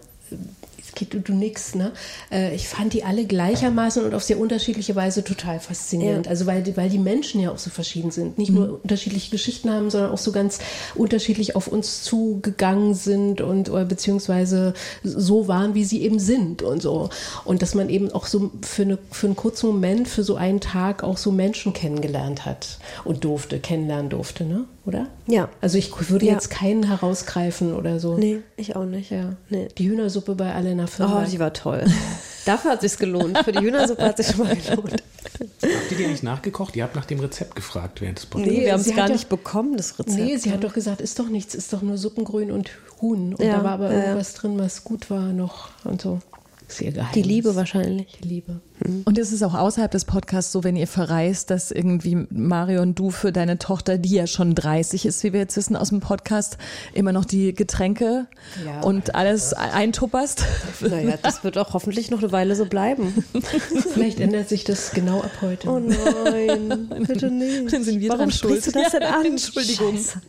geht 0.94 1.14
du, 1.14 1.20
du 1.20 1.32
nix, 1.32 1.74
ne? 1.74 1.92
Äh, 2.30 2.54
ich 2.54 2.68
fand 2.68 2.92
die 2.92 3.04
alle 3.04 3.24
gleichermaßen 3.24 4.04
und 4.04 4.14
auf 4.14 4.22
sehr 4.22 4.38
unterschiedliche 4.38 4.94
Weise 4.96 5.24
total 5.24 5.60
faszinierend. 5.60 6.26
Ja. 6.26 6.30
Also 6.30 6.46
weil, 6.46 6.64
weil 6.76 6.88
die 6.88 6.98
Menschen 6.98 7.40
ja 7.40 7.50
auch 7.50 7.58
so 7.58 7.70
verschieden 7.70 8.10
sind. 8.10 8.38
Nicht 8.38 8.50
mhm. 8.50 8.56
nur 8.56 8.80
unterschiedliche 8.82 9.30
Geschichten 9.30 9.70
haben, 9.70 9.90
sondern 9.90 10.10
auch 10.10 10.18
so 10.18 10.32
ganz 10.32 10.58
unterschiedlich 10.94 11.56
auf 11.56 11.68
uns 11.68 12.02
zugegangen 12.02 12.94
sind 12.94 13.40
und 13.40 13.70
oder 13.70 13.84
beziehungsweise 13.84 14.74
so 15.02 15.48
waren, 15.48 15.74
wie 15.74 15.84
sie 15.84 16.02
eben 16.02 16.18
sind 16.18 16.62
und 16.62 16.82
so. 16.82 17.10
Und 17.44 17.62
dass 17.62 17.74
man 17.74 17.88
eben 17.88 18.12
auch 18.12 18.26
so 18.26 18.50
für, 18.62 18.82
eine, 18.82 18.98
für 19.10 19.26
einen 19.26 19.36
kurzen 19.36 19.66
Moment, 19.66 20.08
für 20.08 20.22
so 20.22 20.36
einen 20.36 20.60
Tag 20.60 21.02
auch 21.02 21.16
so 21.16 21.32
Menschen 21.32 21.72
kennengelernt 21.72 22.44
hat 22.44 22.78
und 23.04 23.24
durfte, 23.24 23.58
kennenlernen 23.58 24.10
durfte, 24.10 24.44
ne? 24.44 24.64
Oder? 24.86 25.08
Ja. 25.26 25.48
Also 25.60 25.78
ich 25.78 25.90
würde 26.10 26.26
ja. 26.26 26.34
jetzt 26.34 26.48
keinen 26.48 26.84
herausgreifen 26.84 27.74
oder 27.74 27.98
so. 27.98 28.16
Nee, 28.16 28.42
ich 28.56 28.76
auch 28.76 28.84
nicht. 28.84 29.10
Ja. 29.10 29.36
Nee. 29.50 29.66
Die 29.76 29.88
Hühnersuppe 29.88 30.36
bei 30.36 30.52
Alena 30.76 30.86
Firma. 30.86 31.22
Oh, 31.22 31.30
die 31.30 31.38
war 31.38 31.52
toll. 31.52 31.84
Dafür 32.44 32.72
hat 32.72 32.80
sich's 32.80 32.98
gelohnt. 32.98 33.38
Für 33.38 33.52
die 33.52 33.60
Hühnersuppe 33.60 34.04
hat 34.04 34.18
sich 34.18 34.28
schon 34.28 34.46
mal 34.46 34.54
gelohnt. 34.54 35.02
Habt 35.32 35.90
ihr 35.90 35.96
die 35.96 36.04
eigentlich 36.04 36.22
nachgekocht? 36.22 36.76
Ihr 36.76 36.84
habt 36.84 36.94
nach 36.94 37.04
dem 37.04 37.18
Rezept 37.18 37.56
gefragt 37.56 38.00
während 38.00 38.18
des 38.18 38.26
Podcasts. 38.26 38.56
Nee, 38.56 38.64
wir 38.64 38.72
haben 38.72 38.80
es 38.80 38.94
gar 38.94 39.08
nicht 39.08 39.28
bekommen, 39.28 39.76
das 39.76 39.98
Rezept. 39.98 40.16
Nee, 40.16 40.36
sie 40.36 40.52
hat 40.52 40.62
doch 40.62 40.72
gesagt, 40.72 41.00
ist 41.00 41.18
doch 41.18 41.28
nichts, 41.28 41.54
ist 41.54 41.72
doch 41.72 41.82
nur 41.82 41.98
Suppengrün 41.98 42.52
und 42.52 42.70
Huhn. 43.00 43.34
Und 43.34 43.44
ja, 43.44 43.56
da 43.56 43.64
war 43.64 43.72
aber 43.72 43.90
irgendwas 43.90 44.34
drin, 44.34 44.58
was 44.58 44.84
gut 44.84 45.10
war 45.10 45.32
noch 45.32 45.70
und 45.84 46.00
so. 46.00 46.20
Sehr 46.68 46.90
geheim. 46.90 47.12
Die 47.14 47.22
Liebe 47.22 47.54
wahrscheinlich. 47.54 48.18
Die 48.22 48.28
Liebe. 48.28 48.60
Mhm. 48.84 49.02
Und 49.04 49.18
ist 49.18 49.32
es 49.32 49.42
auch 49.42 49.54
außerhalb 49.54 49.90
des 49.90 50.04
Podcasts 50.04 50.50
so, 50.50 50.64
wenn 50.64 50.74
ihr 50.74 50.88
verreist, 50.88 51.50
dass 51.50 51.70
irgendwie 51.70 52.26
Mario 52.30 52.82
und 52.82 52.98
du 52.98 53.10
für 53.10 53.30
deine 53.30 53.58
Tochter, 53.58 53.98
die 53.98 54.14
ja 54.14 54.26
schon 54.26 54.54
30 54.54 55.06
ist, 55.06 55.22
wie 55.22 55.32
wir 55.32 55.40
jetzt 55.40 55.56
wissen 55.56 55.76
aus 55.76 55.90
dem 55.90 56.00
Podcast, 56.00 56.58
immer 56.92 57.12
noch 57.12 57.24
die 57.24 57.54
Getränke 57.54 58.26
ja, 58.64 58.80
und 58.80 59.14
alles 59.14 59.52
eintupperst? 59.54 60.44
Naja, 60.80 61.14
das 61.22 61.44
wird 61.44 61.56
auch 61.56 61.72
hoffentlich 61.72 62.10
noch 62.10 62.18
eine 62.18 62.32
Weile 62.32 62.56
so 62.56 62.66
bleiben. 62.66 63.24
Vielleicht 63.94 64.18
ändert 64.18 64.48
sich 64.48 64.64
das 64.64 64.90
genau 64.90 65.20
ab 65.20 65.30
heute. 65.40 65.68
Oh 65.68 65.78
nein, 65.78 66.90
bitte 67.06 67.30
nicht. 67.30 67.72
Dann 67.72 67.84
sind 67.84 68.00
wir 68.00 68.08
Warum 68.08 68.22
dran 68.22 68.32
schuld. 68.32 68.66
du 68.66 68.72
das 68.72 68.92
denn 68.92 69.02
an? 69.04 69.24
Entschuldigung. 69.26 69.94
Scheiße. 69.94 70.20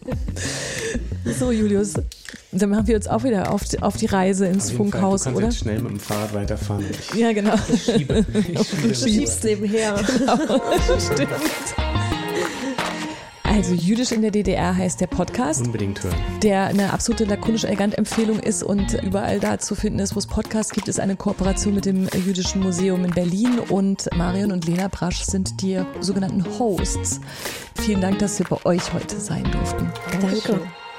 So, 1.34 1.52
Julius, 1.52 1.94
dann 2.52 2.70
machen 2.70 2.88
wir 2.88 2.96
uns 2.96 3.08
auch 3.08 3.24
wieder 3.24 3.52
auf 3.52 3.64
die, 3.64 3.82
auf 3.82 3.98
die 3.98 4.06
Reise 4.06 4.48
ins 4.48 4.72
Funkhaus, 4.72 5.24
Fall, 5.24 5.34
du 5.34 5.40
kannst 5.40 5.64
oder? 5.64 5.74
Jetzt 5.74 5.80
schnell 5.80 5.80
mit 5.82 5.92
dem 5.92 6.00
Fahrrad 6.00 6.34
weiterfahren. 6.34 6.86
Ich, 6.90 7.14
ja, 7.20 7.34
genau. 7.34 7.56
Ich 7.72 7.84
schiebe. 7.84 8.26
Ich 8.34 8.68
schiebe. 8.68 8.88
Du 8.88 8.96
schiebst 8.96 9.44
nebenher. 9.44 9.96
Genau. 10.08 10.60
Stimmt. 11.00 11.30
Also 13.44 13.74
Jüdisch 13.74 14.12
in 14.12 14.22
der 14.22 14.32
DDR 14.32 14.76
heißt 14.76 15.00
der 15.02 15.08
Podcast. 15.08 15.66
Unbedingt 15.66 16.04
hören. 16.04 16.16
Der 16.44 16.66
eine 16.66 16.94
absolute 16.94 17.26
lakonisch-elegant-Empfehlung 17.26 18.40
ist 18.40 18.62
und 18.62 18.94
überall 19.02 19.40
da 19.40 19.58
zu 19.58 19.74
finden 19.74 20.00
ist, 20.00 20.16
wo 20.16 20.20
es 20.20 20.28
Podcasts 20.28 20.74
gibt, 20.74 20.88
ist 20.88 21.00
eine 21.00 21.16
Kooperation 21.16 21.74
mit 21.74 21.86
dem 21.86 22.08
Jüdischen 22.26 22.62
Museum 22.62 23.04
in 23.06 23.12
Berlin 23.12 23.60
und 23.70 24.10
Marion 24.16 24.52
und 24.52 24.66
Lena 24.68 24.90
Brasch 24.90 25.24
sind 25.24 25.62
die 25.62 25.82
sogenannten 26.02 26.46
Hosts. 26.60 27.20
Vielen 27.82 28.02
Dank, 28.02 28.20
dass 28.20 28.38
wir 28.38 28.46
bei 28.48 28.64
euch 28.66 28.94
heute 28.94 29.20
sein 29.20 29.50
durften. 29.52 29.92
Danke. 30.12 30.60